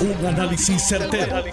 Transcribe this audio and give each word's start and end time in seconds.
Un 0.00 0.24
análisis 0.24 0.80
certero, 0.88 1.44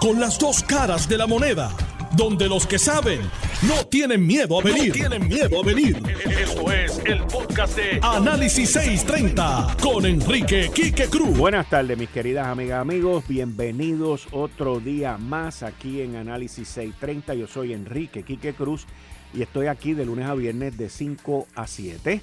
Con 0.00 0.18
las 0.18 0.36
dos 0.36 0.64
caras 0.64 1.08
de 1.08 1.16
la 1.16 1.28
moneda. 1.28 1.70
Donde 2.16 2.48
los 2.48 2.66
que 2.66 2.76
saben 2.76 3.20
no 3.68 3.86
tienen 3.86 4.26
miedo 4.26 4.58
a 4.58 4.64
venir. 4.64 4.92
tienen 4.92 5.28
miedo 5.28 5.60
a 5.62 5.64
venir. 5.64 6.02
Esto 6.40 6.72
es 6.72 7.00
el 7.04 7.22
podcast 7.22 7.76
de 7.76 8.00
Análisis 8.02 8.68
630 8.72 9.76
con 9.80 10.04
Enrique 10.06 10.72
Quique 10.74 11.06
Cruz. 11.06 11.38
Buenas 11.38 11.70
tardes, 11.70 11.96
mis 11.96 12.08
queridas 12.08 12.48
amigas, 12.48 12.80
amigos. 12.80 13.22
Bienvenidos 13.28 14.26
otro 14.32 14.80
día 14.80 15.16
más 15.16 15.62
aquí 15.62 16.00
en 16.00 16.16
Análisis 16.16 16.66
630. 16.66 17.34
Yo 17.34 17.46
soy 17.46 17.74
Enrique 17.74 18.24
Quique 18.24 18.54
Cruz 18.54 18.86
y 19.32 19.42
estoy 19.42 19.68
aquí 19.68 19.94
de 19.94 20.04
lunes 20.04 20.26
a 20.26 20.34
viernes 20.34 20.76
de 20.76 20.88
5 20.88 21.46
a 21.54 21.68
7. 21.68 22.22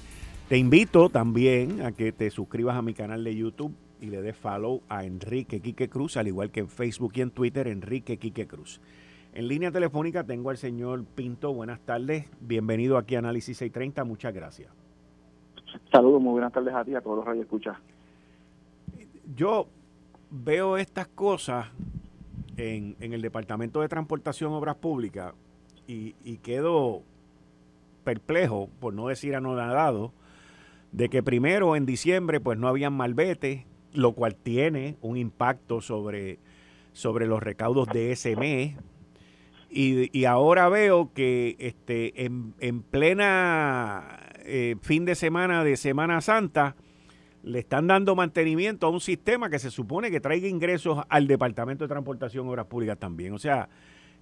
Te 0.50 0.58
invito 0.58 1.08
también 1.08 1.80
a 1.80 1.92
que 1.92 2.12
te 2.12 2.30
suscribas 2.30 2.76
a 2.76 2.82
mi 2.82 2.92
canal 2.92 3.24
de 3.24 3.34
YouTube 3.34 3.74
y 4.00 4.06
le 4.06 4.22
des 4.22 4.36
follow 4.36 4.82
a 4.88 5.04
Enrique 5.04 5.60
Quique 5.60 5.88
Cruz, 5.88 6.16
al 6.16 6.28
igual 6.28 6.50
que 6.50 6.60
en 6.60 6.68
Facebook 6.68 7.12
y 7.16 7.20
en 7.20 7.30
Twitter, 7.30 7.68
Enrique 7.68 8.16
Quique 8.18 8.46
Cruz. 8.46 8.80
En 9.32 9.46
línea 9.46 9.70
telefónica 9.70 10.24
tengo 10.24 10.50
al 10.50 10.56
señor 10.56 11.04
Pinto. 11.04 11.52
Buenas 11.54 11.80
tardes. 11.80 12.28
Bienvenido 12.40 12.98
aquí 12.98 13.14
a 13.14 13.20
Análisis 13.20 13.58
630. 13.58 14.04
Muchas 14.04 14.34
gracias. 14.34 14.72
Saludos, 15.92 16.20
muy 16.20 16.32
buenas 16.32 16.52
tardes 16.52 16.74
a 16.74 16.84
ti, 16.84 16.94
a 16.94 17.00
todos 17.00 17.18
los 17.18 17.24
radio 17.24 17.42
escuchas. 17.42 17.76
Yo 19.36 19.68
veo 20.30 20.76
estas 20.76 21.06
cosas 21.06 21.68
en, 22.56 22.96
el 23.00 23.22
Departamento 23.22 23.80
de 23.80 23.88
Transportación 23.88 24.52
Obras 24.52 24.76
Públicas 24.76 25.34
y, 25.86 26.16
y 26.24 26.38
quedo 26.38 27.02
perplejo, 28.02 28.68
por 28.80 28.94
no 28.94 29.06
decir 29.06 29.36
anonadado, 29.36 30.12
de 30.90 31.08
que 31.08 31.22
primero 31.22 31.76
en 31.76 31.86
diciembre 31.86 32.40
pues 32.40 32.58
no 32.58 32.66
habían 32.66 32.94
malvete, 32.94 33.66
lo 33.92 34.12
cual 34.12 34.36
tiene 34.36 34.96
un 35.00 35.16
impacto 35.16 35.80
sobre, 35.80 36.38
sobre 36.92 37.26
los 37.26 37.42
recaudos 37.42 37.88
de 37.88 38.12
ese 38.12 38.36
mes. 38.36 38.76
Y, 39.72 40.24
ahora 40.24 40.68
veo 40.68 41.12
que 41.12 41.54
este, 41.60 42.24
en, 42.24 42.54
en 42.58 42.82
plena 42.82 44.18
eh, 44.44 44.74
fin 44.82 45.04
de 45.04 45.14
semana 45.14 45.62
de 45.62 45.76
Semana 45.76 46.20
Santa 46.20 46.74
le 47.42 47.60
están 47.60 47.86
dando 47.86 48.14
mantenimiento 48.16 48.86
a 48.86 48.90
un 48.90 49.00
sistema 49.00 49.48
que 49.48 49.58
se 49.58 49.70
supone 49.70 50.10
que 50.10 50.20
traiga 50.20 50.48
ingresos 50.48 50.98
al 51.08 51.26
Departamento 51.26 51.84
de 51.84 51.88
Transportación 51.88 52.48
Obras 52.48 52.66
Públicas 52.66 52.98
también. 52.98 53.32
O 53.32 53.38
sea, 53.38 53.68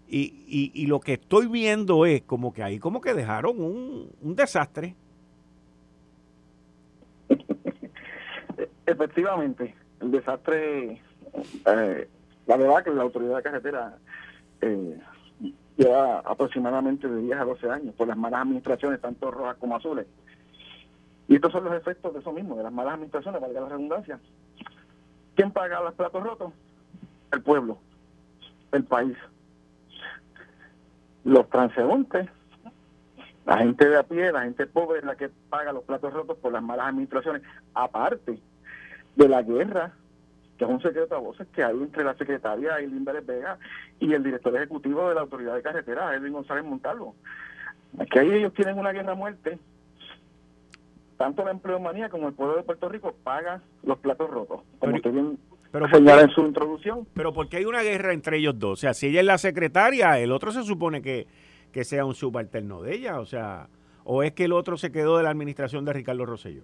y, 0.09 0.45
y, 0.47 0.71
y, 0.75 0.87
lo 0.87 1.01
que 1.01 1.15
estoy 1.15 1.49
viendo 1.49 2.07
es 2.07 2.23
como 2.23 2.53
que 2.53 2.63
ahí 2.63 2.79
como 2.79 3.01
que 3.01 3.15
dejaron 3.15 3.61
un, 3.61 4.11
un 4.21 4.37
desastre. 4.37 4.97
Efectivamente, 8.89 9.75
el 10.01 10.11
desastre, 10.11 11.03
eh, 11.67 12.09
la 12.47 12.57
verdad 12.57 12.83
que 12.83 12.91
la 12.91 13.03
autoridad 13.03 13.43
carretera 13.43 13.99
eh, 14.63 14.99
lleva 15.77 16.21
aproximadamente 16.21 17.07
de 17.07 17.21
10 17.21 17.39
a 17.39 17.45
12 17.45 17.69
años 17.69 17.95
por 17.95 18.09
las 18.09 18.17
malas 18.17 18.41
administraciones, 18.41 19.03
tanto 19.03 19.31
rojas 19.31 19.59
como 19.59 19.77
azules. 19.77 20.07
Y 21.29 21.35
estos 21.35 21.53
son 21.53 21.65
los 21.65 21.75
efectos 21.75 22.15
de 22.15 22.21
eso 22.21 22.33
mismo, 22.33 22.57
de 22.57 22.63
las 22.63 22.73
malas 22.73 22.95
administraciones, 22.95 23.43
valga 23.43 23.61
la 23.61 23.69
redundancia. 23.69 24.19
¿Quién 25.37 25.51
paga 25.51 25.83
los 25.83 25.93
platos 25.93 26.23
rotos? 26.23 26.55
El 27.31 27.43
pueblo, 27.43 27.77
el 28.73 28.85
país. 28.85 29.19
Los 31.25 31.47
transeúntes, 31.51 32.27
la 33.45 33.59
gente 33.59 33.87
de 33.87 33.99
a 33.99 34.03
pie, 34.03 34.33
la 34.33 34.45
gente 34.45 34.67
pobre 34.67 35.01
es 35.01 35.05
la 35.05 35.15
que 35.15 35.29
paga 35.51 35.75
los 35.75 35.85
platos 35.85 36.11
rotos 36.11 36.39
por 36.39 36.55
las 36.55 36.63
malas 36.63 36.89
administraciones. 36.89 37.43
Aparte, 37.75 38.41
de 39.19 39.29
la 39.29 39.43
guerra, 39.43 39.93
que 40.57 40.65
es 40.65 40.71
un 40.71 40.81
secreto 40.81 41.17
a 41.17 41.19
voces 41.19 41.47
que 41.49 41.63
hay 41.63 41.75
entre 41.75 42.05
la 42.05 42.15
secretaria 42.15 42.79
Eileen 42.79 43.05
Vélez 43.05 43.27
Vega 43.27 43.59
y 43.99 44.13
el 44.15 44.23
director 44.23 44.57
ejecutivo 44.57 45.09
de 45.09 45.17
la 45.17 45.23
Autoridad 45.23 45.57
de 45.57 45.63
Carretera, 45.63 46.15
Edwin 46.15 46.33
González 46.33 46.65
Montalvo. 46.65 47.17
Que 48.13 48.21
ahí 48.21 48.31
ellos 48.31 48.55
tienen 48.55 48.79
una 48.79 48.93
guerra 48.93 49.13
a 49.13 49.17
muerte. 49.17 49.59
Tanto 51.17 51.45
la 51.45 51.51
empleomanía 51.51 52.09
como 52.09 52.29
el 52.29 52.35
pueblo 52.35 52.57
de 52.57 52.63
Puerto 52.63 52.89
Rico 52.89 53.13
paga 53.25 53.61
los 53.83 53.99
platos 53.99 54.31
rotos, 54.31 54.61
como 54.79 55.01
pero, 55.03 55.11
bien 55.11 55.39
en 56.09 56.31
su 56.31 56.43
introducción. 56.43 57.09
Pero 57.13 57.33
porque 57.33 57.57
hay 57.57 57.65
una 57.65 57.83
guerra 57.83 58.13
entre 58.13 58.39
ellos 58.39 58.57
dos? 58.57 58.73
O 58.73 58.77
sea, 58.77 58.95
si 58.95 59.09
ella 59.09 59.21
es 59.21 59.27
la 59.27 59.39
secretaria, 59.39 60.19
el 60.21 60.31
otro 60.31 60.53
se 60.53 60.63
supone 60.63 61.03
que, 61.03 61.27
que 61.73 61.83
sea 61.83 62.05
un 62.05 62.15
subalterno 62.15 62.83
de 62.83 62.95
ella, 62.95 63.19
o 63.19 63.27
sea, 63.27 63.69
o 64.05 64.23
es 64.23 64.33
que 64.33 64.45
el 64.45 64.53
otro 64.53 64.77
se 64.77 64.93
quedó 64.93 65.17
de 65.17 65.25
la 65.25 65.31
administración 65.31 65.85
de 65.85 65.93
Ricardo 65.93 66.25
Rosselló. 66.25 66.63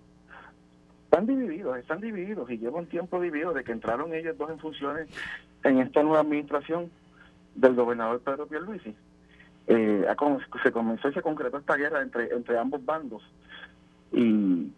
Están 1.14 1.26
divididos, 1.28 1.78
están 1.78 2.00
divididos 2.00 2.50
y 2.50 2.58
llevan 2.58 2.86
tiempo 2.86 3.20
dividido 3.20 3.52
de 3.52 3.62
que 3.62 3.70
entraron 3.70 4.12
ellos 4.12 4.36
dos 4.36 4.50
en 4.50 4.58
funciones 4.58 5.08
en 5.62 5.78
esta 5.78 6.02
nueva 6.02 6.22
administración 6.22 6.90
del 7.54 7.76
gobernador 7.76 8.18
Pedro 8.18 8.48
Pierluisi. 8.48 8.96
Eh, 9.68 10.04
se 10.60 10.72
comenzó 10.72 11.08
y 11.08 11.14
se 11.14 11.22
concretó 11.22 11.58
esta 11.58 11.76
guerra 11.76 12.02
entre, 12.02 12.34
entre 12.34 12.58
ambos 12.58 12.84
bandos 12.84 13.22
y 14.10 14.72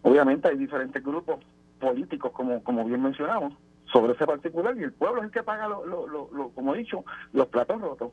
obviamente 0.00 0.48
hay 0.48 0.56
diferentes 0.56 1.04
grupos 1.04 1.44
políticos, 1.78 2.32
como, 2.32 2.64
como 2.64 2.86
bien 2.86 3.02
mencionamos, 3.02 3.52
sobre 3.92 4.14
ese 4.14 4.24
particular 4.24 4.78
y 4.78 4.84
el 4.84 4.92
pueblo 4.94 5.20
es 5.20 5.26
el 5.26 5.30
que 5.30 5.42
paga, 5.42 5.68
lo, 5.68 5.84
lo, 5.84 6.06
lo, 6.06 6.48
como 6.54 6.74
he 6.74 6.78
dicho, 6.78 7.04
los 7.34 7.48
platos 7.48 7.78
rotos. 7.82 8.12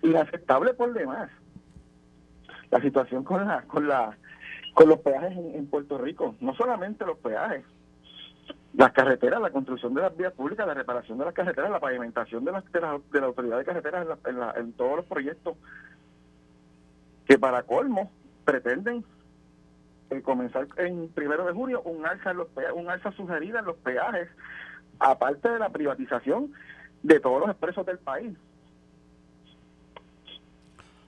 Inaceptable 0.00 0.72
por 0.72 0.94
demás. 0.94 1.28
La 2.70 2.80
situación 2.80 3.24
con 3.24 3.46
la, 3.46 3.60
con 3.64 3.86
la 3.86 4.16
con 4.76 4.90
los 4.90 4.98
peajes 4.98 5.32
en, 5.34 5.66
Puerto 5.68 5.96
Rico, 5.96 6.34
no 6.38 6.54
solamente 6.54 7.06
los 7.06 7.16
peajes, 7.16 7.64
las 8.74 8.92
carreteras, 8.92 9.40
la 9.40 9.48
construcción 9.48 9.94
de 9.94 10.02
las 10.02 10.14
vías 10.14 10.34
públicas, 10.34 10.66
la 10.66 10.74
reparación 10.74 11.16
de 11.16 11.24
las 11.24 11.32
carreteras, 11.32 11.70
la 11.70 11.80
pavimentación 11.80 12.44
de, 12.44 12.52
las, 12.52 12.70
de, 12.70 12.82
la, 12.82 13.00
de 13.10 13.20
la 13.20 13.26
autoridad 13.26 13.56
de 13.56 13.64
carreteras 13.64 14.06
en, 14.26 14.36
en, 14.62 14.72
todos 14.74 14.96
los 14.96 15.06
proyectos 15.06 15.56
que 17.24 17.38
para 17.38 17.62
colmo 17.62 18.12
pretenden 18.44 19.02
eh, 20.10 20.20
comenzar 20.20 20.68
en 20.76 21.08
primero 21.08 21.46
de 21.46 21.54
julio 21.54 21.80
un 21.80 22.04
alza 22.04 22.32
en 22.32 22.36
los 22.36 22.48
un 22.74 22.90
alza 22.90 23.12
sugerida 23.12 23.60
en 23.60 23.64
los 23.64 23.76
peajes 23.78 24.28
aparte 24.98 25.48
de 25.48 25.58
la 25.58 25.70
privatización 25.70 26.52
de 27.02 27.18
todos 27.18 27.40
los 27.40 27.48
expresos 27.48 27.86
del 27.86 27.98
país. 27.98 28.36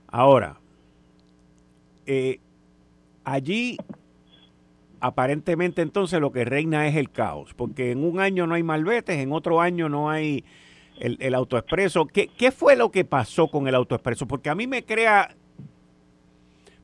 Ahora 0.06 0.56
eh, 2.06 2.40
Allí 3.30 3.76
aparentemente 5.00 5.82
entonces 5.82 6.18
lo 6.18 6.32
que 6.32 6.46
reina 6.46 6.88
es 6.88 6.96
el 6.96 7.10
caos, 7.10 7.52
porque 7.54 7.90
en 7.90 8.02
un 8.02 8.20
año 8.20 8.46
no 8.46 8.54
hay 8.54 8.62
malvetes, 8.62 9.18
en 9.18 9.32
otro 9.32 9.60
año 9.60 9.90
no 9.90 10.08
hay 10.08 10.44
el, 10.98 11.34
autoexpreso. 11.34 12.06
¿Qué, 12.06 12.28
¿Qué, 12.28 12.50
fue 12.50 12.74
lo 12.74 12.90
que 12.90 13.04
pasó 13.04 13.48
con 13.48 13.68
el 13.68 13.74
autoexpreso? 13.74 14.26
Porque 14.26 14.48
a 14.48 14.54
mí 14.54 14.66
me 14.66 14.82
crea, 14.82 15.36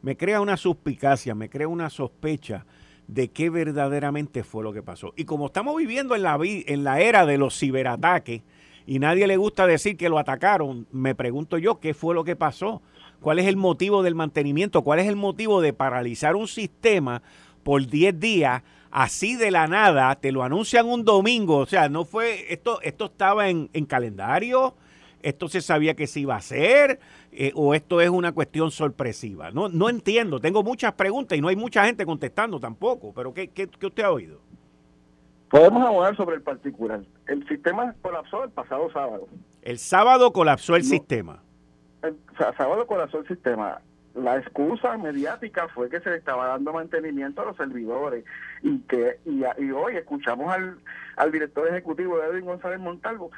me 0.03 0.19
crea 0.19 0.43
una 0.43 0.59
suspicacia, 0.59 1.35
me 1.35 1.49
crea 1.49 1.67
una 1.67 1.89
sospecha 1.89 2.67
de 3.09 3.29
qué 3.29 3.49
verdaderamente 3.49 4.45
fue 4.45 4.63
lo 4.63 4.75
que 4.75 4.83
pasó. 4.83 5.15
Y 5.17 5.25
como 5.25 5.47
estamos 5.47 5.75
viviendo 5.77 6.15
en 6.15 6.25
la, 6.25 6.39
en 6.43 6.85
la 6.85 7.01
era 7.01 7.25
de 7.25 7.39
los 7.39 7.59
ciberataques 7.59 8.43
y 8.87 8.99
nadie 8.99 9.27
le 9.27 9.39
gusta 9.39 9.67
decir 9.67 9.97
que 9.97 10.11
lo 10.11 10.19
atacaron, 10.19 10.87
me 10.93 11.15
pregunto 11.15 11.57
yo 11.57 11.81
qué 11.81 11.95
fue 11.95 12.15
lo 12.15 12.23
que 12.23 12.37
pasó. 12.37 12.83
¿Cuál 13.25 13.39
es 13.39 13.47
el 13.47 13.57
motivo 13.57 14.03
del 14.03 14.15
mantenimiento? 14.15 14.83
¿Cuál 14.83 14.99
es 14.99 15.09
el 15.09 15.17
motivo 15.17 15.63
de 15.63 15.73
paralizar 15.73 16.37
un 16.37 16.47
sistema 16.47 17.23
por 17.63 17.87
10 17.87 18.21
días? 18.21 18.63
Así 18.91 19.35
de 19.35 19.51
la 19.51 19.67
nada, 19.67 20.15
te 20.17 20.31
lo 20.31 20.43
anuncian 20.43 20.85
un 20.85 21.07
domingo. 21.07 21.57
O 21.57 21.65
sea, 21.65 21.89
no 21.89 22.05
fue, 22.05 22.53
esto, 22.53 22.83
esto 22.83 23.07
estaba 23.07 23.49
en, 23.49 23.69
calendario, 23.87 24.75
esto 25.23 25.49
se 25.49 25.63
sabía 25.63 25.95
que 25.95 26.07
se 26.07 26.21
iba 26.21 26.35
a 26.35 26.37
hacer, 26.37 27.01
eh, 27.33 27.51
o 27.55 27.73
esto 27.73 28.03
es 28.03 28.11
una 28.11 28.33
cuestión 28.33 28.71
sorpresiva. 28.71 29.51
No, 29.51 29.71
no 29.71 29.89
entiendo, 29.89 30.39
tengo 30.39 30.63
muchas 30.63 30.93
preguntas 30.93 31.39
y 31.39 31.41
no 31.41 31.49
hay 31.49 31.57
mucha 31.57 31.87
gente 31.87 32.05
contestando 32.05 32.61
tampoco, 32.61 33.15
pero 33.15 33.33
¿qué, 33.33 33.49
qué, 33.49 33.69
qué 33.69 33.87
usted 33.87 34.03
ha 34.03 34.11
oído? 34.11 34.43
Podemos 35.49 35.83
hablar 35.83 36.15
sobre 36.15 36.37
el 36.37 36.43
particular. 36.43 37.01
El 37.27 37.49
sistema 37.49 37.95
colapsó 38.03 38.45
el 38.45 38.51
pasado 38.51 38.93
sábado. 38.93 39.29
El 39.63 39.79
sábado 39.79 40.31
colapsó 40.31 40.77
el 40.77 40.85
sistema 40.85 41.44
sábado 42.39 42.87
colapsó 42.87 43.19
el 43.19 43.29
sistema. 43.29 43.81
La 44.15 44.37
excusa 44.39 44.97
mediática 44.97 45.69
fue 45.69 45.91
que 45.91 46.01
se 46.01 46.11
le 46.11 46.17
estaba 46.17 46.47
dando 46.47 46.73
mantenimiento 46.73 47.43
a 47.43 47.47
los 47.47 47.57
servidores 47.57 48.25
y 48.63 48.79
que 48.81 49.19
y, 49.25 49.71
hoy 49.73 49.97
escuchamos 49.97 50.53
al, 50.53 50.79
al 51.17 51.33
director 51.33 51.67
ejecutivo 51.69 52.19
de 52.19 52.29
Edwin 52.29 52.45
González 52.45 52.79
Montalvo 52.79 53.33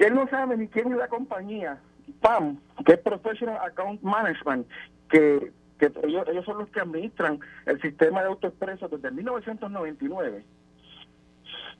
que 0.00 0.06
él 0.06 0.14
no 0.14 0.26
sabe 0.28 0.56
ni 0.56 0.66
quién 0.66 0.90
es 0.92 0.96
la 0.96 1.08
compañía 1.08 1.78
PAM, 2.22 2.58
que 2.86 2.94
es 2.94 2.98
Professional 3.00 3.58
Account 3.62 4.00
Management, 4.00 4.66
que, 5.10 5.52
que 5.78 5.92
ellos, 6.04 6.26
ellos 6.26 6.44
son 6.46 6.56
los 6.56 6.70
que 6.70 6.80
administran 6.80 7.38
el 7.66 7.80
sistema 7.82 8.22
de 8.22 8.28
autoexpreso 8.28 8.88
desde 8.88 9.10
1999 9.10 10.42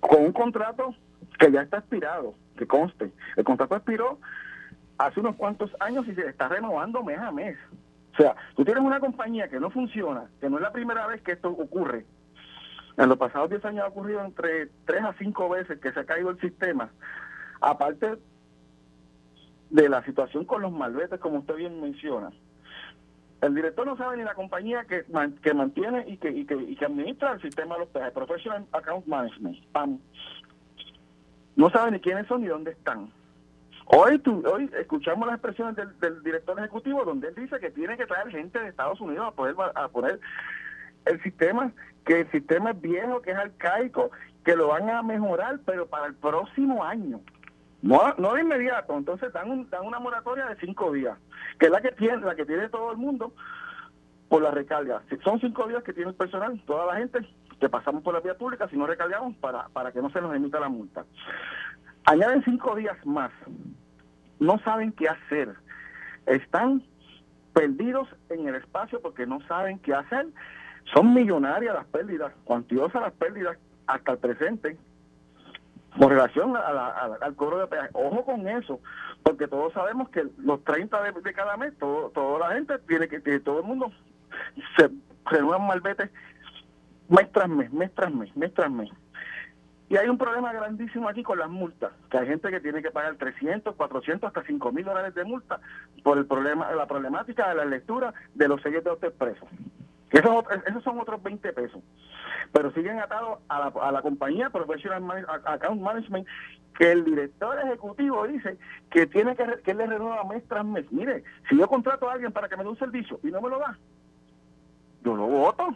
con 0.00 0.22
un 0.22 0.32
contrato 0.32 0.94
que 1.38 1.50
ya 1.50 1.62
está 1.62 1.78
expirado, 1.78 2.34
que 2.58 2.66
conste. 2.66 3.10
El 3.36 3.44
contrato 3.44 3.76
expiró 3.76 4.18
hace 5.06 5.20
unos 5.20 5.36
cuantos 5.36 5.70
años 5.80 6.06
y 6.06 6.14
se 6.14 6.26
está 6.26 6.48
renovando 6.48 7.02
mes 7.02 7.18
a 7.18 7.32
mes. 7.32 7.56
O 8.12 8.16
sea, 8.16 8.36
tú 8.54 8.64
tienes 8.64 8.84
una 8.84 9.00
compañía 9.00 9.48
que 9.48 9.58
no 9.58 9.70
funciona, 9.70 10.28
que 10.40 10.50
no 10.50 10.56
es 10.56 10.62
la 10.62 10.72
primera 10.72 11.06
vez 11.06 11.22
que 11.22 11.32
esto 11.32 11.48
ocurre. 11.48 12.04
En 12.98 13.08
los 13.08 13.16
pasados 13.16 13.48
10 13.48 13.64
años 13.64 13.84
ha 13.84 13.88
ocurrido 13.88 14.22
entre 14.22 14.66
3 14.84 15.02
a 15.04 15.14
5 15.14 15.48
veces 15.48 15.80
que 15.80 15.92
se 15.92 16.00
ha 16.00 16.04
caído 16.04 16.28
el 16.28 16.40
sistema. 16.40 16.90
Aparte 17.62 18.18
de 19.70 19.88
la 19.88 20.04
situación 20.04 20.44
con 20.44 20.60
los 20.60 20.72
malvetes, 20.72 21.18
como 21.18 21.38
usted 21.38 21.54
bien 21.54 21.80
menciona. 21.80 22.30
El 23.40 23.54
director 23.54 23.86
no 23.86 23.96
sabe 23.96 24.18
ni 24.18 24.24
la 24.24 24.34
compañía 24.34 24.84
que, 24.84 25.06
que 25.42 25.54
mantiene 25.54 26.04
y 26.08 26.18
que, 26.18 26.30
y 26.30 26.44
que, 26.44 26.56
y 26.56 26.76
que 26.76 26.84
administra 26.84 27.32
el 27.32 27.40
sistema 27.40 27.76
de 27.76 27.80
los 27.80 27.88
peajes, 27.88 28.12
Professional 28.12 28.66
Account 28.72 29.06
Management, 29.06 29.64
PAM. 29.72 29.98
No 31.56 31.70
sabe 31.70 31.92
ni 31.92 32.00
quiénes 32.00 32.26
son 32.26 32.42
ni 32.42 32.48
dónde 32.48 32.72
están. 32.72 33.10
Hoy, 33.92 34.22
hoy 34.24 34.70
escuchamos 34.78 35.26
las 35.26 35.34
expresiones 35.34 35.76
del, 35.98 36.22
director 36.22 36.56
ejecutivo 36.56 37.04
donde 37.04 37.26
él 37.28 37.34
dice 37.34 37.58
que 37.58 37.72
tiene 37.72 37.96
que 37.96 38.06
traer 38.06 38.28
gente 38.30 38.60
de 38.60 38.68
Estados 38.68 39.00
Unidos 39.00 39.26
a 39.26 39.32
poder 39.32 39.56
a 39.74 39.88
poner 39.88 40.20
el 41.06 41.20
sistema, 41.24 41.72
que 42.04 42.20
el 42.20 42.30
sistema 42.30 42.70
es 42.70 42.80
viejo, 42.80 43.20
que 43.20 43.32
es 43.32 43.36
arcaico, 43.36 44.12
que 44.44 44.54
lo 44.54 44.68
van 44.68 44.88
a 44.90 45.02
mejorar, 45.02 45.58
pero 45.66 45.88
para 45.88 46.06
el 46.06 46.14
próximo 46.14 46.84
año. 46.84 47.20
No, 47.82 48.14
no 48.16 48.34
de 48.34 48.42
inmediato, 48.42 48.96
entonces 48.96 49.32
dan, 49.32 49.68
dan 49.70 49.84
una 49.84 49.98
moratoria 49.98 50.46
de 50.46 50.56
cinco 50.56 50.92
días, 50.92 51.18
que 51.58 51.66
es 51.66 51.72
la 51.72 51.80
que 51.80 51.90
tiene, 51.90 52.18
la 52.18 52.36
que 52.36 52.46
tiene 52.46 52.68
todo 52.68 52.92
el 52.92 52.98
mundo 52.98 53.34
por 54.28 54.40
la 54.40 54.52
recarga. 54.52 55.02
Son 55.24 55.40
cinco 55.40 55.66
días 55.66 55.82
que 55.82 55.94
tiene 55.94 56.10
el 56.10 56.16
personal, 56.16 56.62
toda 56.64 56.86
la 56.86 57.00
gente 57.00 57.26
que 57.58 57.68
pasamos 57.68 58.04
por 58.04 58.14
la 58.14 58.20
vía 58.20 58.38
pública, 58.38 58.68
si 58.68 58.76
no 58.76 58.86
recargamos, 58.86 59.34
para, 59.38 59.68
para 59.70 59.90
que 59.90 60.00
no 60.00 60.10
se 60.10 60.20
nos 60.20 60.32
emita 60.32 60.60
la 60.60 60.68
multa. 60.68 61.04
Añaden 62.04 62.44
cinco 62.44 62.76
días 62.76 62.96
más. 63.04 63.32
No 64.40 64.58
saben 64.60 64.92
qué 64.92 65.08
hacer. 65.08 65.54
Están 66.26 66.82
perdidos 67.52 68.08
en 68.28 68.48
el 68.48 68.56
espacio 68.56 69.00
porque 69.00 69.26
no 69.26 69.40
saben 69.46 69.78
qué 69.78 69.94
hacer. 69.94 70.26
Son 70.92 71.14
millonarias 71.14 71.74
las 71.74 71.86
pérdidas, 71.86 72.32
cuantiosas 72.44 73.02
las 73.02 73.12
pérdidas 73.12 73.56
hasta 73.86 74.12
el 74.12 74.18
presente 74.18 74.76
con 75.98 76.10
relación 76.10 76.54
al 76.56 77.34
cobro 77.34 77.58
de 77.58 77.66
peaje. 77.66 77.90
Ojo 77.92 78.24
con 78.24 78.46
eso, 78.48 78.80
porque 79.22 79.48
todos 79.48 79.72
sabemos 79.72 80.08
que 80.10 80.26
los 80.38 80.62
30 80.64 81.02
de, 81.02 81.32
cada 81.32 81.56
mes, 81.56 81.76
todo, 81.78 82.10
toda 82.10 82.48
la 82.48 82.54
gente 82.54 82.78
tiene 82.86 83.08
que, 83.08 83.20
todo 83.40 83.60
el 83.60 83.66
mundo 83.66 83.90
se 84.76 84.90
renuevan 85.26 85.66
malvete 85.66 86.10
mes 87.08 87.30
tras 87.32 87.48
mes, 87.48 87.72
mes 87.72 87.92
tras 87.94 88.12
mes, 88.14 88.34
mes 88.36 88.54
tras 88.54 88.70
mes. 88.70 88.90
Y 89.90 89.96
hay 89.96 90.08
un 90.08 90.18
problema 90.18 90.52
grandísimo 90.52 91.08
aquí 91.08 91.24
con 91.24 91.40
las 91.40 91.50
multas, 91.50 91.90
que 92.10 92.18
hay 92.18 92.28
gente 92.28 92.48
que 92.48 92.60
tiene 92.60 92.80
que 92.80 92.92
pagar 92.92 93.16
300, 93.16 93.74
400, 93.74 94.28
hasta 94.28 94.44
5 94.44 94.70
mil 94.70 94.84
dólares 94.84 95.12
de 95.16 95.24
multa 95.24 95.58
por 96.04 96.16
el 96.16 96.26
problema, 96.26 96.70
la 96.70 96.86
problemática 96.86 97.48
de 97.48 97.56
la 97.56 97.64
lectura 97.64 98.14
de 98.34 98.46
los 98.46 98.62
sellos 98.62 98.84
de 98.84 98.90
autoexpreso. 98.90 99.48
Esos, 100.10 100.44
esos 100.68 100.84
son 100.84 101.00
otros 101.00 101.20
20 101.20 101.52
pesos. 101.52 101.82
Pero 102.52 102.70
siguen 102.70 103.00
atados 103.00 103.40
a 103.48 103.58
la, 103.58 103.72
a 103.82 103.90
la 103.90 104.00
compañía 104.00 104.50
Professional 104.50 105.26
Account 105.44 105.82
Management, 105.82 106.28
que 106.78 106.92
el 106.92 107.04
director 107.04 107.58
ejecutivo 107.58 108.28
dice 108.28 108.58
que 108.90 109.08
tiene 109.08 109.34
que, 109.34 109.44
que 109.64 109.74
le 109.74 109.86
renueva 109.86 110.22
mes 110.22 110.46
tras 110.46 110.64
mes. 110.64 110.90
Mire, 110.92 111.24
si 111.48 111.58
yo 111.58 111.66
contrato 111.66 112.08
a 112.08 112.12
alguien 112.12 112.30
para 112.30 112.48
que 112.48 112.56
me 112.56 112.62
dé 112.62 112.68
un 112.68 112.78
servicio 112.78 113.18
y 113.24 113.26
no 113.32 113.40
me 113.40 113.50
lo 113.50 113.58
da, 113.58 113.76
yo 115.02 115.16
lo 115.16 115.26
voto 115.26 115.74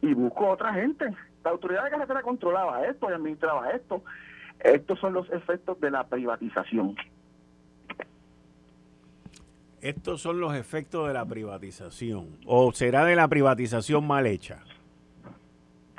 y 0.00 0.14
busco 0.14 0.48
otra 0.48 0.72
gente. 0.72 1.14
La 1.44 1.50
autoridad 1.50 1.84
de 1.84 1.90
carretera 1.90 2.22
controlaba 2.22 2.86
esto 2.86 3.10
y 3.10 3.14
administraba 3.14 3.70
esto. 3.70 4.02
Estos 4.58 4.98
son 4.98 5.14
los 5.14 5.30
efectos 5.30 5.80
de 5.80 5.90
la 5.90 6.06
privatización. 6.06 6.96
Estos 9.80 10.20
son 10.20 10.40
los 10.40 10.54
efectos 10.54 11.08
de 11.08 11.14
la 11.14 11.24
privatización. 11.24 12.36
¿O 12.46 12.70
será 12.72 13.04
de 13.06 13.16
la 13.16 13.28
privatización 13.28 14.06
mal 14.06 14.26
hecha? 14.26 14.62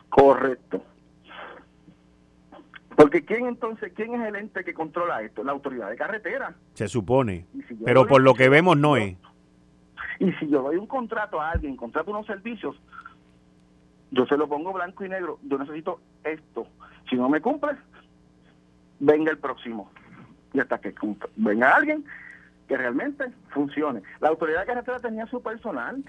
Correcto. 0.09 0.83
Porque 2.95 3.25
¿quién 3.25 3.47
entonces, 3.47 3.91
quién 3.95 4.13
es 4.13 4.27
el 4.27 4.35
ente 4.35 4.63
que 4.63 4.75
controla 4.75 5.23
esto? 5.23 5.43
La 5.43 5.53
autoridad 5.53 5.89
de 5.89 5.95
carretera. 5.95 6.53
Se 6.75 6.87
supone. 6.87 7.47
pero 7.83 8.05
por 8.05 8.21
lo 8.21 8.35
que 8.35 8.47
vemos 8.49 8.77
no 8.77 8.97
es. 8.97 9.17
Y 10.19 10.31
si 10.33 10.47
yo 10.49 10.61
doy 10.61 10.75
un 10.75 10.85
contrato 10.85 11.41
a 11.41 11.49
alguien, 11.49 11.75
contrato 11.75 12.11
unos 12.11 12.27
servicios, 12.27 12.79
yo 14.11 14.25
se 14.25 14.37
lo 14.37 14.47
pongo 14.47 14.73
blanco 14.73 15.05
y 15.05 15.09
negro, 15.09 15.39
yo 15.43 15.57
necesito 15.57 15.99
esto. 16.23 16.67
Si 17.09 17.15
no 17.15 17.29
me 17.29 17.41
cumples, 17.41 17.77
venga 18.99 19.31
el 19.31 19.37
próximo. 19.37 19.89
Y 20.53 20.59
hasta 20.59 20.79
que 20.79 20.93
venga 21.37 21.75
alguien 21.75 22.05
que 22.67 22.77
realmente 22.77 23.25
funcione. 23.49 24.01
La 24.19 24.29
autoridad 24.29 24.61
de 24.61 24.65
carretera 24.67 24.99
tenía 24.99 25.25
su 25.27 25.41
personal 25.41 26.03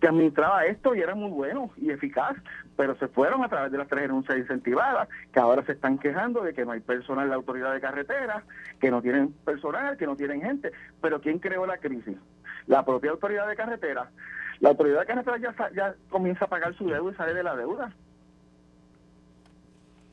que 0.00 0.08
administraba 0.08 0.66
esto 0.66 0.96
y 0.96 1.00
era 1.00 1.14
muy 1.14 1.30
bueno 1.30 1.70
y 1.76 1.90
eficaz, 1.90 2.36
pero 2.76 2.96
se 2.96 3.06
fueron 3.06 3.44
a 3.44 3.48
través 3.48 3.70
de 3.70 3.78
las 3.78 3.86
tres 3.86 4.02
renuncias 4.02 4.36
incentivadas, 4.36 5.08
que 5.32 5.38
ahora 5.38 5.64
se 5.64 5.72
están 5.72 5.98
quejando 5.98 6.42
de 6.42 6.54
que 6.54 6.64
no 6.64 6.72
hay 6.72 6.80
personal 6.80 7.24
en 7.24 7.30
la 7.30 7.36
autoridad 7.36 7.72
de 7.72 7.80
carretera, 7.80 8.42
que 8.80 8.90
no 8.90 9.00
tienen 9.00 9.32
personal, 9.44 9.96
que 9.96 10.06
no 10.06 10.16
tienen 10.16 10.42
gente. 10.42 10.72
Pero 11.00 11.20
¿quién 11.20 11.38
creó 11.38 11.66
la 11.66 11.78
crisis? 11.78 12.16
La 12.66 12.84
propia 12.84 13.12
autoridad 13.12 13.46
de 13.46 13.54
carretera. 13.54 14.10
La 14.62 14.68
autoridad 14.68 15.00
de 15.00 15.06
carretera 15.06 15.38
ya, 15.38 15.70
ya 15.74 15.94
comienza 16.08 16.44
a 16.44 16.48
pagar 16.48 16.72
su 16.76 16.86
deuda 16.88 17.10
y 17.10 17.16
sale 17.16 17.34
de 17.34 17.42
la 17.42 17.56
deuda. 17.56 17.92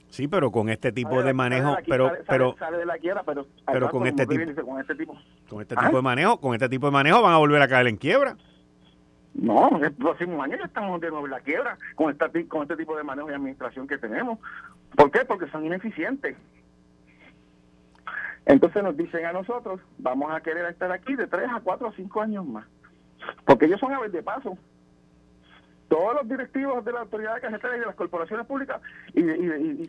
Sí, 0.09 0.27
pero 0.27 0.51
con 0.51 0.69
este 0.69 0.91
tipo 0.91 1.21
de 1.21 1.33
manejo, 1.33 1.77
pero 1.87 2.11
pero 2.27 2.55
sale 2.57 2.79
de 2.79 2.85
la 2.87 2.97
quiebra, 2.97 3.21
pero, 3.23 3.45
pero 3.71 3.91
con, 3.91 4.07
este 4.07 4.25
tipo, 4.25 4.65
con 4.65 4.81
este 4.81 4.95
tipo 4.95 5.15
con 5.47 5.61
este 5.61 5.75
tipo 5.75 5.95
de 5.95 6.01
manejo, 6.01 6.41
con 6.41 6.55
este 6.55 6.67
tipo 6.67 6.87
de 6.87 6.91
manejo 6.91 7.21
van 7.21 7.33
a 7.33 7.37
volver 7.37 7.61
a 7.61 7.67
caer 7.67 7.85
en 7.89 7.97
quiebra. 7.97 8.37
No, 9.35 9.69
el 9.83 9.93
próximo 9.93 10.41
año 10.41 10.57
ya 10.57 10.65
estamos 10.65 10.99
de 10.99 11.11
nuevo 11.11 11.27
en 11.27 11.31
la 11.31 11.41
quiebra 11.41 11.77
con, 11.93 12.09
esta, 12.09 12.31
con 12.47 12.63
este 12.63 12.75
tipo 12.75 12.97
de 12.97 13.03
manejo 13.03 13.29
y 13.29 13.35
administración 13.35 13.87
que 13.87 13.99
tenemos. 13.99 14.39
¿Por 14.95 15.11
qué? 15.11 15.25
Porque 15.25 15.47
son 15.51 15.63
ineficientes. 15.63 16.35
Entonces 18.47 18.81
nos 18.81 18.97
dicen 18.97 19.27
a 19.27 19.31
nosotros, 19.31 19.79
vamos 19.99 20.31
a 20.33 20.41
querer 20.41 20.65
estar 20.65 20.91
aquí 20.91 21.13
de 21.15 21.27
3 21.27 21.49
a 21.53 21.59
4 21.59 21.87
o 21.87 21.91
5 21.91 22.21
años 22.21 22.47
más. 22.47 22.65
Porque 23.45 23.65
ellos 23.65 23.79
son 23.79 23.93
aves 23.93 24.11
de 24.11 24.23
paso 24.23 24.57
todos 25.89 26.13
los 26.13 26.29
directivos 26.29 26.85
de 26.85 26.93
la 26.93 27.01
autoridad 27.01 27.35
de 27.35 27.41
carretera 27.41 27.75
y 27.75 27.79
de 27.79 27.85
las 27.87 27.95
corporaciones 27.95 28.45
públicas 28.45 28.79
y, 29.13 29.23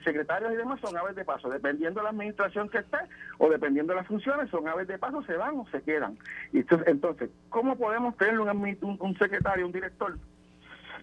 secretarios 0.02 0.52
y 0.52 0.56
demás 0.56 0.80
son 0.80 0.96
aves 0.96 1.14
de 1.14 1.24
paso, 1.24 1.48
dependiendo 1.50 2.00
de 2.00 2.04
la 2.04 2.10
administración 2.10 2.68
que 2.70 2.78
esté 2.78 2.96
o 3.38 3.50
dependiendo 3.50 3.92
de 3.92 3.98
las 3.98 4.08
funciones, 4.08 4.50
son 4.50 4.66
aves 4.66 4.88
de 4.88 4.98
paso, 4.98 5.22
se 5.24 5.36
van 5.36 5.58
o 5.58 5.66
se 5.70 5.82
quedan. 5.82 6.18
Y 6.52 6.64
entonces, 6.86 7.30
¿cómo 7.50 7.76
podemos 7.76 8.16
tener 8.16 8.40
un, 8.40 8.98
un, 8.98 9.18
secretario, 9.18 9.66
un 9.66 9.72
director 9.72 10.16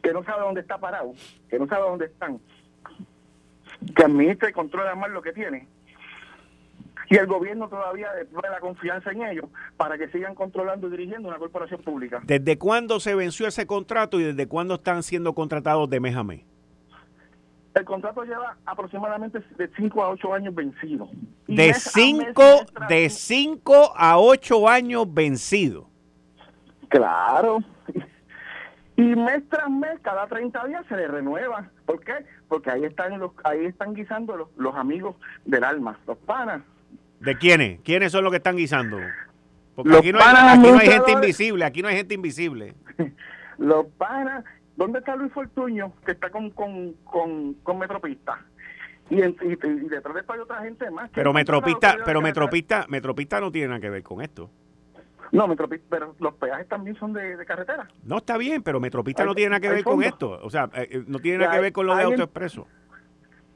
que 0.02 0.12
no 0.12 0.24
sabe 0.24 0.42
dónde 0.42 0.62
está 0.62 0.80
parado, 0.80 1.14
que 1.48 1.60
no 1.60 1.68
sabe 1.68 1.84
dónde 1.84 2.06
están, 2.06 2.40
que 3.96 4.04
administra 4.04 4.50
y 4.50 4.54
controla 4.54 4.96
más 4.96 5.12
lo 5.12 5.22
que 5.22 5.32
tiene? 5.32 5.68
Y 7.10 7.16
el 7.16 7.28
gobierno 7.28 7.70
todavía 7.70 8.08
pone 8.34 8.50
la 8.50 8.60
confianza 8.60 9.12
en 9.12 9.24
ellos 9.24 9.46
para 9.78 9.98
que 9.98 10.10
sigan 10.10 10.36
controlando 10.36 10.88
y 10.88 10.92
dirigiendo 10.92 11.30
una 11.30 11.38
corporación 11.38 11.82
pública. 11.82 12.22
¿Desde 12.24 12.58
cuándo 12.58 13.00
se 13.00 13.16
venció 13.16 13.48
ese 13.48 13.66
contrato 13.66 14.20
y 14.20 14.24
desde 14.24 14.48
cuándo 14.48 14.76
están 14.76 15.04
siendo 15.04 15.34
contratados 15.34 15.90
de 15.90 16.00
mes 16.00 16.16
a 16.16 16.24
mes? 16.24 16.42
El 17.74 17.86
contrato 17.86 18.24
lleva 18.24 18.58
aproximadamente 18.66 19.40
de 19.56 19.70
5 19.76 20.04
a 20.04 20.10
8 20.10 20.34
años 20.34 20.56
vencido. 20.56 21.10
De 21.48 21.76
5 21.76 22.42
de 22.90 23.10
cinco 23.10 23.94
a 23.96 24.18
8 24.18 24.68
años 24.68 25.14
vencido. 25.14 25.88
Claro. 26.90 27.60
Y 28.96 29.04
mes 29.04 29.48
tras 29.48 29.70
mes, 29.70 30.00
cada 30.02 30.26
30 30.26 30.66
días 30.66 30.84
se 30.90 30.96
le 30.96 31.08
renueva. 31.08 31.70
¿Por 31.86 32.04
qué? 32.04 32.26
Porque 32.48 32.72
ahí 32.72 32.84
están 32.84 33.20
los 33.20 33.32
ahí 33.44 33.66
están 33.66 33.94
guisando 33.94 34.36
los, 34.36 34.50
los 34.58 34.76
amigos 34.76 35.16
del 35.46 35.64
alma, 35.64 36.00
los 36.08 36.18
panas, 36.18 36.64
¿De 37.20 37.38
quiénes? 37.38 37.80
¿Quiénes 37.82 38.12
son 38.12 38.24
los 38.24 38.32
que 38.32 38.38
están 38.38 38.56
guisando? 38.56 38.98
Porque 39.76 39.98
aquí 39.98 40.12
no, 40.12 40.20
hay, 40.20 40.88
gente 40.88 41.12
invisible, 41.12 41.64
aquí 41.64 41.82
no 41.82 41.88
hay 41.88 41.96
gente 41.98 42.16
invisible. 42.16 42.74
Los 43.60 43.86
panas, 43.98 44.44
¿dónde 44.76 45.00
está 45.00 45.16
Luis 45.16 45.32
Fortuño? 45.32 45.94
Que 46.04 46.14
está 46.14 46.32
con, 46.32 46.50
con, 46.50 46.94
con, 47.04 47.54
con 47.56 47.78
Metropista. 47.78 48.44
Y, 49.10 49.18
detrás 49.18 50.14
de 50.16 50.20
esto 50.20 50.34
hay 50.34 50.40
otra 50.40 50.62
gente 50.62 50.90
más. 50.92 51.10
Pero 51.14 51.32
Metropista, 51.32 51.98
pero 52.04 52.22
Metropista, 52.22 52.86
Metropista 52.90 53.40
no 53.40 53.52
tiene 53.52 53.68
nada 53.70 53.80
que 53.80 53.90
ver 53.90 54.04
con 54.04 54.22
esto. 54.22 54.50
No, 55.32 55.48
Metropista, 55.48 55.86
pero 55.90 56.16
los 56.20 56.34
peajes 56.36 56.68
también 56.68 56.96
son 56.98 57.14
de, 57.14 57.38
carretera. 57.46 57.88
No, 58.04 58.18
está 58.18 58.38
bien, 58.38 58.64
pero 58.64 58.80
Metropista 58.80 59.26
no 59.26 59.36
tiene 59.36 59.52
nada 59.52 59.60
que 59.60 59.70
ver 59.70 59.84
con 59.84 60.04
esto. 60.04 60.40
O 60.42 60.50
sea, 60.50 60.70
eh, 60.74 60.88
eh, 60.92 61.04
no 61.06 61.20
tiene 61.20 61.40
nada 61.40 61.52
que 61.52 61.62
ver 61.62 61.74
con 61.74 61.86
lo 61.86 61.96
de 61.96 62.04
AutoExpreso. 62.04 62.68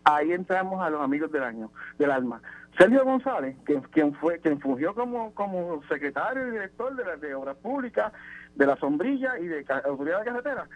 Ahí 0.03 0.31
entramos 0.31 0.81
a 0.81 0.89
los 0.89 1.01
amigos 1.01 1.31
del 1.31 1.43
año, 1.43 1.71
del 1.97 2.11
alma. 2.11 2.41
Sergio 2.77 3.03
González, 3.03 3.55
quien, 3.65 4.13
fue, 4.15 4.39
quien 4.39 4.59
fungió 4.59 4.95
como, 4.95 5.33
como 5.33 5.81
secretario 5.89 6.47
y 6.47 6.51
director 6.51 6.95
de, 6.95 7.03
la, 7.03 7.15
de 7.17 7.35
Obras 7.35 7.57
Públicas, 7.57 8.13
de 8.55 8.65
la 8.65 8.75
Sombrilla 8.77 9.37
y 9.39 9.47
de 9.47 9.65
Autoridad 9.85 10.19
de 10.19 10.25
Carretera, 10.25 10.67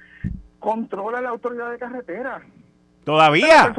controla 0.59 1.21
la 1.21 1.29
Autoridad 1.29 1.71
de 1.71 1.77
Carretera. 1.77 2.41
¿Todavía? 3.03 3.73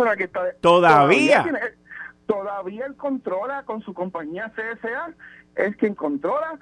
¿Todavía? 0.60 1.44
Todavía, 2.26 2.86
él 2.86 2.96
controla 2.96 3.62
con 3.64 3.82
su 3.82 3.94
compañía 3.94 4.52
CSA, 4.56 5.12
es 5.54 5.76
quien 5.76 5.94
controla 5.94 6.58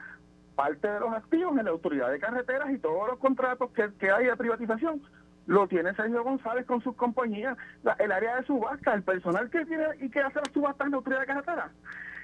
parte 0.54 0.88
de 0.88 1.00
los 1.00 1.12
activos 1.12 1.56
en 1.58 1.64
la 1.64 1.70
Autoridad 1.70 2.10
de 2.10 2.18
Carreteras 2.18 2.70
y 2.70 2.78
todos 2.78 3.08
los 3.08 3.18
contratos 3.18 3.70
que, 3.70 3.88
que 3.98 4.10
hay 4.10 4.26
de 4.26 4.36
privatización 4.36 5.02
lo 5.46 5.66
tiene 5.68 5.94
Sergio 5.94 6.24
González 6.24 6.66
con 6.66 6.82
sus 6.82 6.96
compañías, 6.96 7.56
el 7.98 8.12
área 8.12 8.36
de 8.36 8.46
subasta, 8.46 8.94
el 8.94 9.02
personal 9.02 9.50
que 9.50 9.64
tiene 9.66 9.84
y 10.00 10.08
que 10.08 10.20
hace 10.20 10.36
las 10.36 10.52
subastas 10.52 10.86
en 10.86 10.92
la 10.92 10.96
autoridad 10.98 11.20
de 11.20 11.26
carretera, 11.26 11.70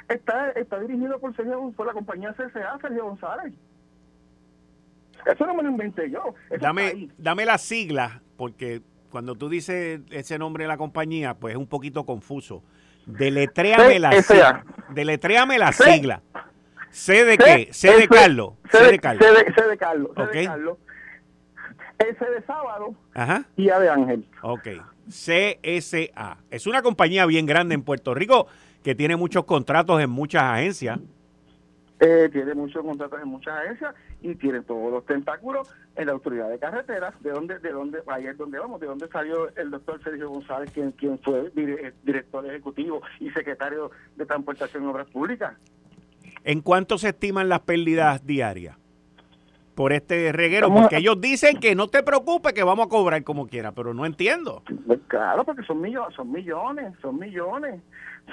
está, 0.09 0.51
está 0.53 0.81
dirigido 0.81 1.19
por, 1.19 1.35
Sergio, 1.37 1.73
por 1.77 1.87
la 1.87 1.93
compañía 1.93 2.33
CCA, 2.33 2.79
Sergio 2.81 3.05
González. 3.05 3.53
Eso 5.27 5.47
no 5.47 5.55
me 5.55 5.63
lo 5.63 5.71
inventé 5.71 6.11
yo. 6.11 6.35
dame, 6.61 7.11
dame 7.19 7.45
la 7.45 7.59
sigla, 7.59 8.23
porque 8.37 8.81
cuando 9.11 9.35
tú 9.35 9.49
dices 9.49 10.01
ese 10.11 10.39
nombre 10.39 10.65
de 10.65 10.69
la 10.69 10.79
compañía, 10.79 11.35
pues 11.35 11.53
es 11.53 11.59
un 11.59 11.67
poquito 11.67 12.07
confuso. 12.07 12.63
Deletréame 13.07 13.99
la 13.99 14.23
sigla. 14.23 14.65
Deletréame 14.91 15.59
la 15.59 15.73
sigla. 15.73 16.23
¿C 16.91 17.25
de 17.25 17.39
qué? 17.39 17.69
¿C 17.73 17.97
de 17.97 18.09
Carlos? 18.09 18.55
C 18.71 18.83
de 18.85 18.99
Carlos. 18.99 19.27
C 19.55 19.69
de 19.69 19.77
Carlos. 20.47 20.79
S 22.01 22.25
de 22.25 22.43
sábado 22.47 22.95
Ajá. 23.15 23.45
y 23.57 23.69
A 23.69 23.79
de 23.79 23.91
Ángel. 23.91 24.25
Ok. 24.43 24.69
CSA. 25.09 26.39
Es 26.51 26.67
una 26.67 26.83
compañía 26.83 27.27
bien 27.27 27.47
grande 27.47 27.75
en 27.75 27.83
Puerto 27.83 28.15
Rico 28.15 28.47
que 28.83 28.95
tiene 28.95 29.17
muchos 29.17 29.45
contratos 29.45 30.01
en 30.01 30.09
muchas 30.09 30.43
agencias. 30.43 30.99
Eh, 32.01 32.31
tiene 32.33 32.55
muchos 32.55 32.83
contratos 32.83 33.21
en 33.21 33.29
muchas 33.29 33.59
agencias 33.59 33.95
y 34.23 34.35
tiene 34.35 34.63
todos 34.63 34.91
los 34.91 35.05
tentáculos 35.05 35.69
en 35.97 36.07
la 36.07 36.13
autoridad 36.13 36.49
de 36.49 36.59
carreteras, 36.59 37.13
de 37.23 37.31
donde, 37.31 37.59
de 37.59 37.73
donde, 37.73 37.99
ahí 38.07 38.27
es 38.27 38.39
donde 38.39 38.59
vamos, 38.59 38.81
de 38.81 38.87
donde 38.87 39.07
salió 39.09 39.55
el 39.55 39.71
doctor 39.71 40.03
Sergio 40.03 40.31
González, 40.31 40.71
quien, 40.73 40.93
quien 40.93 41.19
fue 41.19 41.53
director 42.03 42.47
ejecutivo 42.47 43.03
y 43.19 43.29
secretario 43.31 43.91
de 44.17 44.25
Transportación 44.25 44.85
y 44.85 44.87
Obras 44.87 45.09
Públicas. 45.09 45.53
¿En 46.45 46.63
cuánto 46.63 46.97
se 46.97 47.11
estiman 47.11 47.51
las 47.51 47.61
pérdidas 47.61 48.25
diarias 48.25 48.80
por 49.75 49.93
este 49.93 50.33
reguero? 50.33 50.73
porque 50.73 50.99
ellos 50.99 51.21
dicen 51.21 51.59
que 51.59 51.75
no 51.75 51.89
te 51.89 52.03
preocupes, 52.03 52.53
que 52.53 52.63
vamos 52.63 52.87
a 52.87 52.89
cobrar 52.89 53.23
como 53.25 53.47
quiera, 53.47 53.73
pero 53.73 53.95
no 53.95 54.05
entiendo. 54.05 54.63
Pues 54.87 55.01
claro, 55.09 55.45
porque 55.45 55.63
son 55.63 55.81
millones, 55.81 56.15
son 56.15 56.31
millones, 56.31 56.95
son 57.01 57.19
millones 57.19 57.81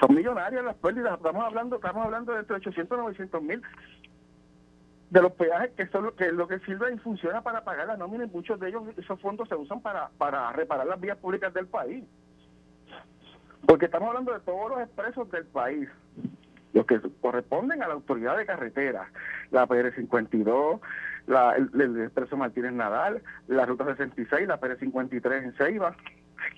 son 0.00 0.14
millonarias 0.14 0.64
las 0.64 0.76
pérdidas. 0.76 1.16
Estamos 1.16 1.44
hablando, 1.44 1.76
estamos 1.76 2.04
hablando 2.04 2.32
de 2.32 2.40
entre 2.40 2.56
800 2.56 2.96
y 2.96 3.00
900 3.00 3.42
mil 3.42 3.62
de 5.10 5.22
los 5.22 5.32
peajes 5.32 5.70
que, 5.70 5.86
son, 5.86 6.10
que 6.16 6.26
es 6.26 6.32
lo 6.34 6.46
que 6.46 6.58
sirve 6.60 6.92
y 6.94 6.98
funciona 6.98 7.40
para 7.40 7.64
pagar 7.64 7.86
la 7.86 7.96
nómina 7.96 8.24
y 8.24 8.28
muchos 8.28 8.60
de 8.60 8.68
ellos 8.68 8.82
esos 8.96 9.18
fondos 9.20 9.48
se 9.48 9.54
usan 9.54 9.80
para, 9.80 10.10
para 10.18 10.52
reparar 10.52 10.86
las 10.86 11.00
vías 11.00 11.16
públicas 11.16 11.52
del 11.54 11.66
país. 11.66 12.04
Porque 13.66 13.86
estamos 13.86 14.08
hablando 14.08 14.32
de 14.32 14.40
todos 14.40 14.70
los 14.70 14.80
expresos 14.80 15.30
del 15.30 15.46
país, 15.46 15.88
los 16.74 16.86
que 16.86 17.00
corresponden 17.20 17.82
a 17.82 17.88
la 17.88 17.94
autoridad 17.94 18.36
de 18.36 18.46
carretera, 18.46 19.10
la 19.50 19.66
PR52, 19.66 20.80
la, 21.28 21.54
el, 21.54 22.02
expreso 22.02 22.36
Martínez 22.36 22.72
Nadal, 22.72 23.22
la 23.46 23.64
ruta 23.64 23.84
66, 23.84 24.48
la 24.48 24.60
PR53 24.60 25.44
en 25.44 25.52
Ceiba, 25.54 25.94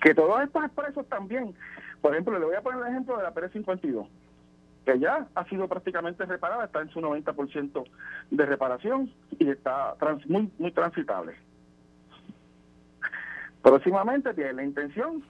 que 0.01 0.15
todos 0.15 0.41
estos 0.41 0.63
expresos 0.63 1.07
también 1.07 1.53
por 2.01 2.13
ejemplo, 2.13 2.37
le 2.37 2.45
voy 2.45 2.55
a 2.55 2.61
poner 2.61 2.81
el 2.81 2.87
ejemplo 2.87 3.15
de 3.15 3.23
la 3.23 3.31
Pérez 3.31 3.51
52, 3.53 4.07
que 4.85 4.99
ya 4.99 5.27
ha 5.35 5.45
sido 5.45 5.67
prácticamente 5.67 6.25
reparada, 6.25 6.65
está 6.65 6.81
en 6.81 6.89
su 6.89 6.99
90% 6.99 7.83
de 8.31 8.45
reparación 8.45 9.13
y 9.37 9.49
está 9.49 9.95
muy, 10.25 10.51
muy 10.57 10.71
transitable. 10.71 11.35
Próximamente 13.61 14.33
tiene 14.33 14.53
la 14.53 14.63
intención 14.63 15.23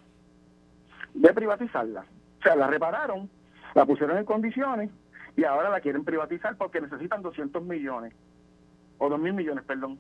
de 1.14 1.34
privatizarla. 1.34 2.06
O 2.40 2.44
sea, 2.44 2.56
la 2.56 2.68
repararon, 2.68 3.30
la 3.76 3.86
pusieron 3.86 4.18
en 4.18 4.24
condiciones 4.24 4.90
y 5.36 5.44
ahora 5.44 5.70
la 5.70 5.82
quieren 5.82 6.06
privatizar 6.06 6.56
porque 6.56 6.80
necesitan 6.80 7.22
200 7.22 7.62
millones, 7.64 8.14
o 9.02 9.10
2 9.10 9.20
mil 9.20 9.34
millones, 9.34 9.64
perdón. 9.66 9.98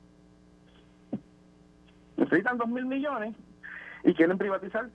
Necesitan 2.17 2.59
2 2.59 2.67
mil 2.69 2.85
millones 2.85 3.35
y 4.03 4.13
quieren 4.13 4.37
privatizar 4.37 4.89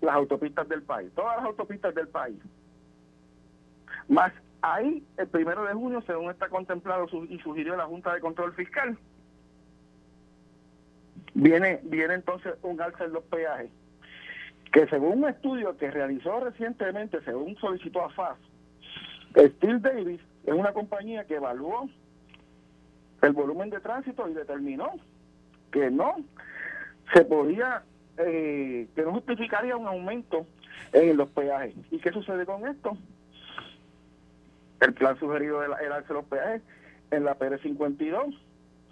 las 0.00 0.14
autopistas 0.14 0.66
del 0.68 0.82
país, 0.82 1.12
todas 1.14 1.36
las 1.36 1.44
autopistas 1.44 1.94
del 1.94 2.08
país. 2.08 2.38
Más 4.08 4.32
ahí, 4.62 5.04
el 5.18 5.28
primero 5.28 5.64
de 5.64 5.74
junio, 5.74 6.02
según 6.06 6.30
está 6.30 6.48
contemplado 6.48 7.06
y 7.28 7.38
sugirió 7.40 7.76
la 7.76 7.84
Junta 7.84 8.14
de 8.14 8.20
Control 8.20 8.54
Fiscal, 8.54 8.96
viene, 11.34 11.80
viene 11.84 12.14
entonces 12.14 12.54
un 12.62 12.80
alza 12.80 13.04
en 13.04 13.12
los 13.12 13.24
peajes, 13.24 13.70
que 14.72 14.86
según 14.88 15.18
un 15.18 15.28
estudio 15.28 15.76
que 15.76 15.90
realizó 15.90 16.40
recientemente, 16.40 17.20
según 17.24 17.56
solicitó 17.56 18.04
a 18.04 18.08
FAS, 18.08 18.38
Steel 19.36 19.82
Davis 19.82 20.20
es 20.46 20.54
una 20.54 20.72
compañía 20.72 21.26
que 21.26 21.34
evaluó 21.34 21.90
el 23.24 23.32
volumen 23.32 23.70
de 23.70 23.80
tránsito 23.80 24.28
y 24.28 24.34
determinó 24.34 24.92
que 25.72 25.90
no 25.90 26.16
se 27.12 27.24
podía 27.24 27.82
eh, 28.18 28.86
que 28.94 29.02
no 29.02 29.12
justificaría 29.12 29.76
un 29.76 29.86
aumento 29.86 30.46
en 30.92 31.16
los 31.16 31.28
peajes. 31.30 31.74
¿Y 31.90 31.98
qué 31.98 32.10
sucede 32.12 32.46
con 32.46 32.66
esto? 32.66 32.96
El 34.80 34.94
plan 34.94 35.18
sugerido 35.18 35.62
el 35.64 35.72
alza 35.72 36.08
de 36.08 36.14
los 36.14 36.24
peajes 36.26 36.62
en 37.10 37.24
la 37.24 37.38
PR52 37.38 38.38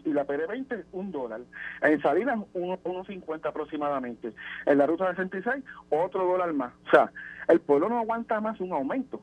y 0.04 0.12
la 0.12 0.26
PR20 0.26 0.84
un 0.92 1.12
dólar. 1.12 1.42
En 1.82 2.00
Salinas 2.02 2.40
1.50 2.54 3.46
aproximadamente. 3.46 4.32
En 4.66 4.78
la 4.78 4.86
ruta 4.86 5.10
66 5.10 5.62
otro 5.90 6.26
dólar 6.26 6.52
más. 6.52 6.72
O 6.86 6.90
sea, 6.90 7.12
el 7.48 7.60
pueblo 7.60 7.88
no 7.88 7.98
aguanta 7.98 8.40
más 8.40 8.60
un 8.60 8.72
aumento. 8.72 9.20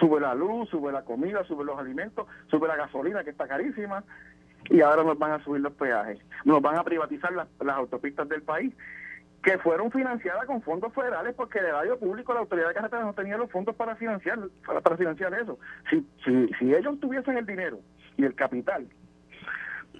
Sube 0.00 0.18
la 0.18 0.34
luz, 0.34 0.68
sube 0.70 0.90
la 0.90 1.04
comida, 1.04 1.44
sube 1.44 1.64
los 1.64 1.78
alimentos, 1.78 2.26
sube 2.50 2.66
la 2.66 2.76
gasolina 2.76 3.22
que 3.22 3.30
está 3.30 3.46
carísima, 3.46 4.02
y 4.68 4.80
ahora 4.80 5.04
nos 5.04 5.18
van 5.18 5.32
a 5.32 5.44
subir 5.44 5.60
los 5.60 5.72
peajes, 5.74 6.18
nos 6.44 6.60
van 6.60 6.78
a 6.78 6.84
privatizar 6.84 7.32
las, 7.32 7.76
autopistas 7.76 8.28
del 8.28 8.42
país 8.42 8.74
que 9.42 9.58
fueron 9.58 9.90
financiadas 9.90 10.44
con 10.44 10.60
fondos 10.62 10.92
federales 10.92 11.34
porque 11.34 11.60
el 11.60 11.66
erario 11.66 11.98
público, 11.98 12.34
la 12.34 12.40
autoridad 12.40 12.68
de 12.68 12.74
carreteras 12.74 13.06
no 13.06 13.14
tenía 13.14 13.38
los 13.38 13.50
fondos 13.50 13.74
para 13.74 13.96
financiar 13.96 14.38
para, 14.66 14.96
financiar 14.96 15.32
eso. 15.34 15.58
Si, 15.88 16.06
si, 16.24 16.48
si 16.58 16.74
ellos 16.74 17.00
tuviesen 17.00 17.38
el 17.38 17.46
dinero 17.46 17.80
y 18.18 18.24
el 18.24 18.34
capital 18.34 18.86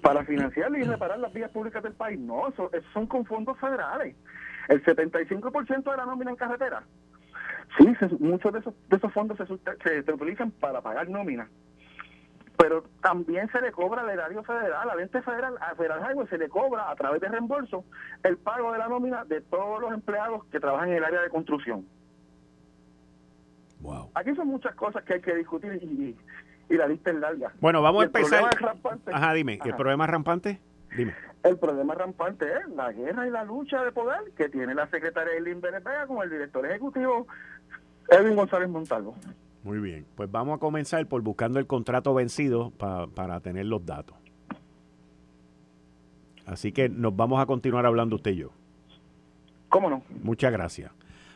para 0.01 0.23
financiar 0.25 0.71
y 0.75 0.83
reparar 0.83 1.19
las 1.19 1.33
vías 1.33 1.49
públicas 1.51 1.81
del 1.83 1.93
país, 1.93 2.19
no, 2.19 2.47
eso, 2.47 2.69
son 2.93 3.07
con 3.07 3.25
fondos 3.25 3.57
federales. 3.59 4.15
El 4.67 4.83
75% 4.83 5.91
de 5.91 5.97
la 5.97 6.05
nómina 6.05 6.31
en 6.31 6.37
carretera, 6.37 6.83
sí, 7.77 7.85
muchos 8.19 8.53
de 8.53 8.59
esos, 8.59 8.73
de 8.89 8.97
esos 8.97 9.13
fondos 9.13 9.37
se, 9.37 9.45
se, 9.45 10.03
se 10.03 10.13
utilizan 10.13 10.51
para 10.51 10.81
pagar 10.81 11.09
nómina 11.09 11.47
pero 12.61 12.83
también 13.01 13.49
se 13.51 13.59
le 13.59 13.71
cobra 13.71 14.01
al 14.01 14.09
erario 14.11 14.43
federal, 14.43 14.87
al 14.87 14.99
ente 14.99 15.19
federal, 15.23 15.55
a 15.59 15.73
Federal 15.73 15.99
Highway 15.99 16.27
se 16.27 16.37
le 16.37 16.47
cobra 16.47 16.91
a 16.91 16.95
través 16.95 17.19
de 17.19 17.27
reembolso 17.27 17.83
el 18.21 18.37
pago 18.37 18.71
de 18.71 18.77
la 18.77 18.87
nómina 18.87 19.25
de 19.25 19.41
todos 19.41 19.81
los 19.81 19.91
empleados 19.91 20.45
que 20.45 20.59
trabajan 20.59 20.89
en 20.89 20.97
el 20.97 21.03
área 21.03 21.21
de 21.21 21.29
construcción. 21.29 21.87
Wow. 23.79 24.11
Aquí 24.13 24.35
son 24.35 24.47
muchas 24.47 24.75
cosas 24.75 25.03
que 25.03 25.15
hay 25.15 25.21
que 25.21 25.35
discutir 25.37 25.73
y, 25.81 26.15
la 26.77 26.87
lista 26.87 27.09
es 27.09 27.17
larga. 27.17 27.51
Bueno, 27.59 27.81
vamos 27.81 28.03
a 28.03 28.05
empezar. 28.05 28.47
Ajá, 29.11 29.33
dime, 29.33 29.59
¿el 29.65 29.75
problema 29.75 30.05
rampante? 30.05 30.59
Dime. 30.95 31.15
El 31.43 31.57
problema 31.57 31.95
rampante 31.95 32.45
es 32.45 32.67
la 32.75 32.91
guerra 32.91 33.25
y 33.25 33.31
la 33.31 33.43
lucha 33.43 33.83
de 33.83 33.91
poder 33.91 34.19
que 34.37 34.49
tiene 34.49 34.75
la 34.75 34.87
secretaria 34.87 35.33
Eileen 35.33 35.59
Benepega 35.61 36.05
con 36.05 36.21
el 36.21 36.29
director 36.29 36.63
ejecutivo 36.67 37.25
Edwin 38.09 38.35
González 38.35 38.69
Montalvo. 38.69 39.15
Muy 39.63 39.79
bien, 39.79 40.05
pues 40.15 40.31
vamos 40.31 40.55
a 40.55 40.59
comenzar 40.59 41.05
por 41.07 41.21
buscando 41.21 41.59
el 41.59 41.67
contrato 41.67 42.13
vencido 42.13 42.71
para 42.71 43.39
tener 43.41 43.67
los 43.67 43.85
datos. 43.85 44.15
Así 46.45 46.71
que 46.71 46.89
nos 46.89 47.15
vamos 47.15 47.39
a 47.41 47.45
continuar 47.45 47.85
hablando 47.85 48.15
usted 48.15 48.31
y 48.31 48.37
yo. 48.37 48.49
¿Cómo 49.69 49.89
no? 49.89 50.03
Muchas 50.23 50.51
gracias. 50.51 50.91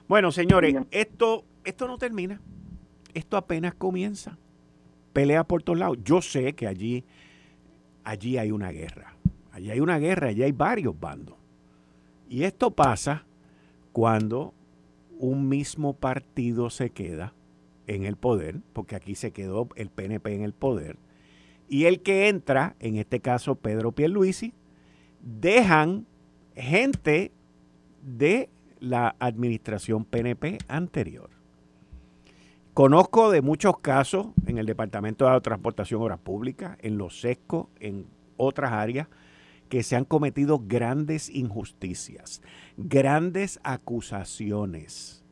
Bueno, 0.07 0.31
señores, 0.31 0.75
esto, 0.91 1.45
esto 1.63 1.87
no 1.87 1.97
termina. 1.97 2.41
Esto 3.13 3.37
apenas 3.37 3.75
comienza. 3.75 4.37
Pelea 5.13 5.45
por 5.45 5.63
todos 5.63 5.79
lados. 5.79 5.99
Yo 6.03 6.21
sé 6.21 6.53
que 6.53 6.67
allí, 6.67 7.05
allí 8.03 8.37
hay 8.37 8.51
una 8.51 8.71
guerra. 8.71 9.15
Allí 9.51 9.71
hay 9.71 9.79
una 9.79 9.97
guerra, 9.99 10.27
allí 10.27 10.43
hay 10.43 10.51
varios 10.51 10.99
bandos. 10.99 11.37
Y 12.27 12.43
esto 12.43 12.71
pasa 12.71 13.23
cuando 13.93 14.53
un 15.19 15.49
mismo 15.49 15.93
partido 15.93 16.69
se 16.69 16.89
queda 16.89 17.33
en 17.87 18.05
el 18.05 18.15
poder, 18.15 18.61
porque 18.73 18.95
aquí 18.95 19.15
se 19.15 19.31
quedó 19.31 19.69
el 19.75 19.89
PNP 19.89 20.33
en 20.35 20.41
el 20.41 20.53
poder, 20.53 20.97
y 21.67 21.85
el 21.85 22.01
que 22.01 22.27
entra, 22.27 22.75
en 22.79 22.97
este 22.97 23.19
caso 23.19 23.55
Pedro 23.55 23.91
Pierluisi, 23.91 24.53
dejan 25.21 26.05
gente 26.55 27.31
de 28.01 28.49
la 28.79 29.15
administración 29.19 30.05
PNP 30.05 30.59
anterior. 30.67 31.29
Conozco 32.73 33.31
de 33.31 33.41
muchos 33.41 33.79
casos 33.79 34.27
en 34.45 34.57
el 34.57 34.65
Departamento 34.65 35.31
de 35.31 35.41
Transportación 35.41 36.01
Obras 36.01 36.19
Públicas, 36.19 36.77
en 36.81 36.97
los 36.97 37.21
SESCO, 37.21 37.69
en 37.79 38.05
otras 38.37 38.73
áreas, 38.73 39.07
que 39.69 39.83
se 39.83 39.95
han 39.95 40.05
cometido 40.05 40.61
grandes 40.65 41.29
injusticias, 41.29 42.41
grandes 42.77 43.59
acusaciones 43.63 45.23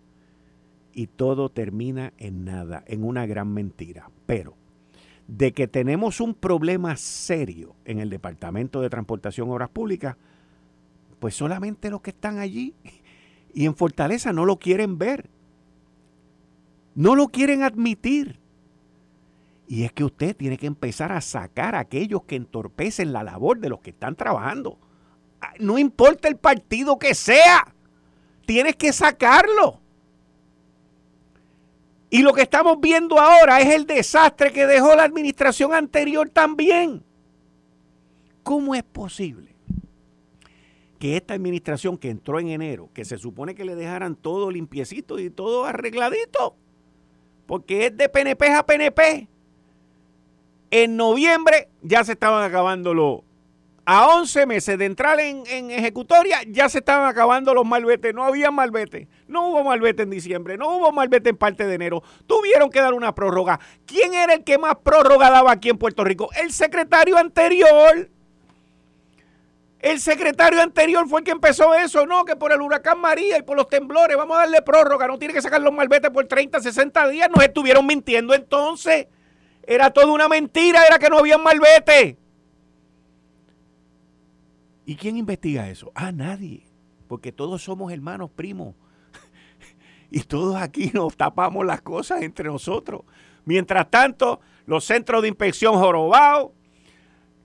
y 0.94 1.08
todo 1.08 1.50
termina 1.50 2.14
en 2.18 2.46
nada, 2.46 2.84
en 2.88 3.04
una 3.04 3.26
gran 3.26 3.54
mentira. 3.54 4.10
Pero 4.26 4.56
de 5.28 5.54
que 5.54 5.68
tenemos 5.68 6.20
un 6.20 6.34
problema 6.34 6.96
serio 6.98 7.76
en 7.86 8.00
el 8.00 8.10
Departamento 8.10 8.82
de 8.82 8.90
Transportación 8.90 9.50
Obras 9.50 9.70
Públicas, 9.70 10.18
pues 11.20 11.36
solamente 11.36 11.90
los 11.90 12.02
que 12.02 12.10
están 12.10 12.40
allí 12.40 12.76
y 13.54 13.66
en 13.66 13.76
Fortaleza 13.76 14.34
no 14.34 14.46
lo 14.46 14.58
quieren 14.58 14.98
ver. 14.98 15.30
No 16.96 17.16
lo 17.16 17.30
quieren 17.30 17.64
admitir. 17.64 18.40
Y 19.68 19.84
es 19.84 19.94
que 19.94 20.04
usted 20.04 20.36
tiene 20.36 20.58
que 20.58 20.68
empezar 20.68 21.12
a 21.12 21.22
sacar 21.22 21.76
a 21.76 21.80
aquellos 21.80 22.24
que 22.24 22.36
entorpecen 22.36 23.14
la 23.14 23.24
labor 23.24 23.60
de 23.60 23.70
los 23.70 23.80
que 23.80 23.92
están 23.92 24.16
trabajando. 24.16 24.78
Ah, 25.42 25.54
no 25.60 25.78
importa 25.78 26.28
el 26.28 26.38
partido 26.38 27.00
que 27.00 27.16
sea, 27.16 27.74
tienes 28.46 28.76
que 28.76 28.92
sacarlo. 28.92 29.80
Y 32.10 32.22
lo 32.22 32.34
que 32.34 32.44
estamos 32.44 32.80
viendo 32.80 33.20
ahora 33.20 33.60
es 33.62 33.74
el 33.74 33.88
desastre 33.88 34.52
que 34.52 34.68
dejó 34.68 34.96
la 34.96 35.04
administración 35.04 35.74
anterior 35.74 36.30
también. 36.30 37.04
¿Cómo 38.44 38.76
es 38.76 38.84
posible 38.84 39.56
que 41.00 41.18
esta 41.18 41.34
administración 41.34 41.98
que 41.98 42.10
entró 42.10 42.40
en 42.40 42.50
enero, 42.50 42.90
que 42.94 43.04
se 43.04 43.18
supone 43.18 43.56
que 43.56 43.66
le 43.66 43.76
dejaran 43.76 44.16
todo 44.16 44.52
limpiecito 44.52 45.20
y 45.20 45.30
todo 45.30 45.66
arregladito, 45.66 46.56
porque 47.46 47.88
es 47.88 47.98
de 47.98 48.08
PNP 48.08 48.48
a 48.54 48.66
PNP, 48.66 49.28
en 50.74 50.98
noviembre 50.98 51.70
ya 51.84 52.04
se 52.04 52.14
estaban 52.14 52.44
acabando 52.44 52.96
los... 52.96 53.22
A 53.86 54.08
11 54.08 54.48
meses 54.48 54.78
de 54.80 54.86
entrar 54.86 55.20
en, 55.20 55.46
ejecutoria 55.70 56.40
ya 56.48 56.68
se 56.70 56.80
estaban 56.80 57.08
acabando 57.08 57.54
los 57.54 57.66
malvetes. 57.66 58.12
No 58.16 58.24
había 58.24 58.50
malvete. 58.50 59.08
No 59.28 59.50
hubo 59.50 59.64
malvete 59.64 60.02
en 60.04 60.10
diciembre. 60.10 60.58
No 60.58 60.78
hubo 60.78 60.92
malvete 60.92 61.30
en 61.30 61.38
parte 61.38 61.68
de 61.68 61.76
enero. 61.76 62.02
Tuvieron 62.26 62.72
que 62.72 62.80
dar 62.80 62.94
una 62.94 63.14
prórroga. 63.14 63.60
¿Quién 63.86 64.16
era 64.16 64.34
el 64.34 64.44
que 64.44 64.58
más 64.58 64.78
prórroga 64.78 65.30
daba 65.30 65.52
aquí 65.52 65.70
en 65.70 65.78
Puerto 65.78 66.04
Rico? 66.04 66.30
El 66.42 66.52
secretario 66.52 67.18
anterior. 67.18 68.10
El 69.80 70.00
secretario 70.00 70.60
anterior 70.60 71.08
fue 71.08 71.20
el 71.20 71.26
que 71.26 71.32
empezó 71.32 71.76
eso, 71.76 72.08
no, 72.08 72.24
que 72.26 72.38
por 72.38 72.52
el 72.54 72.62
huracán 72.62 73.00
María 73.00 73.38
y 73.38 73.42
por 73.42 73.58
los 73.58 73.68
temblores 73.68 74.16
vamos 74.16 74.38
a 74.38 74.42
darle 74.42 74.62
prórroga, 74.62 75.08
no 75.08 75.20
tiene 75.20 75.34
que 75.34 75.42
sacar 75.42 75.60
los 75.60 75.74
malvetes 75.74 76.10
por 76.10 76.26
30, 76.26 76.62
60 76.62 77.10
días, 77.10 77.30
nos 77.30 77.44
estuvieron 77.44 77.86
mintiendo 77.86 78.34
entonces. 78.34 79.08
Era 79.66 79.92
toda 79.92 80.12
una 80.12 80.28
mentira, 80.28 80.86
era 80.86 81.00
que 81.00 81.10
no 81.10 81.20
había 81.20 81.38
malvete. 81.38 82.18
¿Y 84.86 84.96
quién 84.96 85.18
investiga 85.18 85.70
eso? 85.70 85.92
Ah, 85.96 86.12
nadie. 86.12 86.66
Porque 87.08 87.32
todos 87.32 87.64
somos 87.64 87.92
hermanos 87.92 88.30
primos. 88.32 88.76
y 90.12 90.22
todos 90.22 90.56
aquí 90.56 90.92
nos 90.94 91.16
tapamos 91.16 91.66
las 91.66 91.82
cosas 91.82 92.22
entre 92.22 92.46
nosotros. 92.46 93.04
Mientras 93.46 93.90
tanto, 93.90 94.42
los 94.66 94.84
centros 94.84 95.22
de 95.22 95.30
inspección 95.30 95.76
jorobados, 95.76 96.52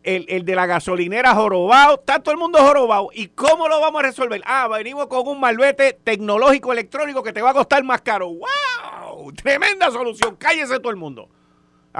el, 0.02 0.26
el, 0.28 0.44
de 0.44 0.54
la 0.54 0.66
gasolinera 0.66 1.34
jorobado, 1.34 1.96
está 1.96 2.20
todo 2.20 2.32
el 2.32 2.38
mundo 2.38 2.58
jorobado. 2.58 3.10
¿Y 3.12 3.28
cómo 3.28 3.68
lo 3.68 3.80
vamos 3.80 4.00
a 4.00 4.06
resolver? 4.06 4.42
Ah, 4.44 4.66
venimos 4.68 5.06
con 5.06 5.26
un 5.28 5.38
malvete 5.38 5.92
tecnológico 5.92 6.72
electrónico 6.72 7.22
que 7.22 7.32
te 7.32 7.42
va 7.42 7.50
a 7.50 7.54
costar 7.54 7.84
más 7.84 8.00
caro. 8.00 8.28
¡Wow! 8.28 9.32
Tremenda 9.32 9.90
solución. 9.90 10.36
Cállese 10.36 10.78
todo 10.78 10.90
el 10.90 10.96
mundo. 10.96 11.28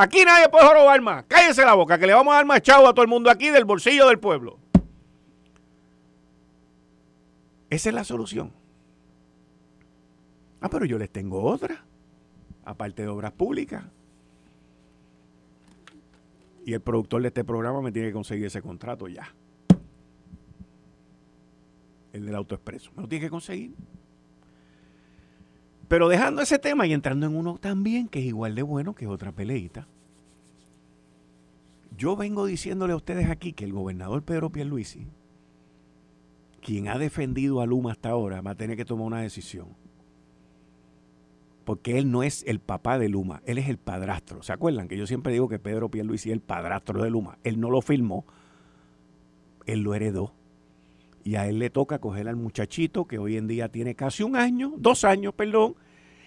Aquí 0.00 0.24
nadie 0.24 0.48
puede 0.48 0.72
robar 0.72 1.00
más. 1.00 1.24
Cállese 1.24 1.64
la 1.64 1.74
boca, 1.74 1.98
que 1.98 2.06
le 2.06 2.14
vamos 2.14 2.32
a 2.32 2.36
dar 2.36 2.46
más 2.46 2.62
chavo 2.62 2.86
a 2.86 2.94
todo 2.94 3.02
el 3.02 3.08
mundo 3.08 3.30
aquí 3.30 3.50
del 3.50 3.64
bolsillo 3.64 4.06
del 4.06 4.20
pueblo. 4.20 4.60
Esa 7.68 7.88
es 7.88 7.94
la 7.96 8.04
solución. 8.04 8.52
Ah, 10.60 10.68
pero 10.70 10.84
yo 10.84 10.98
les 10.98 11.10
tengo 11.10 11.42
otra, 11.42 11.84
aparte 12.64 13.02
de 13.02 13.08
obras 13.08 13.32
públicas. 13.32 13.86
Y 16.64 16.74
el 16.74 16.80
productor 16.80 17.22
de 17.22 17.28
este 17.28 17.42
programa 17.42 17.82
me 17.82 17.90
tiene 17.90 18.06
que 18.06 18.14
conseguir 18.14 18.46
ese 18.46 18.62
contrato 18.62 19.08
ya. 19.08 19.34
El 22.12 22.24
del 22.24 22.36
autoexpreso. 22.36 22.92
Me 22.94 23.02
lo 23.02 23.08
tiene 23.08 23.24
que 23.24 23.30
conseguir. 23.30 23.74
Pero 25.88 26.08
dejando 26.08 26.42
ese 26.42 26.58
tema 26.58 26.86
y 26.86 26.92
entrando 26.92 27.26
en 27.26 27.34
uno 27.34 27.58
también 27.58 28.08
que 28.08 28.20
es 28.20 28.26
igual 28.26 28.54
de 28.54 28.62
bueno 28.62 28.94
que 28.94 29.06
otra 29.06 29.32
peleita. 29.32 29.88
Yo 31.96 32.14
vengo 32.14 32.46
diciéndole 32.46 32.92
a 32.92 32.96
ustedes 32.96 33.28
aquí 33.28 33.52
que 33.52 33.64
el 33.64 33.72
gobernador 33.72 34.22
Pedro 34.22 34.50
Pierluisi, 34.50 35.06
quien 36.60 36.88
ha 36.88 36.98
defendido 36.98 37.60
a 37.60 37.66
Luma 37.66 37.92
hasta 37.92 38.10
ahora, 38.10 38.40
va 38.42 38.52
a 38.52 38.54
tener 38.54 38.76
que 38.76 38.84
tomar 38.84 39.06
una 39.06 39.20
decisión. 39.22 39.68
Porque 41.64 41.98
él 41.98 42.10
no 42.10 42.22
es 42.22 42.44
el 42.46 42.60
papá 42.60 42.98
de 42.98 43.08
Luma, 43.08 43.42
él 43.46 43.58
es 43.58 43.68
el 43.68 43.78
padrastro. 43.78 44.42
¿Se 44.42 44.52
acuerdan 44.52 44.88
que 44.88 44.96
yo 44.96 45.06
siempre 45.06 45.32
digo 45.32 45.48
que 45.48 45.58
Pedro 45.58 45.90
Pierluisi 45.90 46.30
es 46.30 46.34
el 46.34 46.40
padrastro 46.40 47.02
de 47.02 47.10
Luma? 47.10 47.38
Él 47.44 47.58
no 47.58 47.70
lo 47.70 47.80
filmó, 47.80 48.24
él 49.66 49.80
lo 49.80 49.94
heredó. 49.94 50.32
Y 51.28 51.36
a 51.36 51.46
él 51.46 51.58
le 51.58 51.68
toca 51.68 51.98
coger 51.98 52.26
al 52.26 52.36
muchachito 52.36 53.04
que 53.04 53.18
hoy 53.18 53.36
en 53.36 53.46
día 53.48 53.68
tiene 53.68 53.94
casi 53.94 54.22
un 54.22 54.34
año, 54.34 54.72
dos 54.78 55.04
años, 55.04 55.34
perdón, 55.34 55.74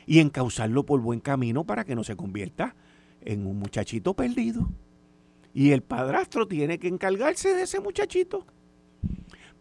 y 0.05 0.19
encauzarlo 0.19 0.85
por 0.85 1.01
buen 1.01 1.19
camino 1.21 1.63
para 1.63 1.85
que 1.85 1.95
no 1.95 2.03
se 2.03 2.15
convierta 2.15 2.75
en 3.21 3.47
un 3.47 3.57
muchachito 3.57 4.13
perdido. 4.13 4.69
Y 5.55 5.71
el 5.71 5.81
padrastro 5.81 6.47
tiene 6.47 6.77
que 6.77 6.87
encargarse 6.87 7.55
de 7.55 7.63
ese 7.63 7.79
muchachito. 7.79 8.45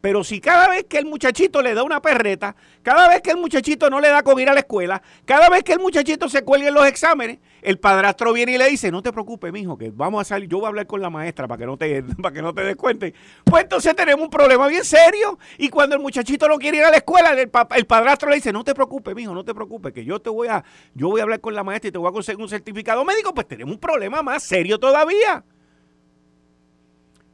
Pero 0.00 0.24
si 0.24 0.40
cada 0.40 0.68
vez 0.68 0.84
que 0.84 0.96
el 0.98 1.04
muchachito 1.04 1.60
le 1.60 1.74
da 1.74 1.82
una 1.82 2.00
perreta, 2.00 2.56
cada 2.82 3.06
vez 3.08 3.20
que 3.20 3.30
el 3.30 3.36
muchachito 3.36 3.90
no 3.90 4.00
le 4.00 4.08
da 4.08 4.22
con 4.22 4.40
ir 4.40 4.48
a 4.48 4.54
la 4.54 4.60
escuela, 4.60 5.02
cada 5.26 5.50
vez 5.50 5.62
que 5.62 5.74
el 5.74 5.78
muchachito 5.78 6.28
se 6.28 6.42
cuelga 6.42 6.68
en 6.68 6.74
los 6.74 6.86
exámenes, 6.86 7.38
el 7.60 7.78
padrastro 7.78 8.32
viene 8.32 8.52
y 8.52 8.58
le 8.58 8.70
dice, 8.70 8.90
no 8.90 9.02
te 9.02 9.12
preocupes, 9.12 9.52
mijo, 9.52 9.76
que 9.76 9.90
vamos 9.90 10.22
a 10.22 10.24
salir, 10.24 10.48
yo 10.48 10.56
voy 10.56 10.64
a 10.64 10.68
hablar 10.68 10.86
con 10.86 11.02
la 11.02 11.10
maestra 11.10 11.46
para 11.46 11.58
que 11.58 11.66
no 11.66 11.76
te, 11.76 12.02
para 12.22 12.34
que 12.34 12.40
no 12.40 12.54
te 12.54 12.62
des 12.62 12.76
cuenta. 12.76 13.06
Pues 13.44 13.64
entonces 13.64 13.94
tenemos 13.94 14.24
un 14.24 14.30
problema 14.30 14.68
bien 14.68 14.84
serio. 14.84 15.38
Y 15.58 15.68
cuando 15.68 15.96
el 15.96 16.02
muchachito 16.02 16.48
no 16.48 16.58
quiere 16.58 16.78
ir 16.78 16.84
a 16.84 16.90
la 16.90 16.96
escuela, 16.96 17.32
el, 17.32 17.50
el 17.76 17.86
padrastro 17.86 18.30
le 18.30 18.36
dice, 18.36 18.54
no 18.54 18.64
te 18.64 18.74
preocupes, 18.74 19.14
mijo, 19.14 19.34
no 19.34 19.44
te 19.44 19.54
preocupes, 19.54 19.92
que 19.92 20.02
yo 20.02 20.18
te 20.18 20.30
voy 20.30 20.48
a, 20.48 20.64
yo 20.94 21.08
voy 21.08 21.20
a 21.20 21.24
hablar 21.24 21.40
con 21.40 21.54
la 21.54 21.62
maestra 21.62 21.88
y 21.88 21.92
te 21.92 21.98
voy 21.98 22.08
a 22.08 22.12
conseguir 22.12 22.40
un 22.40 22.48
certificado 22.48 23.04
médico, 23.04 23.34
pues 23.34 23.46
tenemos 23.46 23.74
un 23.74 23.80
problema 23.80 24.22
más 24.22 24.42
serio 24.42 24.78
todavía. 24.78 25.44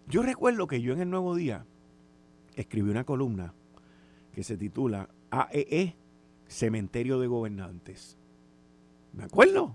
Yo 0.08 0.22
recuerdo 0.22 0.66
que 0.66 0.80
yo 0.80 0.92
en 0.92 1.00
el 1.00 1.10
Nuevo 1.10 1.34
Día 1.36 1.64
escribí 2.56 2.90
una 2.90 3.04
columna 3.04 3.54
que 4.32 4.42
se 4.42 4.56
titula 4.56 5.08
AEE, 5.30 5.82
e, 5.82 5.96
Cementerio 6.48 7.18
de 7.18 7.26
Gobernantes. 7.26 8.16
¿Me 9.12 9.24
acuerdo? 9.24 9.74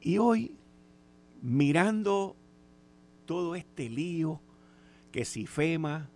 Y 0.00 0.18
hoy, 0.18 0.56
mirando 1.40 2.36
todo 3.26 3.54
este 3.54 3.88
lío, 3.88 4.40
que 5.12 5.24
si 5.24 5.46
FEMA 5.46 6.10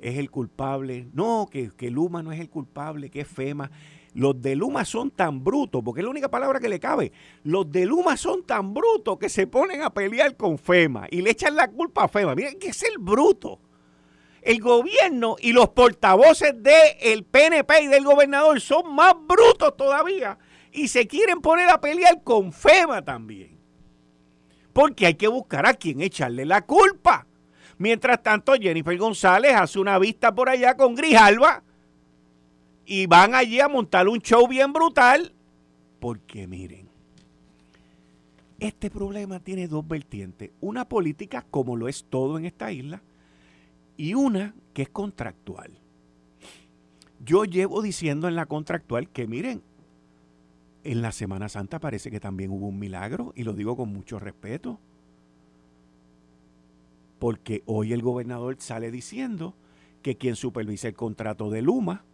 es 0.00 0.18
el 0.18 0.30
culpable, 0.30 1.08
no, 1.12 1.48
que, 1.50 1.70
que 1.70 1.90
Luma 1.90 2.22
no 2.22 2.32
es 2.32 2.40
el 2.40 2.50
culpable, 2.50 3.10
que 3.10 3.22
es 3.22 3.28
FEMA, 3.28 3.70
los 4.14 4.40
de 4.40 4.54
Luma 4.54 4.84
son 4.84 5.10
tan 5.10 5.42
brutos, 5.42 5.82
porque 5.84 6.00
es 6.00 6.04
la 6.04 6.10
única 6.10 6.30
palabra 6.30 6.60
que 6.60 6.68
le 6.68 6.78
cabe. 6.78 7.12
Los 7.42 7.70
de 7.70 7.84
Luma 7.84 8.16
son 8.16 8.44
tan 8.44 8.72
brutos 8.72 9.18
que 9.18 9.28
se 9.28 9.48
ponen 9.48 9.82
a 9.82 9.92
pelear 9.92 10.36
con 10.36 10.56
FEMA 10.56 11.08
y 11.10 11.20
le 11.20 11.30
echan 11.30 11.56
la 11.56 11.68
culpa 11.68 12.04
a 12.04 12.08
FEMA. 12.08 12.36
Miren 12.36 12.58
que 12.58 12.68
es 12.68 12.82
el 12.84 12.98
bruto. 12.98 13.58
El 14.40 14.60
gobierno 14.60 15.36
y 15.40 15.52
los 15.52 15.70
portavoces 15.70 16.54
del 16.62 17.24
PNP 17.24 17.82
y 17.82 17.86
del 17.88 18.04
gobernador 18.04 18.60
son 18.60 18.94
más 18.94 19.14
brutos 19.26 19.76
todavía 19.76 20.38
y 20.70 20.88
se 20.88 21.08
quieren 21.08 21.40
poner 21.40 21.68
a 21.68 21.80
pelear 21.80 22.22
con 22.22 22.52
FEMA 22.52 23.02
también. 23.02 23.58
Porque 24.72 25.06
hay 25.06 25.14
que 25.14 25.28
buscar 25.28 25.66
a 25.66 25.74
quien 25.74 26.00
echarle 26.00 26.44
la 26.44 26.62
culpa. 26.62 27.26
Mientras 27.78 28.22
tanto, 28.22 28.54
Jennifer 28.54 28.96
González 28.96 29.54
hace 29.56 29.80
una 29.80 29.98
vista 29.98 30.32
por 30.32 30.48
allá 30.48 30.76
con 30.76 30.94
Grijalva 30.94 31.64
y 32.86 33.06
van 33.06 33.34
allí 33.34 33.60
a 33.60 33.68
montar 33.68 34.08
un 34.08 34.20
show 34.20 34.46
bien 34.46 34.72
brutal. 34.72 35.32
Porque 36.00 36.46
miren, 36.46 36.88
este 38.60 38.90
problema 38.90 39.40
tiene 39.40 39.68
dos 39.68 39.86
vertientes. 39.86 40.50
Una 40.60 40.88
política, 40.88 41.44
como 41.50 41.76
lo 41.76 41.88
es 41.88 42.04
todo 42.04 42.38
en 42.38 42.44
esta 42.44 42.72
isla, 42.72 43.02
y 43.96 44.14
una 44.14 44.54
que 44.72 44.82
es 44.82 44.88
contractual. 44.88 45.70
Yo 47.24 47.44
llevo 47.44 47.80
diciendo 47.80 48.28
en 48.28 48.36
la 48.36 48.46
contractual 48.46 49.08
que 49.08 49.26
miren, 49.26 49.62
en 50.82 51.00
la 51.00 51.12
Semana 51.12 51.48
Santa 51.48 51.78
parece 51.78 52.10
que 52.10 52.20
también 52.20 52.50
hubo 52.50 52.66
un 52.66 52.78
milagro, 52.78 53.32
y 53.34 53.44
lo 53.44 53.54
digo 53.54 53.76
con 53.76 53.90
mucho 53.90 54.18
respeto, 54.18 54.78
porque 57.18 57.62
hoy 57.64 57.94
el 57.94 58.02
gobernador 58.02 58.56
sale 58.58 58.90
diciendo 58.90 59.54
que 60.02 60.16
quien 60.16 60.36
supervisa 60.36 60.88
el 60.88 60.94
contrato 60.94 61.48
de 61.48 61.62
Luma 61.62 62.04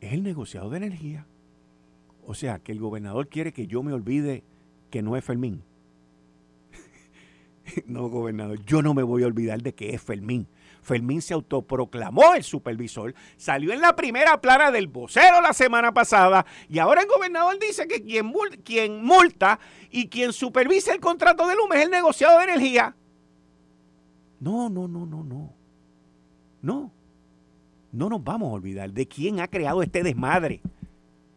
es 0.00 0.12
el 0.12 0.22
negociado 0.22 0.70
de 0.70 0.78
energía. 0.78 1.26
O 2.24 2.34
sea, 2.34 2.58
que 2.58 2.72
el 2.72 2.80
gobernador 2.80 3.28
quiere 3.28 3.52
que 3.52 3.66
yo 3.66 3.82
me 3.82 3.92
olvide 3.92 4.44
que 4.90 5.02
no 5.02 5.16
es 5.16 5.24
Fermín. 5.24 5.62
no, 7.86 8.08
gobernador, 8.08 8.64
yo 8.64 8.82
no 8.82 8.94
me 8.94 9.02
voy 9.02 9.22
a 9.22 9.26
olvidar 9.26 9.62
de 9.62 9.74
que 9.74 9.94
es 9.94 10.02
Fermín. 10.02 10.46
Fermín 10.82 11.20
se 11.20 11.34
autoproclamó 11.34 12.34
el 12.34 12.42
supervisor, 12.42 13.14
salió 13.36 13.72
en 13.72 13.80
la 13.80 13.94
primera 13.94 14.40
plana 14.40 14.70
del 14.70 14.88
vocero 14.88 15.40
la 15.40 15.52
semana 15.52 15.92
pasada 15.92 16.46
y 16.68 16.78
ahora 16.78 17.02
el 17.02 17.08
gobernador 17.08 17.58
dice 17.58 17.86
que 17.86 18.02
quien, 18.02 18.26
multa 19.02 19.60
y 19.90 20.08
quien 20.08 20.32
supervisa 20.32 20.94
el 20.94 21.00
contrato 21.00 21.46
de 21.46 21.56
Luma 21.56 21.76
es 21.76 21.84
el 21.84 21.90
negociado 21.90 22.38
de 22.38 22.44
energía. 22.44 22.96
No, 24.40 24.70
no, 24.70 24.88
no, 24.88 25.04
no, 25.04 25.24
no. 25.24 25.54
No. 26.62 26.92
No 27.92 28.08
nos 28.08 28.22
vamos 28.22 28.50
a 28.50 28.54
olvidar 28.54 28.92
de 28.92 29.06
quién 29.06 29.40
ha 29.40 29.48
creado 29.48 29.82
este 29.82 30.02
desmadre. 30.02 30.60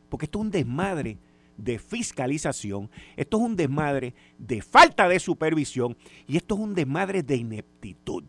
Porque 0.09 0.25
esto 0.25 0.39
es 0.39 0.45
un 0.45 0.51
desmadre 0.51 1.17
de 1.57 1.79
fiscalización, 1.79 2.89
esto 3.15 3.37
es 3.37 3.43
un 3.43 3.55
desmadre 3.55 4.13
de 4.37 4.61
falta 4.61 5.07
de 5.07 5.19
supervisión 5.19 5.95
y 6.27 6.37
esto 6.37 6.55
es 6.55 6.61
un 6.61 6.73
desmadre 6.73 7.23
de 7.23 7.35
ineptitud. 7.35 8.23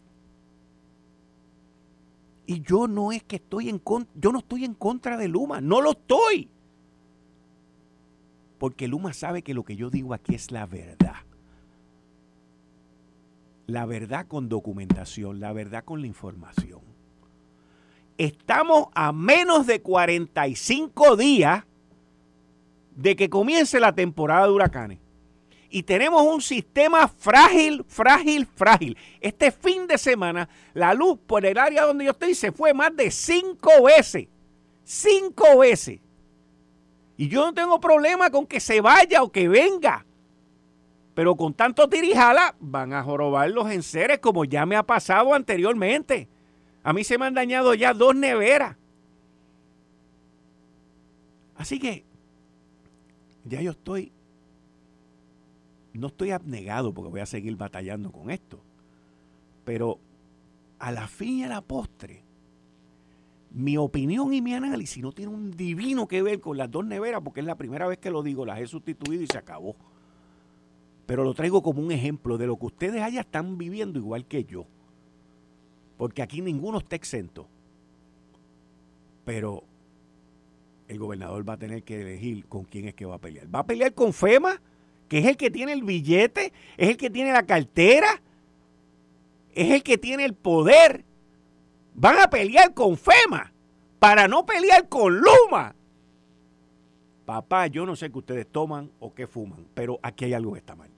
Y 2.47 2.61
yo 2.61 2.87
no 2.89 3.13
es 3.13 3.23
que 3.23 3.37
estoy 3.37 3.69
en 3.69 3.79
contra, 3.79 4.13
yo 4.15 4.33
no 4.33 4.41
estoy 4.41 4.65
en 4.65 4.75
contra 4.75 5.17
de 5.17 5.29
Luma, 5.29 5.61
no 5.61 5.81
lo 5.81 5.93
estoy. 5.93 6.49
Porque 8.59 8.87
Luma 8.87 9.13
sabe 9.13 9.43
que 9.43 9.55
lo 9.55 9.65
que 9.65 9.77
yo 9.77 9.91
digo 9.91 10.15
aquí 10.15 10.35
es 10.35 10.51
la 10.51 10.67
verdad. 10.67 11.17
La 13.67 13.87
verdad 13.87 14.27
con 14.27 14.49
documentación, 14.49 15.41
la 15.41 15.53
verdad 15.53 15.85
con 15.85 16.01
la 16.01 16.07
información. 16.07 16.92
Estamos 18.23 18.87
a 18.95 19.11
menos 19.11 19.67
de 19.67 19.83
45 19.83 21.17
días 21.17 21.65
de 22.95 23.17
que 23.17 23.29
comience 23.29 23.81
la 23.81 23.97
temporada 23.97 24.47
de 24.47 24.53
huracanes. 24.53 24.99
Y 25.71 25.83
tenemos 25.83 26.23
un 26.23 26.41
sistema 26.41 27.09
frágil, 27.09 27.85
frágil, 27.89 28.47
frágil. 28.47 28.97
Este 29.21 29.51
fin 29.51 29.89
de 29.89 29.99
semana, 29.99 30.49
la 30.73 30.95
luz 30.95 31.19
por 31.27 31.45
el 31.45 31.59
área 31.59 31.83
donde 31.83 32.05
yo 32.05 32.13
estoy 32.13 32.37
se 32.37 32.53
fue 32.53 32.73
más 32.73 32.95
de 32.95 33.11
cinco 33.11 33.71
veces. 33.87 34.29
Cinco 34.85 35.59
veces. 35.59 35.99
Y 37.17 37.27
yo 37.27 37.45
no 37.45 37.53
tengo 37.53 37.81
problema 37.81 38.31
con 38.31 38.47
que 38.47 38.61
se 38.61 38.81
vaya 38.81 39.25
o 39.25 39.33
que 39.33 39.49
venga. 39.49 40.07
Pero 41.15 41.35
con 41.35 41.55
tanto 41.55 41.89
tirijala 41.89 42.55
van 42.61 42.93
a 42.93 43.03
jorobar 43.03 43.51
los 43.51 43.69
enseres 43.69 44.21
como 44.21 44.45
ya 44.45 44.65
me 44.65 44.77
ha 44.77 44.85
pasado 44.85 45.35
anteriormente. 45.35 46.29
A 46.83 46.93
mí 46.93 47.05
se 47.05 47.19
me 47.19 47.27
han 47.27 47.35
dañado 47.35 47.75
ya 47.75 47.95
dos 47.95 48.15
neveras. 48.15 48.77
Así 51.57 51.79
que 51.79 52.05
ya 53.45 53.61
yo 53.61 53.73
estoy, 53.73 54.11
no 55.93 56.09
estoy 56.09 56.31
abnegado 56.31 56.93
porque 56.93 57.11
voy 57.11 57.21
a 57.21 57.27
seguir 57.27 57.57
batallando 57.57 58.11
con 58.11 58.31
esto, 58.31 58.61
pero 59.65 59.99
a 60.79 60.91
la 60.91 61.07
fin 61.07 61.39
y 61.39 61.45
a 61.45 61.49
la 61.49 61.61
postre, 61.61 62.23
mi 63.53 63.77
opinión 63.77 64.33
y 64.33 64.41
mi 64.41 64.55
análisis 64.55 65.03
no 65.03 65.13
tiene 65.13 65.33
un 65.33 65.51
divino 65.53 66.09
que 66.09 66.23
ver 66.23 66.41
con 66.41 66.57
las 66.57 66.71
dos 66.71 66.85
neveras 66.85 67.21
porque 67.23 67.41
es 67.41 67.47
la 67.47 67.57
primera 67.57 67.87
vez 67.87 67.99
que 67.99 68.11
lo 68.11 68.23
digo, 68.23 68.47
las 68.47 68.61
he 68.61 68.67
sustituido 68.67 69.23
y 69.23 69.27
se 69.27 69.39
acabó. 69.39 69.77
Pero 71.07 71.25
lo 71.25 71.35
traigo 71.35 71.63
como 71.63 71.83
un 71.83 71.93
ejemplo 71.93 72.39
de 72.39 72.47
lo 72.47 72.57
que 72.57 72.67
ustedes 72.67 73.03
allá 73.03 73.21
están 73.21 73.59
viviendo 73.59 73.99
igual 73.99 74.25
que 74.25 74.45
yo. 74.45 74.67
Porque 75.97 76.23
aquí 76.23 76.41
ninguno 76.41 76.79
está 76.79 76.97
exento. 76.97 77.49
Pero 79.25 79.65
el 80.89 80.99
gobernador 80.99 81.49
va 81.49 81.55
a 81.55 81.59
tener 81.59 81.83
que 81.83 82.01
elegir 82.01 82.47
con 82.47 82.65
quién 82.65 82.89
es 82.89 82.95
que 82.95 83.07
va 83.07 83.17
a 83.17 83.21
pelear. 83.21 83.53
¿Va 83.53 83.61
a 83.61 83.67
pelear 83.67 83.95
con 83.95 84.13
FEMA, 84.13 84.61
que 85.09 85.19
es 85.19 85.27
el 85.27 85.37
que 85.37 85.51
tiene 85.51 85.73
el 85.73 85.83
billete, 85.83 86.53
es 86.77 86.89
el 86.91 86.97
que 86.97 87.11
tiene 87.11 87.33
la 87.33 87.45
cartera, 87.45 88.21
es 89.55 89.71
el 89.71 89.83
que 89.83 89.99
tiene 89.99 90.25
el 90.25 90.35
poder? 90.35 91.05
Van 91.95 92.19
a 92.19 92.29
pelear 92.29 92.75
con 92.75 92.97
FEMA 92.97 93.53
para 93.99 94.29
no 94.29 94.45
pelear 94.45 94.89
con 94.89 95.19
Luma. 95.19 95.75
Papá, 97.25 97.69
yo 97.69 97.87
no 97.87 97.95
sé 97.95 98.11
qué 98.11 98.19
ustedes 98.19 98.47
toman 98.47 98.91
o 98.99 99.15
qué 99.15 99.27
fuman, 99.27 99.67
pero 99.75 99.99
aquí 100.03 100.25
hay 100.25 100.35
algo 100.35 100.53
que 100.53 100.59
está 100.59 100.75
mal. 100.75 100.91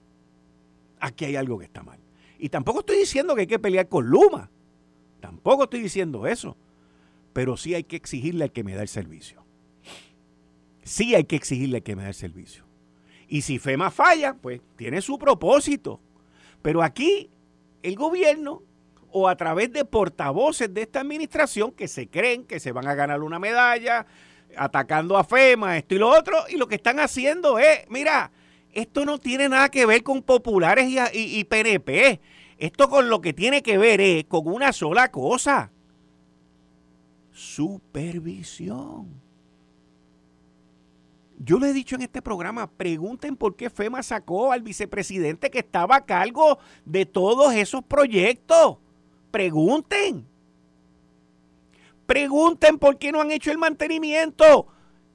Aquí 0.99 1.25
hay 1.25 1.35
algo 1.35 1.59
que 1.59 1.65
está 1.65 1.83
mal. 1.83 1.99
Y 2.39 2.49
tampoco 2.49 2.79
estoy 2.79 2.97
diciendo 2.97 3.35
que 3.35 3.41
hay 3.41 3.47
que 3.47 3.59
pelear 3.59 3.87
con 3.87 4.07
Luma. 4.07 4.49
Tampoco 5.25 5.63
estoy 5.63 5.81
diciendo 5.81 6.27
eso. 6.27 6.55
Pero 7.33 7.57
sí 7.57 7.73
hay 7.73 7.83
que 7.83 7.95
exigirle 7.95 8.45
al 8.45 8.51
que 8.51 8.63
me 8.63 8.75
da 8.75 8.81
el 8.81 8.87
servicio 8.87 9.45
sí 10.85 11.15
hay 11.15 11.25
que 11.25 11.35
exigirle 11.35 11.81
que 11.81 11.95
me 11.95 12.03
dé 12.03 12.09
el 12.09 12.15
servicio. 12.15 12.63
Y 13.27 13.41
si 13.41 13.59
FEMA 13.59 13.91
falla, 13.91 14.35
pues 14.35 14.61
tiene 14.77 15.01
su 15.01 15.17
propósito. 15.17 15.99
Pero 16.61 16.81
aquí 16.81 17.29
el 17.83 17.95
gobierno 17.95 18.61
o 19.11 19.27
a 19.27 19.35
través 19.35 19.73
de 19.73 19.83
portavoces 19.83 20.73
de 20.73 20.83
esta 20.83 21.01
administración 21.01 21.71
que 21.71 21.87
se 21.87 22.07
creen 22.07 22.45
que 22.45 22.59
se 22.59 22.71
van 22.71 22.87
a 22.87 22.95
ganar 22.95 23.23
una 23.23 23.39
medalla 23.39 24.05
atacando 24.55 25.17
a 25.17 25.23
FEMA, 25.23 25.77
esto 25.77 25.95
y 25.95 25.97
lo 25.97 26.09
otro, 26.09 26.37
y 26.49 26.55
lo 26.57 26.67
que 26.67 26.75
están 26.75 26.99
haciendo 26.99 27.57
es, 27.59 27.89
mira, 27.89 28.31
esto 28.71 29.05
no 29.05 29.17
tiene 29.17 29.49
nada 29.49 29.69
que 29.69 29.85
ver 29.85 30.03
con 30.03 30.21
populares 30.21 30.87
y, 30.87 31.39
y 31.39 31.43
PNP. 31.45 32.21
Esto 32.57 32.89
con 32.89 33.09
lo 33.09 33.21
que 33.21 33.33
tiene 33.33 33.61
que 33.61 33.77
ver 33.77 33.99
es 34.01 34.25
con 34.25 34.47
una 34.47 34.71
sola 34.71 35.11
cosa. 35.11 35.71
Supervisión. 37.31 39.25
Yo 41.37 41.59
le 41.59 41.69
he 41.69 41.73
dicho 41.73 41.95
en 41.95 42.03
este 42.03 42.21
programa, 42.21 42.71
pregunten 42.71 43.35
por 43.35 43.57
qué 43.57 43.69
FEMA 43.69 44.01
sacó 44.03 44.53
al 44.53 44.61
vicepresidente 44.61 45.51
que 45.51 45.59
estaba 45.59 45.97
a 45.97 46.05
cargo 46.05 46.59
de 46.85 47.05
todos 47.05 47.53
esos 47.53 47.83
proyectos. 47.83 48.77
Pregunten. 49.31 50.25
Pregunten 52.05 52.77
por 52.77 52.97
qué 52.97 53.11
no 53.11 53.19
han 53.19 53.31
hecho 53.31 53.51
el 53.51 53.57
mantenimiento 53.57 54.67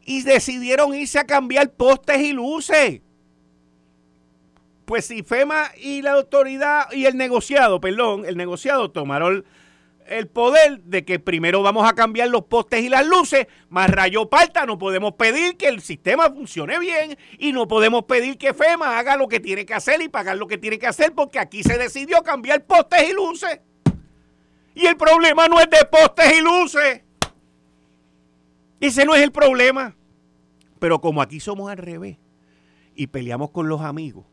y 0.05 0.23
decidieron 0.23 0.95
irse 0.95 1.19
a 1.19 1.27
cambiar 1.27 1.73
postes 1.73 2.21
y 2.21 2.33
luces. 2.33 3.01
Pues 4.91 5.05
si 5.05 5.23
FEMA 5.23 5.71
y 5.81 6.03
la 6.03 6.15
autoridad 6.15 6.91
y 6.91 7.05
el 7.07 7.17
negociado, 7.17 7.81
perdón, 7.81 8.25
el 8.27 8.37
negociado 8.37 8.91
tomaron 8.91 9.45
el 10.09 10.27
poder 10.27 10.83
de 10.83 11.05
que 11.05 11.21
primero 11.21 11.63
vamos 11.63 11.89
a 11.89 11.93
cambiar 11.93 12.29
los 12.29 12.47
postes 12.47 12.83
y 12.83 12.89
las 12.89 13.07
luces, 13.07 13.47
más 13.69 13.89
rayo 13.89 14.29
parta, 14.29 14.67
no 14.67 14.79
podemos 14.79 15.13
pedir 15.13 15.57
que 15.57 15.69
el 15.69 15.81
sistema 15.81 16.29
funcione 16.31 16.77
bien 16.81 17.17
y 17.39 17.53
no 17.53 17.69
podemos 17.69 18.03
pedir 18.07 18.37
que 18.37 18.53
FEMA 18.53 18.99
haga 18.99 19.17
lo 19.17 19.29
que 19.29 19.39
tiene 19.39 19.65
que 19.65 19.75
hacer 19.75 20.03
y 20.03 20.09
pagar 20.09 20.37
lo 20.37 20.49
que 20.49 20.59
tiene 20.59 20.77
que 20.77 20.89
hacer 20.89 21.15
porque 21.15 21.39
aquí 21.39 21.63
se 21.63 21.79
decidió 21.79 22.25
cambiar 22.25 22.65
postes 22.65 23.09
y 23.09 23.13
luces. 23.13 23.61
Y 24.75 24.87
el 24.87 24.97
problema 24.97 25.47
no 25.47 25.61
es 25.61 25.71
de 25.71 25.85
postes 25.85 26.37
y 26.37 26.41
luces. 26.41 27.03
Ese 28.81 29.05
no 29.05 29.15
es 29.15 29.23
el 29.23 29.31
problema. 29.31 29.95
Pero 30.81 31.01
como 31.01 31.23
aquí 31.23 31.39
somos 31.39 31.71
al 31.71 31.79
revés 31.79 32.17
y 32.97 33.07
peleamos 33.07 33.53
con 33.53 33.69
los 33.69 33.83
amigos 33.83 34.30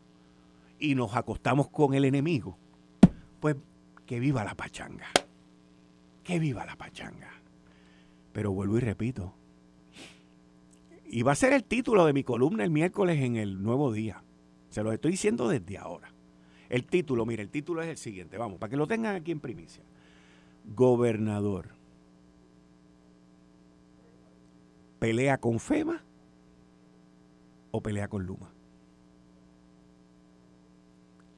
y 0.79 0.95
nos 0.95 1.15
acostamos 1.15 1.69
con 1.69 1.93
el 1.93 2.05
enemigo, 2.05 2.57
pues 3.39 3.55
que 4.05 4.19
viva 4.19 4.43
la 4.43 4.55
pachanga 4.55 5.07
que 6.27 6.39
viva 6.39 6.65
la 6.65 6.75
pachanga. 6.75 7.31
Pero 8.33 8.51
vuelvo 8.51 8.77
y 8.77 8.81
repito, 8.81 9.33
y 11.05 11.21
va 11.23 11.31
a 11.31 11.35
ser 11.35 11.53
el 11.53 11.63
título 11.63 12.05
de 12.05 12.11
mi 12.11 12.25
columna 12.25 12.65
el 12.65 12.69
miércoles 12.69 13.21
en 13.21 13.37
el 13.37 13.63
nuevo 13.63 13.93
día. 13.93 14.21
Se 14.69 14.83
lo 14.83 14.91
estoy 14.91 15.11
diciendo 15.11 15.47
desde 15.47 15.77
ahora. 15.77 16.11
El 16.67 16.85
título, 16.85 17.25
mire, 17.25 17.41
el 17.43 17.49
título 17.49 17.81
es 17.81 17.87
el 17.87 17.95
siguiente, 17.95 18.37
vamos, 18.37 18.59
para 18.59 18.69
que 18.69 18.75
lo 18.75 18.87
tengan 18.87 19.15
aquí 19.15 19.31
en 19.31 19.39
primicia. 19.39 19.81
Gobernador. 20.75 21.69
¿Pelea 24.99 25.37
con 25.37 25.61
FEMA 25.61 26.03
o 27.71 27.81
pelea 27.81 28.09
con 28.09 28.25
Luma? 28.25 28.51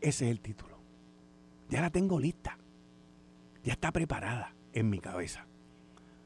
Ese 0.01 0.25
es 0.25 0.31
el 0.31 0.39
título. 0.39 0.77
Ya 1.69 1.81
la 1.81 1.89
tengo 1.89 2.19
lista. 2.19 2.57
Ya 3.63 3.73
está 3.73 3.91
preparada 3.91 4.55
en 4.73 4.89
mi 4.89 4.99
cabeza. 4.99 5.45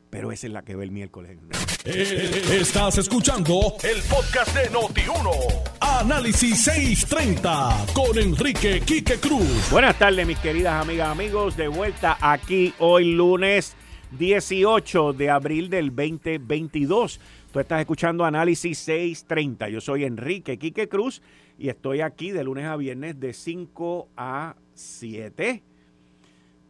Pero 0.10 0.32
esa 0.32 0.46
es 0.46 0.54
la 0.54 0.62
que 0.62 0.76
ve 0.76 0.84
el 0.84 0.92
miércoles. 0.92 1.40
Eh, 1.86 2.60
estás 2.62 3.00
escuchando 3.00 3.76
el 3.82 4.02
podcast 4.04 4.56
de 4.56 4.70
Noti1. 4.70 5.64
Análisis 5.82 6.64
630 6.64 7.88
con 7.94 8.18
Enrique 8.20 8.82
Quique 8.82 9.18
Cruz. 9.18 9.72
Buenas 9.72 9.98
tardes, 9.98 10.28
mis 10.28 10.38
queridas 10.38 10.82
amigas, 10.82 11.10
amigos. 11.10 11.58
De 11.58 11.68
vuelta 11.68 12.18
aquí 12.22 12.74
hoy 12.78 13.12
lunes 13.14 13.76
18 14.17 15.13
de 15.13 15.30
abril 15.30 15.69
del 15.69 15.88
2022. 15.88 17.19
Tú 17.52 17.60
estás 17.60 17.80
escuchando 17.80 18.26
Análisis 18.26 18.78
630. 18.80 19.69
Yo 19.69 19.82
soy 19.82 20.04
Enrique 20.04 20.60
Quique 20.60 20.88
Cruz 20.88 21.21
y 21.58 21.69
estoy 21.69 22.02
aquí 22.02 22.32
de 22.32 22.43
lunes 22.43 22.65
a 22.65 22.76
viernes 22.76 23.19
de 23.19 23.34
5 23.34 24.10
a 24.15 24.56
7 24.76 25.63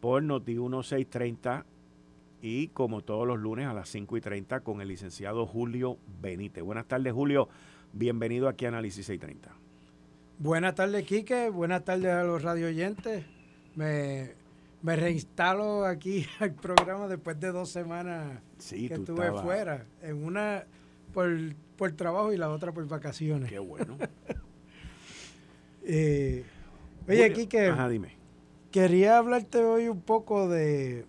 por 0.00 0.22
Noti 0.22 0.52
1630 0.52 1.66
y 2.40 2.68
como 2.68 3.02
todos 3.02 3.26
los 3.26 3.38
lunes 3.38 3.66
a 3.66 3.74
las 3.74 3.88
5 3.90 4.16
y 4.16 4.20
30 4.20 4.60
con 4.60 4.80
el 4.80 4.88
licenciado 4.88 5.46
Julio 5.46 5.98
Benítez. 6.20 6.64
Buenas 6.64 6.86
tardes, 6.86 7.12
Julio. 7.12 7.48
Bienvenido 7.92 8.48
aquí 8.48 8.64
a 8.64 8.68
Análisis 8.68 9.06
630. 9.06 9.54
Buenas 10.38 10.74
tardes, 10.74 11.04
Quique. 11.04 11.50
Buenas 11.50 11.84
tardes 11.84 12.12
a 12.12 12.24
los 12.24 12.42
radio 12.42 12.66
oyentes. 12.66 13.24
Me, 13.76 14.43
me 14.84 14.96
reinstalo 14.96 15.86
aquí 15.86 16.26
al 16.40 16.52
programa 16.52 17.08
después 17.08 17.40
de 17.40 17.50
dos 17.52 17.70
semanas 17.70 18.42
que 18.68 18.84
estuve 18.92 19.32
fuera. 19.40 19.86
En 20.02 20.22
una 20.22 20.64
por, 21.14 21.30
por 21.76 21.92
trabajo 21.92 22.34
y 22.34 22.36
la 22.36 22.50
otra 22.50 22.72
por 22.72 22.86
vacaciones. 22.86 23.48
Qué 23.48 23.58
bueno. 23.58 23.96
eh, 25.84 26.44
oye, 27.08 27.68
Ajá, 27.70 27.88
dime. 27.88 28.18
quería 28.70 29.16
hablarte 29.16 29.64
hoy 29.64 29.88
un 29.88 30.02
poco 30.02 30.50
de... 30.50 31.06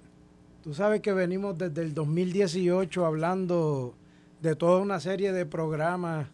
Tú 0.63 0.73
sabes 0.73 1.01
que 1.01 1.11
venimos 1.11 1.57
desde 1.57 1.81
el 1.81 1.93
2018 1.93 3.05
hablando 3.05 3.93
de 4.41 4.55
toda 4.55 4.81
una 4.81 5.01
serie 5.01 5.33
de 5.33 5.45
programas 5.45 6.29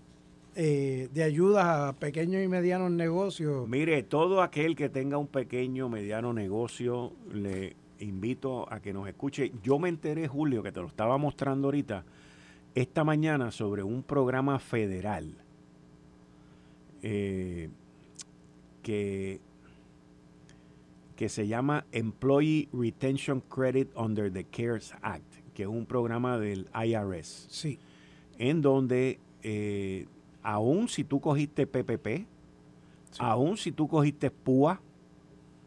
eh, 0.64 1.10
de 1.12 1.24
ayuda 1.24 1.88
a 1.88 1.94
pequeños 1.94 2.44
y 2.44 2.48
medianos 2.48 2.92
negocios. 2.92 3.68
Mire, 3.68 4.04
todo 4.04 4.44
aquel 4.44 4.76
que 4.76 4.90
tenga 4.90 5.18
un 5.18 5.26
pequeño, 5.26 5.90
mediano 5.90 6.34
negocio, 6.34 7.14
le 7.34 7.76
invito 7.98 8.72
a 8.72 8.80
que 8.80 8.94
nos 8.94 9.08
escuche. 9.08 9.52
Yo 9.64 9.80
me 9.80 9.90
enteré, 9.90 10.28
Julio, 10.28 10.62
que 10.62 10.72
te 10.72 10.80
lo 10.80 10.86
estaba 10.86 11.18
mostrando 11.18 11.70
ahorita, 11.70 12.06
esta 12.76 13.04
mañana 13.04 13.50
sobre 13.50 13.82
un 13.82 14.04
programa 14.04 14.60
federal 14.60 15.34
eh, 17.02 17.68
que, 18.84 19.40
que 21.16 21.28
se 21.28 21.48
llama 21.48 21.86
Employee 21.92 22.70
Retention 22.72 23.42
Credit 23.50 23.90
Under 23.96 24.32
the 24.32 24.44
CARES 24.44 24.94
Act, 25.02 25.54
que 25.56 25.64
es 25.64 25.70
un 25.70 25.88
programa 25.88 26.38
del 26.38 26.70
IRS. 26.76 27.48
Sí. 27.50 27.80
En 28.38 28.62
donde 28.62 29.20
eh, 29.42 30.06
aún 30.44 30.88
si 30.88 31.04
tú 31.04 31.20
cogiste 31.20 31.68
PPP, 31.68 32.28
aún 33.20 33.58
si 33.58 33.72
tú 33.72 33.88
cogiste 33.88 34.32
PUA, 34.32 34.82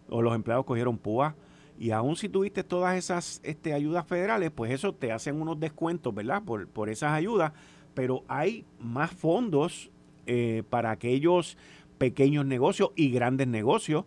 o 0.08 0.22
los 0.22 0.34
empleados 0.34 0.64
cogieron 0.64 0.98
PUA, 0.98 1.34
y 1.78 1.90
aún 1.90 2.16
si 2.16 2.28
tuviste 2.28 2.62
todas 2.62 2.96
esas 2.96 3.40
este, 3.42 3.72
ayudas 3.72 4.06
federales, 4.06 4.50
pues 4.50 4.72
eso 4.72 4.94
te 4.94 5.12
hacen 5.12 5.40
unos 5.40 5.58
descuentos, 5.58 6.14
¿verdad? 6.14 6.42
Por, 6.42 6.68
por 6.68 6.88
esas 6.88 7.12
ayudas, 7.12 7.52
pero 7.94 8.22
hay 8.28 8.64
más 8.78 9.10
fondos 9.12 9.90
eh, 10.26 10.62
para 10.70 10.90
aquellos 10.90 11.56
pequeños 11.98 12.46
negocios 12.46 12.90
y 12.96 13.10
grandes 13.10 13.48
negocios 13.48 14.04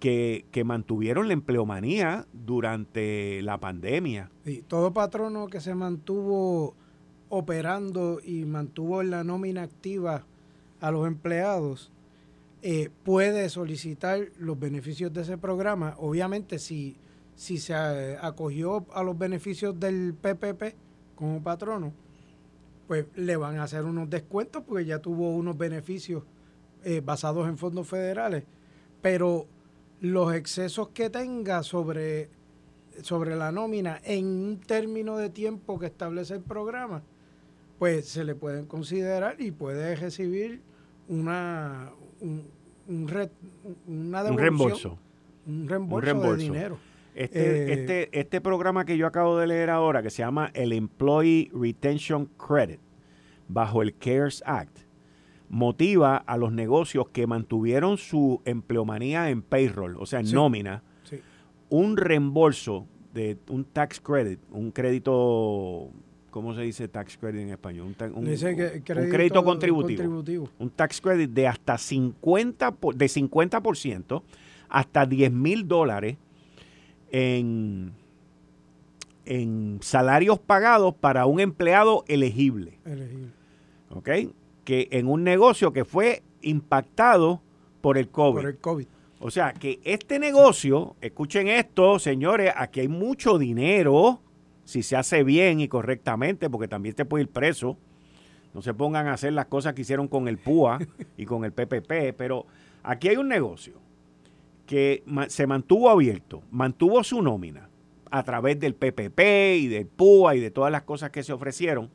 que, 0.00 0.46
que, 0.50 0.64
mantuvieron 0.64 1.28
la 1.28 1.34
empleomanía 1.34 2.26
durante 2.32 3.42
la 3.42 3.58
pandemia. 3.58 4.30
Sí, 4.44 4.64
todo 4.66 4.92
patrono 4.92 5.46
que 5.48 5.60
se 5.60 5.74
mantuvo 5.74 6.74
operando 7.30 8.20
y 8.22 8.44
mantuvo 8.44 9.02
la 9.02 9.24
nómina 9.24 9.62
activa 9.62 10.26
a 10.80 10.90
los 10.90 11.06
empleados, 11.06 11.90
eh, 12.62 12.90
puede 13.04 13.48
solicitar 13.48 14.28
los 14.38 14.58
beneficios 14.58 15.12
de 15.12 15.22
ese 15.22 15.38
programa. 15.38 15.94
Obviamente, 15.98 16.58
si, 16.58 16.96
si 17.34 17.56
se 17.56 17.72
eh, 17.72 18.18
acogió 18.20 18.84
a 18.92 19.02
los 19.02 19.16
beneficios 19.16 19.78
del 19.80 20.12
PPP 20.12 20.74
como 21.14 21.42
patrono, 21.42 21.94
pues 22.86 23.06
le 23.14 23.36
van 23.36 23.58
a 23.58 23.62
hacer 23.62 23.84
unos 23.84 24.10
descuentos 24.10 24.64
porque 24.66 24.84
ya 24.84 24.98
tuvo 24.98 25.30
unos 25.30 25.56
beneficios 25.56 26.24
eh, 26.84 27.00
basados 27.02 27.48
en 27.48 27.56
fondos 27.56 27.88
federales. 27.88 28.44
Pero 29.00 29.46
los 30.00 30.34
excesos 30.34 30.88
que 30.88 31.08
tenga 31.08 31.62
sobre, 31.62 32.28
sobre 33.02 33.36
la 33.36 33.52
nómina 33.52 34.00
en 34.04 34.26
un 34.26 34.60
término 34.60 35.16
de 35.16 35.30
tiempo 35.30 35.78
que 35.78 35.86
establece 35.86 36.34
el 36.34 36.42
programa, 36.42 37.02
pues 37.80 38.06
se 38.08 38.24
le 38.24 38.34
pueden 38.34 38.66
considerar 38.66 39.40
y 39.40 39.52
puede 39.52 39.96
recibir 39.96 40.60
una, 41.08 41.90
un, 42.20 42.44
una 42.86 44.22
un 44.24 44.36
reembolso. 44.36 44.98
Un 45.46 45.66
reembolso, 45.66 46.36
de 46.36 46.36
dinero. 46.36 46.78
Este, 47.14 47.40
eh, 47.40 47.72
este, 47.72 48.20
este 48.20 48.42
programa 48.42 48.84
que 48.84 48.98
yo 48.98 49.06
acabo 49.06 49.38
de 49.38 49.46
leer 49.46 49.70
ahora, 49.70 50.02
que 50.02 50.10
se 50.10 50.18
llama 50.18 50.50
el 50.52 50.74
Employee 50.74 51.50
Retention 51.54 52.26
Credit, 52.36 52.80
bajo 53.48 53.80
el 53.80 53.96
CARES 53.96 54.42
Act, 54.44 54.80
motiva 55.48 56.18
a 56.18 56.36
los 56.36 56.52
negocios 56.52 57.08
que 57.08 57.26
mantuvieron 57.26 57.96
su 57.96 58.42
empleomanía 58.44 59.30
en 59.30 59.40
payroll, 59.40 59.96
o 59.98 60.04
sea, 60.04 60.20
en 60.20 60.30
nómina, 60.32 60.82
un 61.70 61.96
reembolso 61.96 62.86
de 63.14 63.38
un 63.48 63.64
tax 63.64 64.00
credit, 64.00 64.38
un 64.50 64.70
crédito 64.70 65.90
¿cómo 66.30 66.54
se 66.54 66.62
dice 66.62 66.88
tax 66.88 67.16
credit 67.16 67.40
en 67.42 67.48
español? 67.50 67.86
Un, 67.86 67.94
crédito, 67.94 69.44
contributivo, 69.44 70.48
Un 70.58 70.70
tax 70.70 71.00
credit 71.00 71.30
de 71.30 71.46
hasta 71.46 71.76
50, 71.76 72.76
de 72.94 73.06
50% 73.06 74.22
hasta 74.68 75.06
10 75.06 75.32
mil 75.32 75.66
dólares 75.66 76.16
en, 77.10 77.92
en 79.26 79.78
salarios 79.82 80.38
pagados 80.38 80.94
para 80.94 81.26
un 81.26 81.40
empleado 81.40 82.04
elegible. 82.08 82.78
Elegible. 82.84 83.28
¿Ok? 83.90 84.08
Que 84.64 84.88
en 84.92 85.08
un 85.08 85.24
negocio 85.24 85.72
que 85.72 85.84
fue 85.84 86.22
impactado 86.42 87.42
por 87.80 87.98
el 87.98 88.08
COVID. 88.08 88.40
Por 88.40 88.50
el 88.50 88.58
COVID. 88.58 88.86
O 89.22 89.30
sea, 89.30 89.52
que 89.52 89.80
este 89.84 90.18
negocio, 90.18 90.96
escuchen 91.02 91.48
esto, 91.48 91.98
señores, 91.98 92.52
aquí 92.56 92.80
hay 92.80 92.88
mucho 92.88 93.38
dinero 93.38 94.20
si 94.70 94.84
se 94.84 94.96
hace 94.96 95.24
bien 95.24 95.58
y 95.60 95.66
correctamente, 95.66 96.48
porque 96.48 96.68
también 96.68 96.94
te 96.94 97.04
puede 97.04 97.24
ir 97.24 97.28
preso. 97.28 97.76
No 98.54 98.62
se 98.62 98.72
pongan 98.72 99.08
a 99.08 99.14
hacer 99.14 99.32
las 99.32 99.46
cosas 99.46 99.74
que 99.74 99.82
hicieron 99.82 100.06
con 100.06 100.28
el 100.28 100.38
PUA 100.38 100.78
y 101.16 101.26
con 101.26 101.44
el 101.44 101.52
PPP, 101.52 102.16
pero 102.16 102.46
aquí 102.84 103.08
hay 103.08 103.16
un 103.16 103.26
negocio 103.28 103.74
que 104.66 105.02
se 105.26 105.48
mantuvo 105.48 105.90
abierto, 105.90 106.44
mantuvo 106.52 107.02
su 107.02 107.20
nómina 107.20 107.68
a 108.12 108.22
través 108.22 108.60
del 108.60 108.74
PPP 108.74 109.20
y 109.58 109.66
del 109.66 109.86
PUA 109.86 110.36
y 110.36 110.40
de 110.40 110.52
todas 110.52 110.70
las 110.70 110.82
cosas 110.82 111.10
que 111.10 111.24
se 111.24 111.32
ofrecieron. 111.32 111.90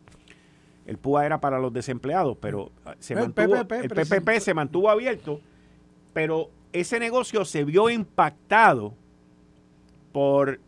El 0.85 0.97
PUA 0.97 1.25
era 1.25 1.39
para 1.39 1.59
los 1.59 1.71
desempleados, 1.71 2.37
pero 2.41 2.71
ah, 2.83 2.95
se 2.99 3.13
el 3.13 3.31
PPP 3.31 4.39
se 4.39 4.53
mantuvo 4.53 4.89
abierto, 4.89 5.39
pero 6.13 6.49
ese 6.73 6.99
negocio 6.99 7.45
se 7.45 7.63
vio 7.63 7.89
impactado 7.89 8.93
por 10.11 10.59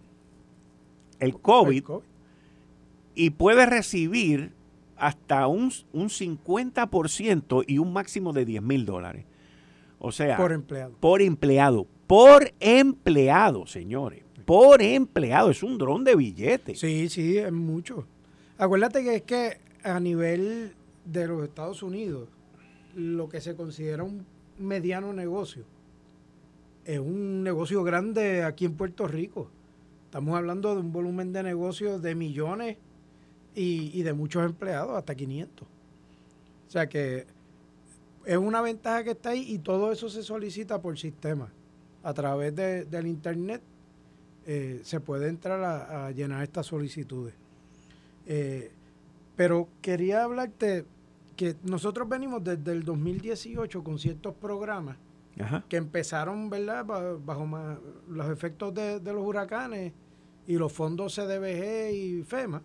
el 1.20 1.40
COVID, 1.40 1.84
y 3.16 3.32
puede 3.32 3.66
recibir 3.66 4.54
hasta 4.96 5.48
un, 5.48 5.72
un 5.94 6.10
50% 6.10 7.64
y 7.68 7.78
un 7.78 7.94
máximo 7.94 8.34
de 8.34 8.46
10 8.46 8.62
mil 8.62 8.86
dólares. 8.86 9.26
O 10.00 10.12
sea, 10.12 10.38
por 10.38 10.52
empleado. 10.52 10.94
Por 11.00 11.22
empleado. 11.22 11.88
Por 12.06 12.54
empleado, 12.60 13.66
señores. 13.66 14.24
Por 14.46 14.82
empleado. 14.82 15.50
Es 15.50 15.64
un 15.64 15.78
dron 15.78 16.04
de 16.04 16.16
billetes. 16.16 16.80
Sí, 16.80 17.10
sí, 17.10 17.38
es 17.38 17.52
mucho. 17.52 18.06
Acuérdate 18.58 19.04
que 19.04 19.16
es 19.16 19.22
que 19.24 19.58
a 19.84 20.00
nivel 20.00 20.74
de 21.06 21.28
los 21.28 21.44
Estados 21.44 21.84
Unidos, 21.84 22.30
lo 22.96 23.30
que 23.30 23.42
se 23.42 23.56
considera 23.56 24.04
un 24.04 24.26
mediano 24.58 25.14
negocio 25.14 25.66
es 26.88 27.00
un 27.00 27.44
negocio 27.44 27.84
grande 27.84 28.44
aquí 28.44 28.66
en 28.66 28.74
Puerto 28.74 29.08
Rico. 29.08 29.52
Estamos 30.08 30.38
hablando 30.38 30.74
de 30.74 30.80
un 30.80 30.94
volumen 30.94 31.34
de 31.34 31.44
negocios 31.44 32.02
de 32.02 32.16
millones 32.16 32.78
y, 33.54 34.02
de 34.04 34.14
muchos 34.14 34.46
empleados, 34.46 34.98
hasta 34.98 35.14
500. 35.14 35.68
O 35.68 36.72
sea 36.72 36.88
que 36.88 37.28
es 38.24 38.38
una 38.38 38.62
ventaja 38.62 39.04
que 39.04 39.12
está 39.12 39.32
ahí 39.32 39.44
y 39.50 39.60
todo 39.60 39.92
eso 39.92 40.10
se 40.10 40.24
solicita 40.24 40.82
por 40.82 40.98
sistema. 40.98 41.52
A 42.04 42.14
través 42.14 42.56
del 42.56 43.06
Internet 43.06 43.62
eh, 44.46 44.80
se 44.86 45.02
puede 45.02 45.28
entrar 45.28 45.62
a, 45.62 46.10
llenar 46.12 46.42
estas 46.42 46.68
solicitudes. 46.68 47.34
Eh, 48.28 48.72
pero 49.36 49.68
quería 49.82 50.24
hablarte 50.24 50.86
que 51.36 51.58
nosotros 51.64 52.08
venimos 52.08 52.42
desde 52.46 52.72
el 52.72 52.86
2018 52.86 53.84
con 53.84 54.00
ciertos 54.00 54.34
programas 54.36 54.96
que 55.70 55.78
empezaron, 55.78 56.50
¿verdad?, 56.50 56.86
bajo, 56.86 57.48
los 58.08 58.30
efectos 58.30 58.74
de, 58.74 59.00
los 59.02 59.24
huracanes 59.24 59.94
y 60.46 60.58
los 60.58 60.72
fondos 60.72 61.16
CDBG 61.16 61.92
y 61.94 62.24
FEMA. 62.24 62.62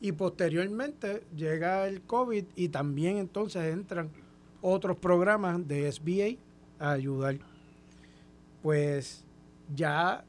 Y 0.00 0.12
posteriormente 0.12 1.24
llega 1.36 1.86
el 1.86 2.02
COVID 2.02 2.44
y 2.56 2.68
también 2.70 3.18
entonces 3.18 3.72
entran 3.72 4.10
otros 4.62 4.96
programas 4.96 5.66
de 5.66 5.90
SBA 5.90 6.38
a 6.78 6.92
ayudar. 6.92 7.38
Pues 8.62 9.24
ya 9.74 10.24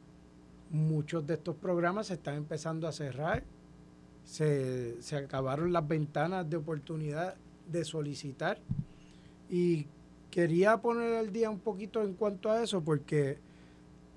muchos 0.70 1.26
de 1.26 1.36
estos 1.36 1.56
programas 1.56 2.08
se 2.08 2.16
están 2.16 2.36
empezando 2.36 2.88
a 2.88 2.92
cerrar. 2.92 3.44
Se, 4.24 5.02
se 5.02 5.16
acabaron 5.16 5.72
las 5.72 5.88
ventanas 5.88 6.50
de 6.50 6.58
oportunidad 6.58 7.36
de 7.68 7.86
solicitar. 7.86 8.60
Y 9.50 9.88
quería 10.32 10.78
poner 10.82 11.14
el 11.14 11.32
día 11.32 11.50
un 11.50 11.60
poquito 11.60 12.02
en 12.02 12.14
cuanto 12.14 12.50
a 12.50 12.64
eso, 12.64 12.82
porque 12.82 13.38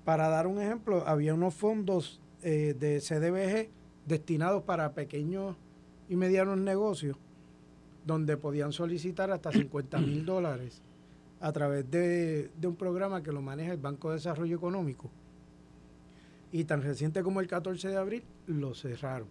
para 0.05 0.29
dar 0.29 0.47
un 0.47 0.61
ejemplo, 0.61 1.03
había 1.05 1.33
unos 1.33 1.53
fondos 1.53 2.21
eh, 2.41 2.75
de 2.79 3.01
CDBG 3.01 3.69
destinados 4.07 4.63
para 4.63 4.93
pequeños 4.93 5.55
y 6.07 6.15
medianos 6.15 6.57
negocios, 6.57 7.17
donde 8.05 8.37
podían 8.37 8.71
solicitar 8.71 9.29
hasta 9.31 9.51
50 9.51 9.99
mil 9.99 10.25
dólares 10.25 10.81
a 11.41 11.51
través 11.51 11.89
de, 11.91 12.49
un 12.63 12.75
programa 12.75 13.21
que 13.21 13.31
lo 13.31 13.41
maneja 13.41 13.73
el 13.73 13.77
Banco 13.77 14.09
de 14.09 14.15
Desarrollo 14.15 14.55
Económico. 14.55 15.11
y 16.51 16.63
tan 16.63 16.81
reciente 16.81 17.21
como 17.21 17.41
el 17.41 17.47
14 17.47 17.89
de 17.89 17.97
abril 17.97 18.23
lo 18.47 18.73
cerraron. 18.73 19.27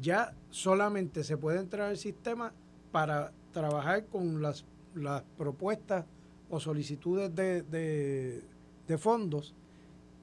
Ya 0.00 0.34
solamente 0.50 1.24
se 1.24 1.36
puede 1.36 1.58
entrar 1.58 1.88
al 1.88 1.96
sistema 1.96 2.52
para 2.92 3.32
trabajar 3.52 4.06
con 4.06 4.40
las, 4.40 4.64
las 4.94 5.22
propuestas 5.36 6.04
o 6.50 6.60
solicitudes 6.60 7.34
de, 7.34 8.42
de 8.86 8.98
fondos 8.98 9.54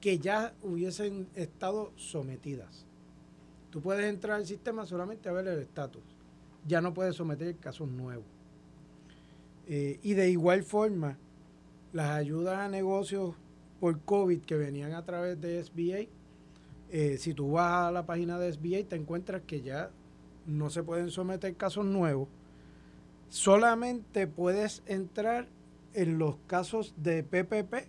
que 0.00 0.18
ya 0.18 0.54
hubiesen 0.62 1.28
estado 1.34 1.92
sometidas. 1.96 2.86
Tú 3.70 3.80
puedes 3.80 4.04
entrar 4.04 4.36
al 4.36 4.46
sistema 4.46 4.84
solamente 4.84 5.28
a 5.28 5.32
ver 5.32 5.46
el 5.48 5.60
estatus. 5.60 6.02
Ya 6.66 6.80
no 6.80 6.92
puedes 6.92 7.16
someter 7.16 7.56
casos 7.56 7.88
nuevos. 7.88 8.26
Eh, 9.66 9.98
y 10.02 10.14
de 10.14 10.28
igual 10.28 10.62
forma, 10.62 11.16
las 11.92 12.10
ayudas 12.10 12.58
a 12.58 12.68
negocios 12.68 13.34
por 13.80 14.00
COVID 14.00 14.40
que 14.42 14.56
venían 14.56 14.92
a 14.92 15.04
través 15.04 15.40
de 15.40 15.62
SBA, 15.62 16.08
eh, 16.90 17.16
si 17.18 17.32
tú 17.32 17.52
vas 17.52 17.88
a 17.88 17.92
la 17.92 18.04
página 18.04 18.38
de 18.38 18.52
SBA 18.52 18.88
te 18.88 18.96
encuentras 18.96 19.42
que 19.46 19.62
ya 19.62 19.90
no 20.46 20.68
se 20.68 20.82
pueden 20.82 21.10
someter 21.10 21.54
casos 21.54 21.86
nuevos. 21.86 22.28
Solamente 23.32 24.26
puedes 24.26 24.82
entrar 24.84 25.48
en 25.94 26.18
los 26.18 26.36
casos 26.46 26.94
de 26.98 27.22
PPP, 27.22 27.88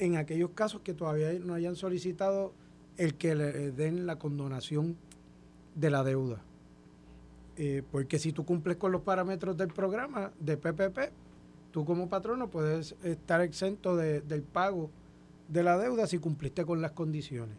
en 0.00 0.16
aquellos 0.16 0.50
casos 0.56 0.80
que 0.80 0.92
todavía 0.92 1.32
no 1.34 1.54
hayan 1.54 1.76
solicitado 1.76 2.52
el 2.96 3.14
que 3.14 3.36
le 3.36 3.70
den 3.70 4.06
la 4.06 4.18
condonación 4.18 4.96
de 5.76 5.90
la 5.90 6.02
deuda. 6.02 6.42
Eh, 7.56 7.84
porque 7.92 8.18
si 8.18 8.32
tú 8.32 8.44
cumples 8.44 8.76
con 8.76 8.90
los 8.90 9.02
parámetros 9.02 9.56
del 9.56 9.68
programa 9.68 10.32
de 10.40 10.56
PPP, 10.56 11.12
tú 11.70 11.84
como 11.84 12.08
patrono 12.08 12.50
puedes 12.50 12.96
estar 13.04 13.40
exento 13.40 13.94
del 13.94 14.42
pago 14.42 14.90
de 15.46 15.62
la 15.62 15.78
deuda 15.78 16.08
si 16.08 16.18
cumpliste 16.18 16.64
con 16.64 16.82
las 16.82 16.90
condiciones. 16.90 17.56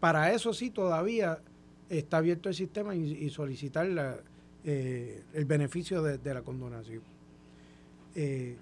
Para 0.00 0.32
eso 0.32 0.52
sí 0.54 0.70
todavía 0.70 1.40
está 1.88 2.16
abierto 2.16 2.48
el 2.48 2.56
sistema 2.56 2.96
y, 2.96 3.30
solicitar 3.30 4.24
eh, 4.64 5.22
el 5.32 5.44
beneficio 5.44 6.02
de, 6.02 6.34
la 6.34 6.42
condonación. 6.42 7.02
Eh, 8.14 8.56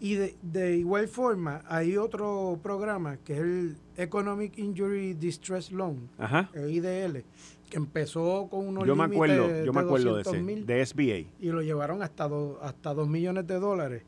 y 0.00 0.16
de, 0.16 0.76
igual 0.76 1.08
forma, 1.08 1.62
hay 1.66 1.96
otro 1.96 2.58
programa 2.62 3.16
que 3.18 3.34
es 3.34 3.38
el 3.40 3.76
Economic 3.96 4.58
Injury 4.58 5.14
Distress 5.14 5.72
Loan, 5.72 6.10
el 6.52 6.70
IDL, 6.70 7.24
que 7.70 7.76
empezó 7.76 8.48
con 8.50 8.68
unos 8.68 8.86
yo 8.86 8.96
me 8.96 9.04
acuerdo, 9.04 9.64
yo 9.64 9.72
me 9.72 9.80
acuerdo 9.80 10.16
de, 10.16 10.22
ese, 10.22 10.42
de 10.42 10.86
SBA. 10.86 11.30
Y 11.40 11.50
lo 11.50 11.62
llevaron 11.62 12.02
hasta, 12.02 12.28
hasta 12.60 12.92
2 12.92 13.08
millones 13.08 13.46
de 13.46 13.58
dólares. 13.58 14.02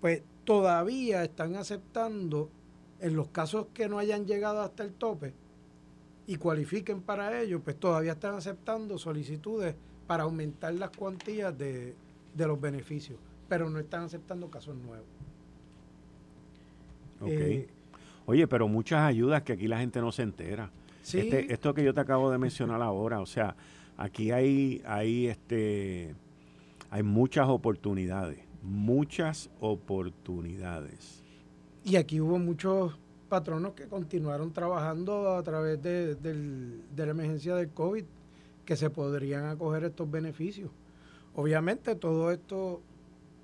Pues 0.00 0.22
todavía 0.44 1.24
están 1.24 1.54
aceptando, 1.56 2.50
en 3.00 3.16
los 3.16 3.28
casos 3.28 3.68
que 3.72 3.88
no 3.88 3.98
hayan 3.98 4.26
llegado 4.26 4.60
hasta 4.60 4.82
el 4.82 4.92
tope 4.92 5.32
y 6.26 6.36
cualifiquen 6.36 7.00
para 7.00 7.40
ello, 7.40 7.60
pues 7.60 7.76
todavía 7.76 8.12
están 8.12 8.34
aceptando 8.34 8.98
solicitudes 8.98 9.74
para 10.10 10.24
aumentar 10.24 10.74
las 10.74 10.90
cuantías 10.90 11.56
de, 11.56 11.94
de 12.34 12.46
los 12.48 12.60
beneficios, 12.60 13.16
pero 13.48 13.70
no 13.70 13.78
están 13.78 14.02
aceptando 14.02 14.50
casos 14.50 14.74
nuevos. 14.74 15.06
Eh, 17.26 17.68
Oye, 18.26 18.48
pero 18.48 18.66
muchas 18.66 19.02
ayudas 19.02 19.44
que 19.44 19.52
aquí 19.52 19.68
la 19.68 19.78
gente 19.78 20.00
no 20.00 20.10
se 20.10 20.22
entera. 20.22 20.68
Este, 21.02 21.52
esto 21.52 21.72
que 21.74 21.84
yo 21.84 21.94
te 21.94 22.00
acabo 22.00 22.28
de 22.28 22.38
mencionar 22.38 22.82
ahora, 22.82 23.20
o 23.20 23.26
sea, 23.26 23.54
aquí 23.96 24.32
hay, 24.32 24.82
hay, 24.84 25.28
este, 25.28 26.16
hay 26.90 27.04
muchas 27.04 27.48
oportunidades, 27.48 28.40
muchas 28.64 29.48
oportunidades. 29.60 31.22
Y 31.84 31.94
aquí 31.94 32.20
hubo 32.20 32.36
muchos 32.40 32.98
patronos 33.28 33.74
que 33.74 33.86
continuaron 33.86 34.52
trabajando 34.52 35.36
a 35.36 35.42
través 35.44 35.80
de, 35.80 36.16
de 36.16 37.06
la 37.06 37.12
emergencia 37.12 37.54
del 37.54 37.68
COVID, 37.68 38.04
que 38.70 38.76
se 38.76 38.88
podrían 38.88 39.46
acoger 39.46 39.82
estos 39.82 40.08
beneficios. 40.08 40.70
Obviamente 41.34 41.96
todo 41.96 42.30
esto 42.30 42.80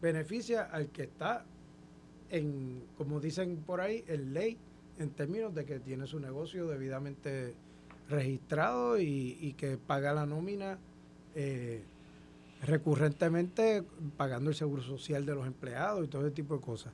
beneficia 0.01 0.62
al 0.62 0.91
que 0.91 1.03
está 1.03 1.45
en, 2.31 2.85
como 2.97 3.19
dicen 3.19 3.57
por 3.67 3.81
ahí, 3.81 4.05
en 4.07 4.33
ley, 4.33 4.57
en 5.01 5.11
términos 5.11 5.53
de 5.53 5.65
que 5.65 5.81
tiene 5.81 6.07
su 6.07 6.21
negocio 6.21 6.69
debidamente 6.69 7.55
registrado 8.09 9.01
y, 9.01 9.53
que 9.59 9.79
paga 9.79 10.15
la 10.15 10.27
nómina 10.27 10.79
eh, 11.35 11.83
recurrentemente 12.62 13.83
pagando 14.17 14.51
el 14.51 14.55
seguro 14.55 14.83
social 14.85 15.27
de 15.27 15.35
los 15.35 15.45
empleados 15.45 16.05
y 16.05 16.09
todo 16.09 16.25
ese 16.25 16.37
tipo 16.37 16.55
de 16.55 16.61
cosas. 16.61 16.93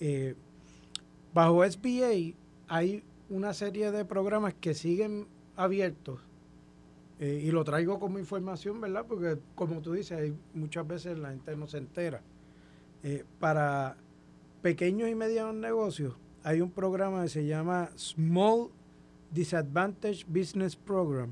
Eh, 0.00 0.34
bajo 1.32 1.64
SBA 1.64 2.34
hay 2.66 3.04
una 3.28 3.54
serie 3.54 3.92
de 3.92 4.04
programas 4.04 4.54
que 4.54 4.74
siguen 4.74 5.28
abiertos 5.54 6.18
eh, 7.20 7.42
y 7.44 7.50
lo 7.52 7.62
traigo 7.62 8.00
como 8.00 8.18
información, 8.18 8.80
¿verdad? 8.80 9.04
Porque 9.06 9.38
como 9.54 9.80
tú 9.80 9.92
dices, 9.92 10.18
hay, 10.18 10.34
muchas 10.54 10.86
veces 10.88 11.18
la 11.18 11.30
gente 11.30 11.54
no 11.54 11.68
se 11.68 11.78
entera. 11.78 12.22
para 13.38 13.96
pequeños 14.62 15.08
y 15.08 15.14
medianos 15.14 15.54
negocios, 15.54 16.16
hay 16.42 16.60
un 16.60 16.70
programa 16.70 17.22
que 17.22 17.28
se 17.28 17.46
llama 17.46 17.90
Small 17.96 18.70
Disadvantage 19.30 20.24
Business 20.26 20.76
Program, 20.76 21.30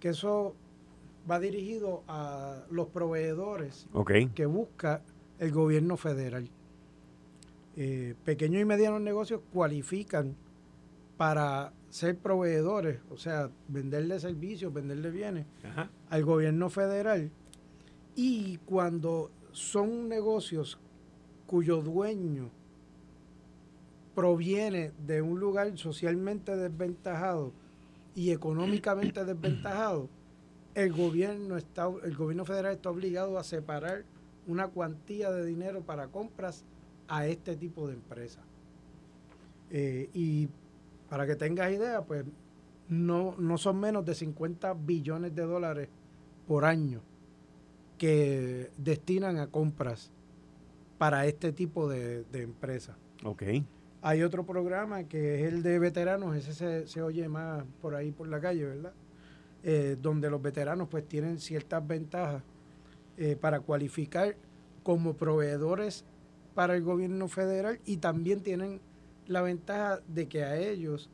que 0.00 0.10
eso 0.10 0.54
va 1.30 1.38
dirigido 1.40 2.02
a 2.06 2.64
los 2.70 2.88
proveedores 2.88 3.88
que 4.34 4.46
busca 4.46 5.02
el 5.38 5.52
gobierno 5.52 5.96
federal. 5.96 6.48
Eh, 7.76 8.14
pequeños 8.24 8.62
y 8.62 8.64
medianos 8.64 9.00
negocios 9.00 9.40
cualifican 9.52 10.36
para 11.16 11.72
ser 11.94 12.18
proveedores, 12.18 12.98
o 13.08 13.16
sea, 13.16 13.52
venderle 13.68 14.18
servicios, 14.18 14.74
venderle 14.74 15.12
bienes 15.12 15.46
al 16.10 16.24
gobierno 16.24 16.68
federal. 16.68 17.30
Y 18.16 18.56
cuando 18.64 19.30
son 19.52 20.08
negocios 20.08 20.80
cuyo 21.46 21.82
dueño 21.82 22.50
proviene 24.12 24.90
de 25.06 25.22
un 25.22 25.38
lugar 25.38 25.78
socialmente 25.78 26.56
desventajado 26.56 27.52
y 28.16 28.32
económicamente 28.32 29.24
desventajado, 29.24 30.08
el 30.74 30.92
gobierno 30.92 31.56
está, 31.56 31.88
el 32.02 32.16
gobierno 32.16 32.44
federal 32.44 32.72
está 32.74 32.90
obligado 32.90 33.38
a 33.38 33.44
separar 33.44 34.02
una 34.48 34.66
cuantía 34.66 35.30
de 35.30 35.46
dinero 35.46 35.82
para 35.82 36.08
compras 36.08 36.64
a 37.06 37.28
este 37.28 37.54
tipo 37.54 37.86
de 37.86 37.94
empresas. 37.94 38.42
Eh, 39.70 40.10
y 40.12 40.48
para 41.14 41.28
que 41.28 41.36
tengas 41.36 41.70
idea, 41.70 42.02
pues 42.02 42.24
no, 42.88 43.36
no 43.38 43.56
son 43.56 43.78
menos 43.78 44.04
de 44.04 44.16
50 44.16 44.74
billones 44.74 45.32
de 45.32 45.42
dólares 45.42 45.88
por 46.44 46.64
año 46.64 47.02
que 47.98 48.72
destinan 48.78 49.38
a 49.38 49.46
compras 49.46 50.10
para 50.98 51.24
este 51.26 51.52
tipo 51.52 51.88
de, 51.88 52.24
empresas. 52.32 52.96
Ok. 53.22 53.44
Hay 54.02 54.24
otro 54.24 54.44
programa 54.44 55.04
que 55.04 55.36
es 55.36 55.52
el 55.52 55.62
de 55.62 55.78
veteranos, 55.78 56.34
ese 56.34 56.88
se, 56.88 57.00
oye 57.00 57.28
más 57.28 57.64
por 57.80 57.94
ahí 57.94 58.10
por 58.10 58.26
la 58.26 58.40
calle, 58.40 58.64
¿verdad? 58.64 58.92
Eh, 59.62 59.96
donde 60.02 60.28
los 60.28 60.42
veteranos 60.42 60.88
pues 60.88 61.06
tienen 61.06 61.38
ciertas 61.38 61.86
ventajas 61.86 62.42
eh, 63.18 63.36
para 63.36 63.60
cualificar 63.60 64.34
como 64.82 65.14
proveedores 65.14 66.04
para 66.56 66.74
el 66.74 66.82
gobierno 66.82 67.28
federal 67.28 67.78
y 67.84 67.98
también 67.98 68.42
tienen 68.42 68.80
la 69.26 69.42
ventaja 69.42 70.00
de 70.08 70.28
que 70.28 70.44
a 70.44 70.56
ellos 70.56 71.10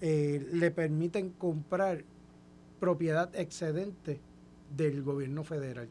eh, 0.00 0.46
le 0.52 0.70
permiten 0.70 1.30
comprar 1.30 2.04
propiedad 2.80 3.34
excedente 3.34 4.20
del 4.76 5.02
gobierno 5.02 5.44
federal. 5.44 5.88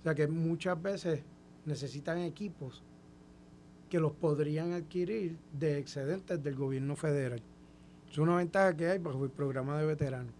O 0.00 0.02
sea 0.04 0.14
que 0.14 0.28
muchas 0.28 0.80
veces 0.80 1.22
necesitan 1.64 2.18
equipos 2.18 2.82
que 3.88 4.00
los 4.00 4.12
podrían 4.12 4.72
adquirir 4.72 5.38
de 5.52 5.78
excedentes 5.78 6.42
del 6.42 6.54
gobierno 6.54 6.94
federal. 6.94 7.42
Es 8.10 8.18
una 8.18 8.36
ventaja 8.36 8.76
que 8.76 8.88
hay 8.88 8.98
bajo 8.98 9.24
el 9.24 9.30
programa 9.30 9.78
de 9.78 9.86
veteranos. 9.86 10.32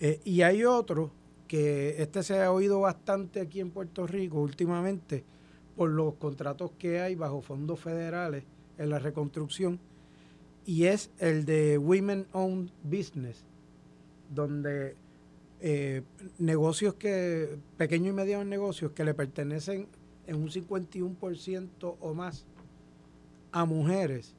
Eh, 0.00 0.20
y 0.24 0.42
hay 0.42 0.64
otro 0.64 1.10
que 1.46 2.00
este 2.02 2.22
se 2.22 2.42
ha 2.42 2.52
oído 2.52 2.80
bastante 2.80 3.40
aquí 3.40 3.60
en 3.60 3.70
Puerto 3.70 4.06
Rico 4.06 4.40
últimamente 4.40 5.24
por 5.76 5.90
los 5.90 6.14
contratos 6.14 6.72
que 6.78 7.00
hay 7.00 7.14
bajo 7.14 7.40
fondos 7.40 7.80
federales 7.80 8.44
en 8.78 8.90
la 8.90 8.98
reconstrucción 8.98 9.80
y 10.68 10.84
es 10.84 11.10
el 11.18 11.46
de 11.46 11.78
Women 11.78 12.26
Owned 12.32 12.70
Business, 12.84 13.42
donde 14.28 14.96
eh, 15.60 16.02
negocios 16.38 16.92
que, 16.92 17.58
pequeños 17.78 18.08
y 18.08 18.12
medianos 18.12 18.46
negocios 18.46 18.92
que 18.92 19.02
le 19.02 19.14
pertenecen 19.14 19.88
en 20.26 20.36
un 20.36 20.50
51% 20.50 21.96
o 21.98 22.12
más 22.12 22.44
a 23.50 23.64
mujeres 23.64 24.34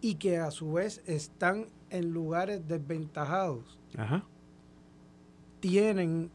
y 0.00 0.14
que 0.14 0.38
a 0.38 0.52
su 0.52 0.74
vez 0.74 1.02
están 1.06 1.66
en 1.90 2.12
lugares 2.12 2.68
desventajados, 2.68 3.76
tienen 5.58 6.30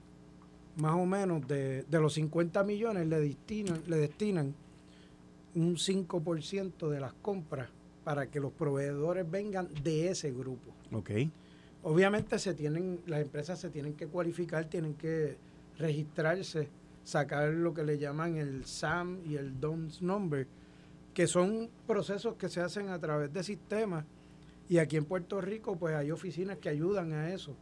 más 0.76 0.96
o 0.96 1.06
menos 1.06 1.48
de, 1.48 1.84
de, 1.84 2.00
los 2.02 2.16
50 2.16 2.66
millones 2.66 3.08
le 3.08 3.22
destinan, 3.22 3.82
le 3.88 3.96
destinan 3.96 4.54
un 5.56 5.76
5% 5.76 6.90
de 6.90 7.00
las 7.00 7.14
compras 7.14 7.70
para 8.04 8.30
que 8.30 8.40
los 8.40 8.52
proveedores 8.52 9.30
vengan 9.30 9.70
de 9.84 10.10
ese 10.10 10.32
grupo. 10.32 10.74
Ok. 10.92 11.12
Obviamente 11.84 12.38
se 12.40 12.54
tienen, 12.54 13.00
las 13.08 13.22
empresas 13.22 13.60
se 13.60 13.70
tienen 13.70 13.94
que 13.94 14.08
cualificar, 14.08 14.66
tienen 14.66 14.96
que 14.96 15.38
registrarse, 15.78 16.70
sacar 17.04 17.50
lo 17.50 17.74
que 17.74 17.84
le 17.84 17.98
llaman 17.98 18.38
el 18.38 18.66
SAM 18.66 19.20
y 19.26 19.36
el 19.36 19.60
DONS 19.60 20.02
number, 20.02 20.48
que 21.14 21.28
son 21.28 21.70
procesos 21.88 22.36
que 22.36 22.50
se 22.50 22.62
hacen 22.62 22.90
a 22.90 23.00
través 23.00 23.32
de 23.32 23.44
sistemas. 23.44 24.06
Y 24.68 24.80
aquí 24.80 24.98
en 24.98 25.06
Puerto 25.06 25.40
Rico, 25.42 25.78
pues 25.78 25.96
hay 25.96 26.12
oficinas 26.12 26.58
que 26.58 26.70
ayudan 26.70 27.14
a 27.14 27.34
eso. 27.34 27.56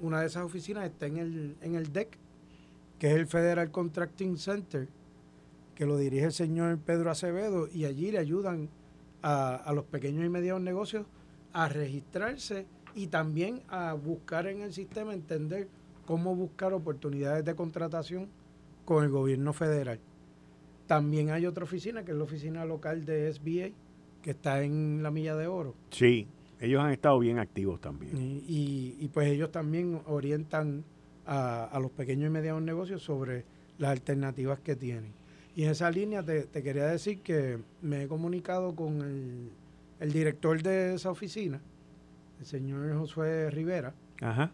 Una 0.00 0.20
de 0.20 0.26
esas 0.26 0.44
oficinas 0.44 0.84
está 0.84 1.06
en 1.06 1.18
el, 1.18 1.56
en 1.62 1.74
el 1.74 1.92
DEC, 1.92 2.18
que 2.98 3.08
es 3.08 3.14
el 3.14 3.26
Federal 3.26 3.70
Contracting 3.70 4.36
Center, 4.36 4.88
que 5.80 5.86
lo 5.86 5.96
dirige 5.96 6.26
el 6.26 6.32
señor 6.32 6.78
Pedro 6.80 7.10
Acevedo, 7.10 7.66
y 7.72 7.86
allí 7.86 8.10
le 8.10 8.18
ayudan 8.18 8.68
a, 9.22 9.54
a 9.54 9.72
los 9.72 9.86
pequeños 9.86 10.26
y 10.26 10.28
medianos 10.28 10.60
negocios 10.60 11.06
a 11.54 11.70
registrarse 11.70 12.66
y 12.94 13.06
también 13.06 13.62
a 13.66 13.94
buscar 13.94 14.46
en 14.46 14.60
el 14.60 14.74
sistema, 14.74 15.14
entender 15.14 15.68
cómo 16.04 16.36
buscar 16.36 16.74
oportunidades 16.74 17.46
de 17.46 17.54
contratación 17.54 18.28
con 18.84 19.04
el 19.04 19.10
gobierno 19.10 19.54
federal. 19.54 19.98
También 20.86 21.30
hay 21.30 21.46
otra 21.46 21.64
oficina, 21.64 22.04
que 22.04 22.10
es 22.10 22.18
la 22.18 22.24
oficina 22.24 22.66
local 22.66 23.06
de 23.06 23.32
SBA, 23.32 23.70
que 24.20 24.32
está 24.32 24.62
en 24.62 25.02
la 25.02 25.10
Milla 25.10 25.34
de 25.34 25.46
Oro. 25.46 25.74
Sí, 25.88 26.28
ellos 26.60 26.82
han 26.82 26.90
estado 26.92 27.18
bien 27.20 27.38
activos 27.38 27.80
también. 27.80 28.42
Y, 28.46 28.96
y, 29.00 29.08
pues 29.08 29.28
ellos 29.28 29.50
también 29.50 30.02
orientan 30.04 30.84
a, 31.24 31.64
a, 31.64 31.80
los 31.80 31.90
pequeños 31.90 32.26
y 32.26 32.30
medianos 32.30 32.60
negocios 32.60 33.02
sobre 33.02 33.46
las 33.78 33.92
alternativas 33.92 34.60
que 34.60 34.76
tienen. 34.76 35.18
Y 35.56 35.64
en 35.64 35.70
esa 35.70 35.90
línea 35.90 36.22
te, 36.22 36.42
te 36.44 36.62
quería 36.62 36.86
decir 36.86 37.22
que 37.22 37.58
me 37.82 38.04
he 38.04 38.08
comunicado 38.08 38.74
con 38.74 39.02
el, 39.02 39.50
el, 39.98 40.12
director 40.12 40.62
de 40.62 40.94
esa 40.94 41.10
oficina, 41.10 41.60
el 42.38 42.46
señor 42.46 42.94
Josué 42.96 43.50
Rivera, 43.50 43.94
Ajá. 44.20 44.52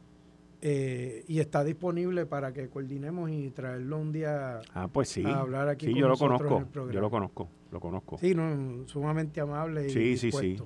Eh, 0.62 1.22
y 1.28 1.38
está 1.40 1.62
disponible 1.62 2.24
para 2.24 2.52
que 2.52 2.68
coordinemos 2.68 3.30
y 3.30 3.50
traerlo 3.50 3.98
un 3.98 4.10
día 4.10 4.62
ah, 4.72 4.88
pues 4.88 5.10
sí. 5.10 5.22
a 5.22 5.40
hablar 5.40 5.68
aquí 5.68 5.84
sí, 5.86 5.92
con 5.92 6.00
yo 6.00 6.08
lo 6.08 6.16
conozco, 6.16 6.66
yo 6.74 7.00
lo 7.00 7.10
conozco, 7.10 7.48
lo 7.70 7.78
conozco. 7.78 8.18
Sí, 8.18 8.34
no, 8.34 8.88
sumamente 8.88 9.38
amable 9.40 9.86
y 9.86 9.90
Sí, 9.90 10.16
sí, 10.16 10.32
sí. 10.32 10.56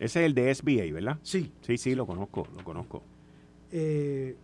Ese 0.00 0.20
es 0.20 0.26
el 0.26 0.34
de 0.34 0.52
SBA, 0.54 0.92
¿verdad? 0.94 1.18
Sí. 1.22 1.52
Sí, 1.60 1.76
sí, 1.76 1.94
lo 1.94 2.06
conozco, 2.06 2.48
lo 2.56 2.64
conozco. 2.64 3.02
Eh, 3.70 4.34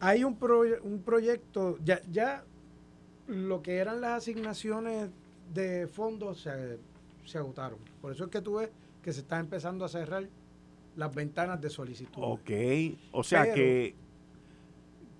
hay 0.00 0.24
un, 0.24 0.36
pro- 0.36 0.64
un 0.82 1.02
proyecto, 1.02 1.78
ya, 1.84 2.00
ya 2.10 2.44
lo 3.26 3.62
que 3.62 3.76
eran 3.76 4.00
las 4.00 4.12
asignaciones 4.18 5.10
de 5.52 5.86
fondos 5.88 6.40
se, 6.40 6.78
se 7.24 7.38
agotaron. 7.38 7.78
Por 8.00 8.12
eso 8.12 8.24
es 8.24 8.30
que 8.30 8.40
tú 8.40 8.56
ves 8.56 8.70
que 9.02 9.12
se 9.12 9.20
está 9.20 9.38
empezando 9.38 9.84
a 9.84 9.88
cerrar 9.88 10.28
las 10.96 11.14
ventanas 11.14 11.60
de 11.60 11.70
solicitud. 11.70 12.22
Ok, 12.22 12.50
o 13.12 13.22
sea 13.22 13.42
Pero- 13.42 13.54
que, 13.54 13.94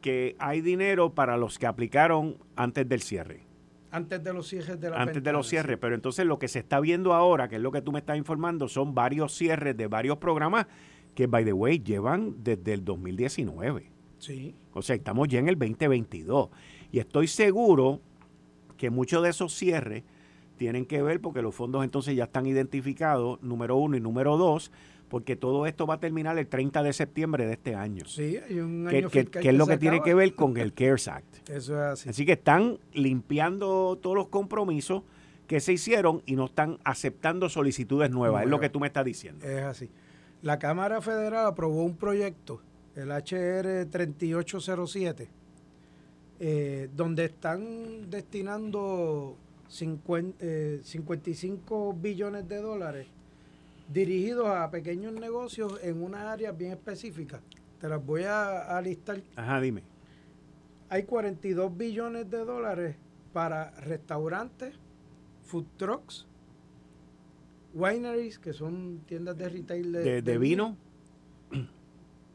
que 0.00 0.36
hay 0.38 0.60
dinero 0.60 1.14
para 1.14 1.36
los 1.36 1.58
que 1.58 1.66
aplicaron 1.66 2.36
antes 2.56 2.88
del 2.88 3.00
cierre. 3.02 3.42
Antes 3.90 4.22
de 4.24 4.32
los 4.32 4.48
cierres 4.48 4.80
de 4.80 4.90
las 4.90 4.98
antes 4.98 5.22
de 5.22 5.32
los 5.32 5.46
cierres, 5.48 5.78
pero 5.80 5.94
entonces 5.94 6.26
lo 6.26 6.38
que 6.38 6.48
se 6.48 6.58
está 6.58 6.80
viendo 6.80 7.14
ahora, 7.14 7.48
que 7.48 7.56
es 7.56 7.62
lo 7.62 7.70
que 7.70 7.80
tú 7.80 7.92
me 7.92 8.00
estás 8.00 8.16
informando, 8.18 8.66
son 8.68 8.92
varios 8.94 9.32
cierres 9.34 9.76
de 9.76 9.86
varios 9.86 10.18
programas 10.18 10.66
que, 11.14 11.28
by 11.28 11.44
the 11.44 11.52
way, 11.52 11.78
llevan 11.78 12.42
desde 12.42 12.72
el 12.74 12.84
2019. 12.84 13.90
Sí, 14.18 14.54
O 14.72 14.82
sea, 14.82 14.96
estamos 14.96 15.28
ya 15.28 15.38
en 15.38 15.48
el 15.48 15.54
2022. 15.56 16.48
Y 16.92 16.98
estoy 16.98 17.26
seguro 17.28 18.00
que 18.76 18.90
muchos 18.90 19.22
de 19.22 19.30
esos 19.30 19.54
cierres 19.54 20.02
tienen 20.56 20.86
que 20.86 21.02
ver 21.02 21.20
porque 21.20 21.42
los 21.42 21.54
fondos 21.54 21.84
entonces 21.84 22.14
ya 22.16 22.24
están 22.24 22.46
identificados, 22.46 23.42
número 23.42 23.76
uno 23.76 23.96
y 23.96 24.00
número 24.00 24.36
dos, 24.36 24.70
porque 25.08 25.36
todo 25.36 25.66
esto 25.66 25.86
va 25.86 25.94
a 25.94 26.00
terminar 26.00 26.38
el 26.38 26.46
30 26.48 26.82
de 26.82 26.92
septiembre 26.92 27.46
de 27.46 27.52
este 27.54 27.74
año. 27.74 28.04
sí, 28.06 28.36
hay 28.48 28.58
un 28.60 28.86
que, 28.88 28.96
año 28.98 29.10
que- 29.10 29.20
fiscal 29.22 29.42
que 29.42 29.48
es 29.50 29.54
lo 29.54 29.66
que 29.66 29.78
tiene 29.78 30.00
que 30.02 30.14
ver 30.14 30.34
con 30.34 30.56
el 30.56 30.72
CARES 30.72 31.08
Act. 31.08 31.48
Eso 31.50 31.74
es 31.74 31.80
así. 31.92 32.08
Así 32.08 32.26
que 32.26 32.32
están 32.32 32.78
limpiando 32.92 33.98
todos 34.00 34.16
los 34.16 34.28
compromisos 34.28 35.02
que 35.46 35.60
se 35.60 35.72
hicieron 35.72 36.22
y 36.26 36.36
no 36.36 36.46
están 36.46 36.78
aceptando 36.84 37.48
solicitudes 37.48 38.10
nuevas, 38.10 38.44
es 38.44 38.48
lo 38.50 38.58
que 38.60 38.70
tú 38.70 38.80
me 38.80 38.86
estás 38.86 39.04
diciendo. 39.04 39.44
Es 39.46 39.62
así. 39.62 39.90
La 40.42 40.58
Cámara 40.58 41.00
Federal 41.00 41.46
aprobó 41.46 41.84
un 41.84 41.96
proyecto, 41.96 42.60
el 42.96 43.10
HR 43.10 43.86
3807, 43.90 45.28
eh, 46.46 46.90
donde 46.94 47.24
están 47.24 48.10
destinando 48.10 49.34
50, 49.68 50.36
eh, 50.40 50.80
55 50.82 51.94
billones 51.94 52.46
de 52.46 52.60
dólares 52.60 53.06
dirigidos 53.90 54.48
a 54.48 54.70
pequeños 54.70 55.14
negocios 55.14 55.80
en 55.82 56.02
unas 56.02 56.20
áreas 56.20 56.54
bien 56.54 56.72
específicas. 56.72 57.40
Te 57.80 57.88
las 57.88 58.04
voy 58.04 58.24
a, 58.24 58.76
a 58.76 58.82
listar. 58.82 59.22
Ajá, 59.36 59.58
dime. 59.58 59.84
Hay 60.90 61.04
42 61.04 61.74
billones 61.74 62.28
de 62.28 62.44
dólares 62.44 62.96
para 63.32 63.70
restaurantes, 63.80 64.74
food 65.44 65.64
trucks, 65.78 66.26
wineries, 67.72 68.38
que 68.38 68.52
son 68.52 69.00
tiendas 69.06 69.38
de 69.38 69.48
retail 69.48 69.92
de, 69.92 70.04
De, 70.04 70.20
de 70.20 70.36
vino, 70.36 70.76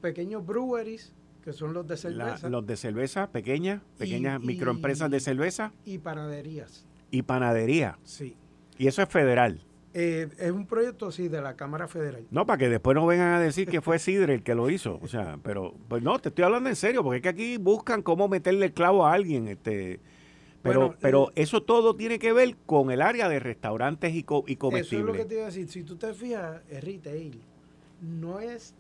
pequeños 0.02 0.44
breweries, 0.44 1.14
que 1.44 1.54
son 1.54 1.74
los 1.74 1.86
de 1.88 1.94
la- 1.96 1.98
cerveza, 1.98 2.50
los 2.50 2.66
de 2.66 2.76
cerveza, 2.78 3.32
pequeñas, 3.32 3.82
pequeñas 3.98 4.42
Y- 4.44 4.48
microempresas 4.48 5.10
de 5.10 5.20
cerveza 5.20 5.72
y 5.86 5.98
panaderías. 6.00 6.86
y 7.12 7.22
panadería. 7.24 7.98
Sí. 8.04 8.36
Y 8.78 8.88
eso 8.88 9.02
es 9.02 9.10
federal. 9.10 9.62
Eh, 9.94 10.28
es 10.38 10.52
un 10.52 10.68
proyecto, 10.68 11.12
sí, 11.12 11.28
de 11.30 11.42
la 11.42 11.56
Cámara 11.56 11.88
Federal. 11.88 12.24
No, 12.30 12.46
para 12.46 12.60
que 12.60 12.70
después 12.70 12.94
no 12.94 13.08
vengan 13.08 13.34
a 13.34 13.40
decir 13.40 13.68
que 13.68 13.82
fue 13.82 13.98
Sidre 13.98 14.36
el 14.36 14.44
que 14.44 14.54
lo 14.54 14.70
hizo. 14.70 15.00
O 15.02 15.08
sea, 15.08 15.40
pero, 15.42 15.74
pues 15.88 16.04
no, 16.04 16.20
te 16.20 16.30
estoy 16.30 16.46
hablando 16.46 16.70
en 16.70 16.76
serio, 16.76 17.04
porque 17.04 17.18
es 17.18 17.24
que 17.24 17.30
aquí 17.30 17.58
buscan 17.58 18.04
cómo 18.04 18.28
meterle 18.28 18.68
el 18.68 18.74
clavo 18.74 19.06
a 19.08 19.14
alguien. 19.14 19.48
este 19.48 20.00
Pero, 20.62 20.80
Bueno, 20.82 20.96
pero 21.02 21.30
eh, 21.30 21.42
eso 21.42 21.64
todo 21.64 21.96
tiene 21.96 22.20
que 22.20 22.34
ver 22.34 22.56
con 22.66 22.92
el 22.92 23.02
área 23.02 23.30
de 23.30 23.40
restaurantes 23.40 24.14
y, 24.14 24.24
co- 24.24 24.44
y 24.46 24.52
Eso 24.52 24.54
es 24.54 24.58
comestibles. 24.60 25.06
lo 25.08 25.14
que 25.14 25.26
te 25.26 25.34
iba 25.36 25.44
a 25.44 25.46
decir. 25.48 25.68
Si 25.70 25.84
tú 25.84 25.96
te 25.96 26.14
fijas, 26.14 26.62
es 26.70 26.84
retail. 26.84 27.40
No 28.02 28.40
es 28.42 28.76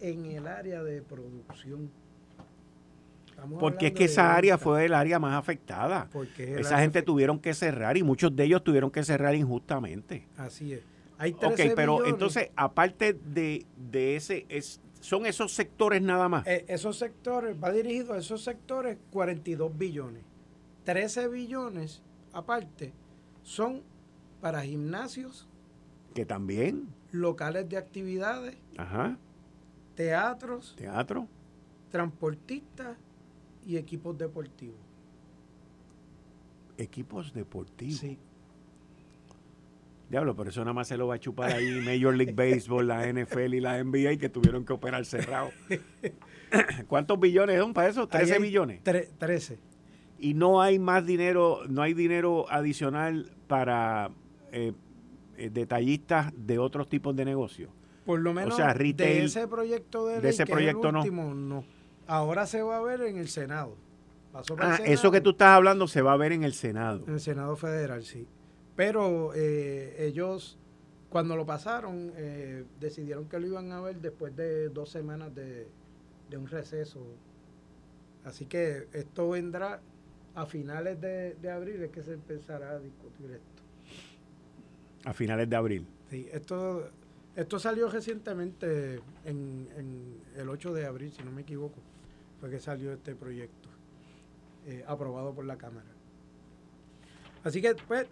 en 0.00 0.24
el 0.26 0.46
área 0.46 0.82
de 0.82 1.02
producción. 1.02 1.90
Estamos 3.34 3.58
Porque 3.60 3.88
es 3.88 3.92
que 3.92 4.04
esa 4.04 4.34
área 4.34 4.58
fue 4.58 4.84
el 4.84 4.94
área 4.94 5.18
más 5.18 5.34
afectada. 5.34 6.08
porque 6.12 6.44
es 6.44 6.50
el 6.50 6.58
Esa 6.60 6.78
gente 6.78 7.02
tuvieron 7.02 7.38
que 7.40 7.52
cerrar 7.52 7.96
y 7.96 8.02
muchos 8.02 8.34
de 8.34 8.44
ellos 8.44 8.62
tuvieron 8.62 8.90
que 8.90 9.02
cerrar 9.02 9.34
injustamente. 9.34 10.28
Así 10.36 10.72
es. 10.72 10.82
Hay 11.18 11.32
Ok, 11.32 11.54
13 11.54 11.74
pero 11.76 11.94
billones. 11.94 12.12
entonces, 12.12 12.50
aparte 12.56 13.12
de, 13.12 13.66
de 13.76 14.16
ese, 14.16 14.46
es, 14.48 14.80
son 15.00 15.26
esos 15.26 15.52
sectores 15.52 16.00
nada 16.02 16.28
más. 16.28 16.46
Eh, 16.46 16.64
esos 16.68 16.96
sectores, 16.98 17.56
va 17.62 17.70
dirigido 17.72 18.14
a 18.14 18.18
esos 18.18 18.42
sectores 18.42 18.98
42 19.10 19.76
billones. 19.76 20.22
13 20.84 21.28
billones, 21.28 22.02
aparte, 22.32 22.92
son 23.42 23.82
para 24.40 24.62
gimnasios, 24.62 25.48
que 26.14 26.24
también, 26.26 26.88
locales 27.10 27.68
de 27.68 27.76
actividades, 27.78 28.56
ajá, 28.76 29.16
teatros, 29.94 30.74
teatro. 30.76 31.26
transportistas 31.90 32.96
y 33.66 33.76
equipos 33.76 34.16
deportivos. 34.18 34.76
Equipos 36.76 37.32
deportivos. 37.32 37.96
Sí. 37.98 38.18
Diablo, 40.10 40.36
pero 40.36 40.50
eso 40.50 40.60
nada 40.60 40.72
más 40.74 40.88
se 40.88 40.96
lo 40.96 41.06
va 41.06 41.14
a 41.14 41.18
chupar 41.18 41.52
ahí 41.52 41.80
Major 41.84 42.14
League 42.14 42.34
Baseball, 42.34 42.86
la 42.86 43.06
NFL 43.10 43.54
y 43.54 43.60
la 43.60 43.82
NBA 43.82 44.16
que 44.18 44.28
tuvieron 44.28 44.64
que 44.64 44.72
operar 44.72 45.04
cerrado. 45.06 45.50
¿Cuántos 46.88 47.18
billones 47.18 47.58
son 47.58 47.72
para 47.72 47.88
eso? 47.88 48.02
Ahí 48.02 48.08
13 48.08 48.34
hay 48.34 48.42
billones. 48.42 48.84
tre- 48.84 49.08
13. 49.18 49.58
Y 50.18 50.34
no 50.34 50.60
hay 50.60 50.78
más 50.78 51.06
dinero, 51.06 51.60
no 51.68 51.82
hay 51.82 51.94
dinero 51.94 52.46
adicional 52.50 53.30
para 53.48 54.10
eh, 54.52 54.72
eh, 55.36 55.50
detallistas 55.50 56.32
de 56.36 56.58
otros 56.58 56.88
tipos 56.88 57.16
de 57.16 57.24
negocios. 57.24 57.70
Por 58.04 58.20
lo 58.20 58.34
menos 58.34 58.56
sea, 58.56 58.68
de 58.68 58.74
retail, 58.74 59.24
ese 59.24 59.48
proyecto 59.48 60.06
de, 60.06 60.20
de 60.20 60.28
ese 60.28 60.44
proyecto 60.46 60.88
el 60.88 60.92
no. 60.92 60.98
último, 61.00 61.34
no. 61.34 61.64
Ahora 62.06 62.46
se 62.46 62.62
va 62.62 62.78
a 62.78 62.82
ver 62.82 63.00
en 63.02 63.16
el 63.18 63.28
Senado. 63.28 63.76
Pasó 64.32 64.56
para 64.56 64.68
el 64.68 64.72
Ah, 64.74 64.76
Senado. 64.78 64.94
eso 64.94 65.10
que 65.10 65.20
tú 65.20 65.30
estás 65.30 65.48
hablando 65.56 65.86
se 65.88 66.02
va 66.02 66.12
a 66.12 66.16
ver 66.16 66.32
en 66.32 66.44
el 66.44 66.52
Senado. 66.54 67.04
En 67.06 67.14
el 67.14 67.20
Senado 67.20 67.56
Federal, 67.56 68.02
sí. 68.04 68.26
Pero 68.76 69.32
eh, 69.34 69.96
ellos, 70.06 70.58
cuando 71.10 71.36
lo 71.36 71.46
pasaron, 71.46 72.12
eh, 72.16 72.64
decidieron 72.80 73.28
que 73.28 73.38
lo 73.38 73.46
iban 73.46 73.70
a 73.72 73.80
ver 73.80 74.00
después 74.00 74.34
de 74.36 74.68
dos 74.68 74.90
semanas 74.90 75.34
de, 75.34 75.68
de 76.28 76.36
un 76.36 76.46
receso. 76.48 77.06
Así 78.24 78.46
que 78.46 78.88
esto 78.92 79.30
vendrá 79.30 79.80
a 80.34 80.46
finales 80.46 81.00
de, 81.00 81.34
de 81.34 81.50
abril, 81.50 81.82
es 81.84 81.90
que 81.92 82.02
se 82.02 82.14
empezará 82.14 82.72
a 82.72 82.78
discutir 82.80 83.30
esto. 83.30 83.62
A 85.04 85.12
finales 85.12 85.48
de 85.48 85.56
abril. 85.56 85.86
Sí, 86.10 86.26
esto, 86.32 86.90
esto 87.36 87.58
salió 87.58 87.88
recientemente, 87.88 89.00
en, 89.24 89.68
en 89.76 90.16
el 90.36 90.48
8 90.48 90.72
de 90.74 90.86
abril, 90.86 91.12
si 91.12 91.22
no 91.22 91.30
me 91.30 91.42
equivoco, 91.42 91.76
fue 92.44 92.50
que 92.50 92.60
salió 92.60 92.92
este 92.92 93.14
proyecto, 93.14 93.70
eh, 94.66 94.84
aprobado 94.86 95.32
por 95.32 95.46
la 95.46 95.56
Cámara. 95.56 95.88
Así 97.42 97.62
que, 97.62 97.74
pues, 97.88 98.06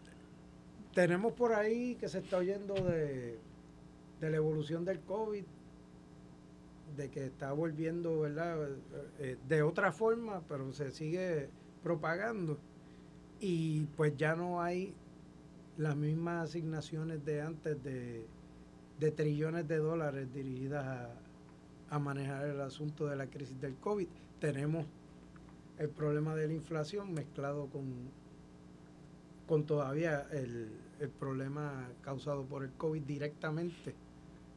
tenemos 0.95 1.35
por 1.35 1.53
ahí 1.53 1.97
que 1.97 2.09
se 2.09 2.21
está 2.21 2.39
oyendo 2.39 2.73
de, 2.73 3.39
de 4.23 4.31
la 4.31 4.37
evolución 4.39 4.87
del 4.87 5.01
COVID, 5.01 5.45
de 6.97 7.11
que 7.11 7.27
está 7.27 7.53
volviendo, 7.53 8.21
¿verdad? 8.21 8.71
Eh, 9.19 9.37
de 9.47 9.63
otra 9.63 9.93
forma, 9.93 10.43
pero 10.49 10.73
se 10.73 10.93
sigue 10.93 11.51
propagando. 11.83 12.59
Y 13.39 13.85
pues 13.99 14.17
ya 14.17 14.35
no 14.35 14.63
hay 14.63 14.95
las 15.77 15.95
mismas 15.95 16.49
asignaciones 16.49 17.23
de 17.23 17.43
antes 17.43 17.77
de, 17.85 18.25
trillones 19.15 19.69
de 19.69 19.77
dólares 19.77 20.33
dirigidas 20.33 20.87
a, 20.87 21.11
a 21.91 21.99
manejar 21.99 22.47
el 22.47 22.63
asunto 22.63 23.07
de 23.09 23.17
la 23.17 23.27
crisis 23.27 23.61
del 23.61 23.75
COVID. 23.75 24.09
Tenemos 24.43 24.87
el 25.79 25.89
problema 25.89 26.35
de 26.35 26.49
la 26.49 26.53
inflación 26.53 27.15
mezclado 27.15 27.69
con, 27.69 27.85
con 29.47 29.65
todavía 29.67 30.27
el, 30.33 30.69
el 30.99 31.09
problema 31.11 31.89
causado 32.03 32.45
por 32.45 32.65
el 32.65 32.73
COVID 32.73 33.03
directamente 33.03 33.95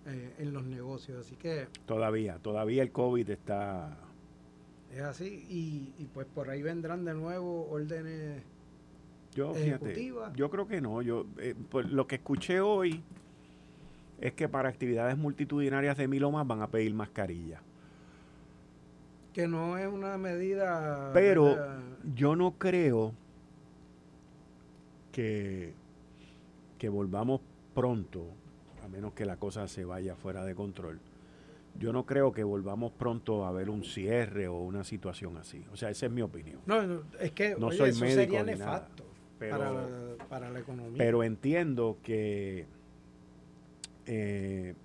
eh, 0.08 0.34
en 0.40 0.54
los 0.54 0.66
negocios. 0.66 1.20
Así 1.20 1.36
que... 1.36 1.68
Todavía, 1.86 2.40
todavía 2.40 2.82
el 2.82 2.92
COVID 2.92 3.30
está... 3.30 3.96
Es 4.92 5.02
así 5.02 5.46
y, 6.00 6.06
pues 6.16 6.26
por 6.34 6.50
ahí 6.50 6.64
vendrán 6.64 7.06
de 7.06 7.14
nuevo 7.14 7.70
órdenes 7.70 8.42
yo, 9.36 9.56
ejecutivas. 9.56 10.34
yo 10.34 10.50
creo 10.50 10.68
que 10.68 10.82
no. 10.82 11.04
Yo 11.04 11.28
eh, 11.38 11.54
pues, 11.70 11.92
Lo 11.92 12.08
que 12.08 12.16
escuché 12.16 12.60
hoy 12.60 13.04
es 14.20 14.34
que 14.34 14.50
para 14.50 14.68
actividades 14.68 15.16
multitudinarias 15.16 15.96
de 15.96 16.08
mil 16.08 16.24
o 16.24 16.32
más 16.32 16.48
van 16.48 16.64
a 16.64 16.72
pedir 16.72 16.92
mascarilla. 16.96 17.62
Que 19.36 19.50
no 19.50 19.78
es 19.78 19.86
una 19.86 20.18
medida... 20.18 21.12
Pero 21.14 21.58
yo 22.16 22.38
no 22.38 22.58
creo 22.58 23.14
que, 25.12 25.74
que 26.78 26.88
volvamos 26.88 27.42
pronto 27.74 28.30
a 28.82 28.88
menos 28.88 29.12
que 29.12 29.26
la 29.26 29.36
cosa 29.36 29.68
se 29.68 29.84
vaya 29.84 30.16
fuera 30.16 30.46
de 30.46 30.56
control. 30.56 31.02
Yo 31.78 31.92
no 31.92 32.06
creo 32.06 32.32
que 32.32 32.46
volvamos 32.46 32.94
pronto 32.94 33.46
a 33.46 33.52
ver 33.52 33.70
un 33.70 33.84
cierre 33.84 34.48
o 34.48 34.60
una 34.60 34.86
situación 34.86 35.36
así. 35.36 35.66
O 35.74 35.76
sea, 35.76 35.90
esa 35.90 36.06
es 36.06 36.12
mi 36.14 36.22
opinión. 36.22 36.62
No, 36.66 37.04
es 37.20 37.32
que 37.34 37.58
no 37.60 37.72
soy 37.72 37.90
eso 37.90 38.06
médico 38.06 38.22
sería 38.22 38.44
nefasto 38.44 39.04
para, 40.30 40.50
la, 40.50 40.60
economía. 40.60 40.98
Pero 40.98 41.24
entiendo 41.24 41.98
que 42.02 42.68
eh, 44.06 44.76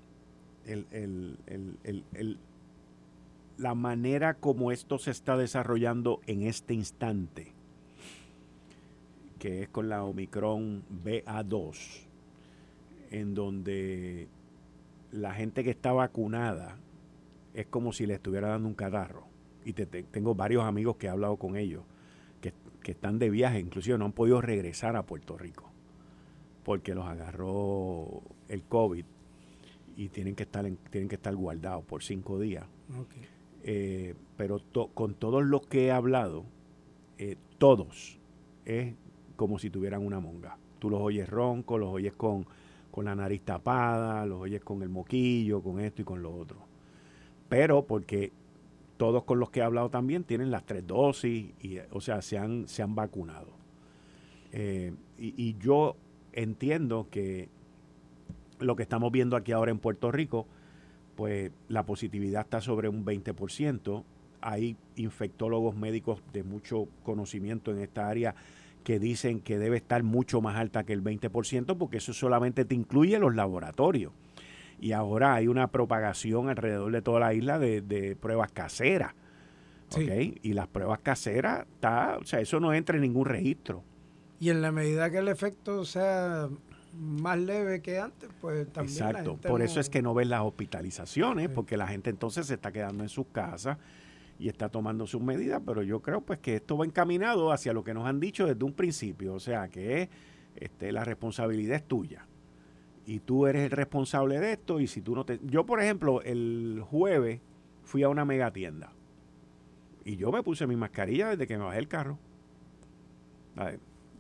la 3.60 3.74
manera 3.74 4.34
como 4.34 4.72
esto 4.72 4.98
se 4.98 5.10
está 5.10 5.36
desarrollando 5.36 6.20
en 6.26 6.42
este 6.44 6.72
instante, 6.72 7.52
que 9.38 9.62
es 9.62 9.68
con 9.68 9.90
la 9.90 10.02
Omicron 10.02 10.82
BA2, 11.04 12.06
en 13.10 13.34
donde 13.34 14.28
la 15.12 15.34
gente 15.34 15.62
que 15.62 15.70
está 15.70 15.92
vacunada 15.92 16.78
es 17.52 17.66
como 17.66 17.92
si 17.92 18.06
le 18.06 18.14
estuviera 18.14 18.48
dando 18.48 18.66
un 18.66 18.74
catarro. 18.74 19.26
Y 19.62 19.74
tengo 19.74 20.34
varios 20.34 20.64
amigos 20.64 20.96
que 20.96 21.08
he 21.08 21.10
hablado 21.10 21.36
con 21.36 21.56
ellos, 21.56 21.82
que, 22.40 22.54
están 22.90 23.18
de 23.18 23.30
viaje, 23.30 23.60
inclusive 23.60 23.98
no 23.98 24.06
han 24.06 24.12
podido 24.12 24.40
regresar 24.40 24.96
a 24.96 25.04
Puerto 25.04 25.36
Rico, 25.36 25.70
porque 26.64 26.94
los 26.94 27.06
agarró 27.06 28.22
el 28.48 28.62
COVID 28.62 29.04
y 29.96 30.08
tienen 30.08 30.34
que 30.34 30.44
estar, 30.44 30.64
tienen 30.90 31.08
que 31.08 31.14
estar 31.16 31.36
guardados 31.36 31.84
por 31.84 32.02
cinco 32.02 32.40
días. 32.40 32.64
Eh, 33.62 34.14
pero 34.36 34.60
con 34.94 35.14
todos 35.14 35.44
los 35.44 35.66
que 35.66 35.86
he 35.86 35.92
hablado, 35.92 36.44
eh, 37.18 37.36
todos 37.58 38.18
es 38.64 38.94
como 39.36 39.58
si 39.58 39.70
tuvieran 39.70 40.04
una 40.04 40.20
monga. 40.20 40.58
Tú 40.78 40.90
los 40.90 41.00
oyes 41.00 41.28
ronco, 41.28 41.78
los 41.78 41.90
oyes 41.90 42.14
con 42.14 42.46
con 42.90 43.04
la 43.04 43.14
nariz 43.14 43.42
tapada, 43.42 44.26
los 44.26 44.40
oyes 44.40 44.62
con 44.62 44.82
el 44.82 44.88
moquillo, 44.88 45.62
con 45.62 45.80
esto 45.80 46.02
y 46.02 46.04
con 46.04 46.22
lo 46.22 46.34
otro. 46.34 46.58
Pero 47.48 47.86
porque 47.86 48.32
todos 48.96 49.24
con 49.24 49.40
los 49.40 49.50
que 49.50 49.60
he 49.60 49.62
hablado 49.62 49.90
también 49.90 50.24
tienen 50.24 50.50
las 50.50 50.64
tres 50.66 50.86
dosis, 50.86 51.52
y, 51.62 51.78
o 51.90 52.00
sea, 52.00 52.22
se 52.22 52.38
han, 52.38 52.68
se 52.68 52.82
han 52.82 52.94
vacunado. 52.94 53.52
Eh, 54.52 54.92
y, 55.18 55.56
yo 55.58 55.96
entiendo 56.32 57.06
que 57.10 57.48
lo 58.58 58.74
que 58.74 58.82
estamos 58.82 59.12
viendo 59.12 59.36
aquí 59.36 59.52
ahora 59.52 59.70
en 59.70 59.78
Puerto 59.78 60.10
Rico, 60.10 60.46
pues 61.20 61.52
la 61.68 61.84
positividad 61.84 62.40
está 62.40 62.62
sobre 62.62 62.88
un 62.88 63.04
20%. 63.04 64.04
Hay 64.40 64.74
infectólogos 64.96 65.76
médicos 65.76 66.22
de 66.32 66.42
mucho 66.42 66.88
conocimiento 67.02 67.72
en 67.72 67.80
esta 67.80 68.08
área 68.08 68.34
que 68.84 68.98
dicen 68.98 69.40
que 69.40 69.58
debe 69.58 69.76
estar 69.76 70.02
mucho 70.02 70.40
más 70.40 70.56
alta 70.56 70.84
que 70.84 70.94
el 70.94 71.04
20%, 71.04 71.76
porque 71.76 71.98
eso 71.98 72.14
solamente 72.14 72.64
te 72.64 72.74
incluye 72.74 73.18
los 73.18 73.34
laboratorios. 73.34 74.14
Y 74.80 74.92
ahora 74.92 75.34
hay 75.34 75.46
una 75.46 75.66
propagación 75.66 76.48
alrededor 76.48 76.90
de 76.90 77.02
toda 77.02 77.20
la 77.20 77.34
isla 77.34 77.58
de, 77.58 78.16
pruebas 78.18 78.50
caseras. 78.50 79.12
Y 80.42 80.54
las 80.54 80.68
pruebas 80.68 81.00
caseras, 81.00 81.66
está, 81.70 82.16
o 82.18 82.24
sea, 82.24 82.40
eso 82.40 82.60
no 82.60 82.72
entra 82.72 82.96
en 82.96 83.02
ningún 83.02 83.26
registro. 83.26 83.82
Y 84.38 84.48
en 84.48 84.62
la 84.62 84.72
medida 84.72 85.10
que 85.10 85.18
el 85.18 85.28
efecto 85.28 85.84
sea 85.84 86.48
más 86.92 87.38
leve 87.38 87.80
que 87.82 87.98
antes, 87.98 88.28
pues 88.40 88.70
también. 88.72 88.96
Exacto, 88.96 89.36
por 89.36 89.62
eso 89.62 89.80
es 89.80 89.88
que 89.88 90.02
no 90.02 90.14
ves 90.14 90.26
las 90.26 90.42
hospitalizaciones, 90.42 91.48
porque 91.48 91.76
la 91.76 91.86
gente 91.86 92.10
entonces 92.10 92.46
se 92.46 92.54
está 92.54 92.72
quedando 92.72 93.02
en 93.02 93.08
sus 93.08 93.26
casas 93.28 93.78
y 94.38 94.48
está 94.48 94.68
tomando 94.68 95.06
sus 95.06 95.20
medidas, 95.20 95.62
pero 95.64 95.82
yo 95.82 96.00
creo 96.00 96.22
pues 96.22 96.38
que 96.38 96.56
esto 96.56 96.76
va 96.78 96.86
encaminado 96.86 97.52
hacia 97.52 97.72
lo 97.72 97.84
que 97.84 97.94
nos 97.94 98.06
han 98.06 98.20
dicho 98.20 98.46
desde 98.46 98.64
un 98.64 98.72
principio, 98.72 99.34
o 99.34 99.40
sea 99.40 99.68
que 99.68 100.08
este, 100.56 100.92
la 100.92 101.04
responsabilidad 101.04 101.76
es 101.76 101.86
tuya 101.86 102.26
y 103.06 103.20
tú 103.20 103.46
eres 103.46 103.64
el 103.64 103.70
responsable 103.70 104.40
de 104.40 104.52
esto 104.52 104.80
y 104.80 104.86
si 104.86 105.02
tú 105.02 105.14
no 105.14 105.24
te... 105.24 105.40
Yo 105.44 105.66
por 105.66 105.82
ejemplo 105.82 106.22
el 106.22 106.82
jueves 106.88 107.40
fui 107.82 108.02
a 108.02 108.08
una 108.08 108.24
mega 108.24 108.50
tienda 108.52 108.92
y 110.04 110.16
yo 110.16 110.32
me 110.32 110.42
puse 110.42 110.66
mi 110.66 110.76
mascarilla 110.76 111.30
desde 111.30 111.46
que 111.46 111.58
me 111.58 111.64
bajé 111.64 111.78
el 111.78 111.88
carro 111.88 112.18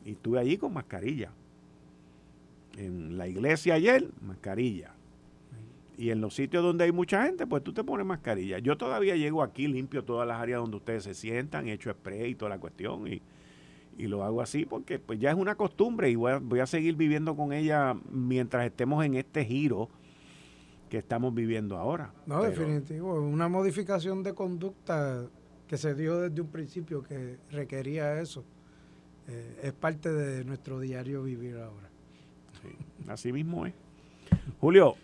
y 0.04 0.12
estuve 0.12 0.38
allí 0.38 0.56
con 0.58 0.72
mascarilla. 0.72 1.32
En 2.76 3.18
la 3.18 3.28
iglesia 3.28 3.74
ayer, 3.74 4.08
mascarilla 4.20 4.94
y 6.00 6.10
en 6.10 6.22
los 6.22 6.34
sitios 6.34 6.62
donde 6.62 6.84
hay 6.84 6.92
mucha 6.92 7.26
gente, 7.26 7.46
pues 7.46 7.62
tú 7.62 7.74
te 7.74 7.84
pones 7.84 8.06
mascarilla. 8.06 8.58
Yo 8.58 8.78
todavía 8.78 9.16
llego 9.16 9.42
aquí, 9.42 9.68
limpio 9.68 10.02
todas 10.02 10.26
las 10.26 10.40
áreas 10.40 10.58
donde 10.58 10.78
ustedes 10.78 11.04
se 11.04 11.12
sientan, 11.12 11.68
he 11.68 11.74
hecho 11.74 11.90
spray 11.92 12.30
y 12.30 12.34
toda 12.34 12.48
la 12.48 12.58
cuestión, 12.58 13.06
y, 13.06 13.20
lo 13.98 14.24
hago 14.24 14.40
así 14.40 14.64
porque 14.64 14.98
pues 14.98 15.18
ya 15.20 15.28
es 15.28 15.36
una 15.36 15.56
costumbre 15.56 16.08
y 16.08 16.14
voy 16.14 16.32
a, 16.32 16.38
voy 16.38 16.60
a 16.60 16.66
seguir 16.66 16.96
viviendo 16.96 17.36
con 17.36 17.52
ella 17.52 17.94
mientras 18.10 18.64
estemos 18.64 19.04
en 19.04 19.14
este 19.14 19.44
giro 19.44 19.90
que 20.88 20.96
estamos 20.96 21.34
viviendo 21.34 21.76
ahora. 21.76 22.10
No, 22.24 22.42
definitivo, 22.42 23.20
una 23.20 23.48
modificación 23.48 24.22
de 24.22 24.32
conducta 24.34 25.26
que 25.68 25.76
se 25.76 25.94
dio 25.94 26.18
desde 26.18 26.40
un 26.40 26.48
principio 26.48 27.02
que 27.02 27.36
requería 27.50 28.18
eso. 28.22 28.42
Eh, 29.28 29.60
es 29.64 29.72
parte 29.74 30.10
de 30.10 30.46
nuestro 30.46 30.80
diario 30.80 31.22
vivir 31.22 31.58
ahora. 31.58 31.89
Sí, 33.16 33.28
así 33.28 33.32
mismo 33.32 33.66
es. 33.66 33.74
Julio, 34.60 34.96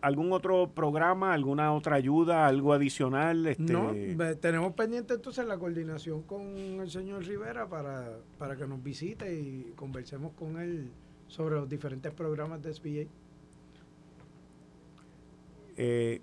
¿algún 0.00 0.32
otro 0.32 0.70
programa, 0.74 1.32
alguna 1.32 1.72
otra 1.72 1.96
ayuda, 1.96 2.46
algo 2.46 2.72
adicional? 2.72 3.46
Este? 3.46 3.72
No, 3.72 3.92
tenemos 4.40 4.72
pendiente 4.74 5.14
entonces 5.14 5.46
la 5.46 5.58
coordinación 5.58 6.22
con 6.22 6.42
el 6.46 6.90
señor 6.90 7.24
Rivera 7.24 7.68
para, 7.68 8.18
para 8.38 8.56
que 8.56 8.66
nos 8.66 8.82
visite 8.82 9.34
y 9.34 9.72
conversemos 9.76 10.32
con 10.32 10.58
él 10.58 10.90
sobre 11.28 11.56
los 11.56 11.68
diferentes 11.68 12.12
programas 12.12 12.62
de 12.62 12.74
SBA. 12.74 13.10
Eh, 15.76 16.20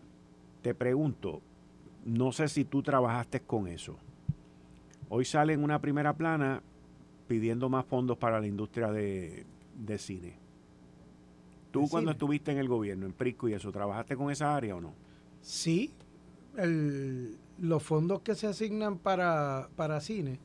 te 0.61 0.73
pregunto, 0.73 1.41
no 2.05 2.31
sé 2.31 2.47
si 2.47 2.65
tú 2.65 2.81
trabajaste 2.81 3.41
con 3.41 3.67
eso. 3.67 3.97
Hoy 5.09 5.25
sale 5.25 5.53
en 5.53 5.63
una 5.63 5.79
primera 5.79 6.13
plana 6.13 6.61
pidiendo 7.27 7.69
más 7.69 7.85
fondos 7.85 8.17
para 8.17 8.39
la 8.39 8.47
industria 8.47 8.91
de 8.91 9.45
cine. 9.97 10.40
¿Tú 11.71 11.87
cuando 11.89 12.11
estuviste 12.11 12.51
en 12.51 12.57
el 12.57 12.67
gobierno, 12.67 13.05
en 13.05 13.13
Prisco 13.13 13.47
y 13.47 13.53
eso, 13.53 13.71
trabajaste 13.71 14.15
con 14.15 14.29
esa 14.29 14.55
área 14.55 14.75
o 14.75 14.81
no? 14.81 14.93
Sí, 15.41 15.93
los 17.59 17.81
fondos 17.83 18.21
que 18.21 18.35
se 18.35 18.47
asignan 18.47 18.97
para, 18.97 19.69
cine 20.01 20.39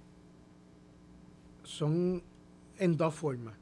son 1.62 2.22
en 2.78 2.96
dos 2.96 3.14
formas. 3.14 3.56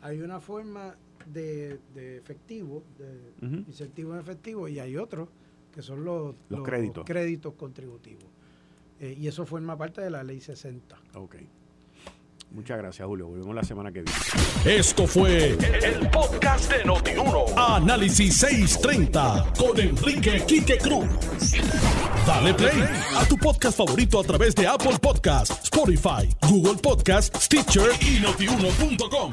Hay 0.00 0.20
una 0.20 0.40
forma 0.40 0.96
de, 1.26 1.78
efectivo, 1.94 2.82
de 2.98 3.32
incentivo 3.68 4.14
en 4.14 4.20
efectivo, 4.20 4.66
y 4.68 4.78
hay 4.78 4.96
otros 4.96 5.28
que 5.70 5.82
son 5.82 6.04
los, 6.04 6.34
créditos. 6.64 7.04
créditos 7.04 7.54
contributivos. 7.54 8.24
Eh, 9.00 9.16
y 9.18 9.26
eso 9.26 9.44
forma 9.46 9.76
parte 9.76 10.00
de 10.00 10.10
la 10.10 10.22
ley 10.22 10.40
60. 10.40 10.96
Ok. 11.14 11.36
Muchas 12.54 12.78
gracias, 12.78 13.06
Julio. 13.06 13.28
Volvemos 13.28 13.54
la 13.54 13.62
semana 13.62 13.90
que 13.90 14.02
viene. 14.02 14.78
Esto 14.78 15.06
fue 15.06 15.56
el, 15.82 16.10
podcast 16.10 16.70
de 16.70 16.84
Notiuno. 16.84 17.46
Análisis 17.56 18.36
630 18.36 19.52
con 19.58 19.78
Enrique 19.80 20.44
Quique 20.46 20.76
Cruz. 20.78 21.06
Dale 22.26 22.54
play 22.54 22.84
a 23.16 23.24
tu 23.24 23.36
podcast 23.38 23.76
favorito 23.76 24.20
a 24.20 24.24
través 24.24 24.54
de 24.54 24.66
Apple 24.66 24.98
Podcasts, 25.00 25.64
Spotify, 25.64 26.28
Google 26.48 26.80
Podcasts, 26.80 27.44
Stitcher 27.44 27.90
y 28.00 28.20
notiuno.com. 28.20 29.32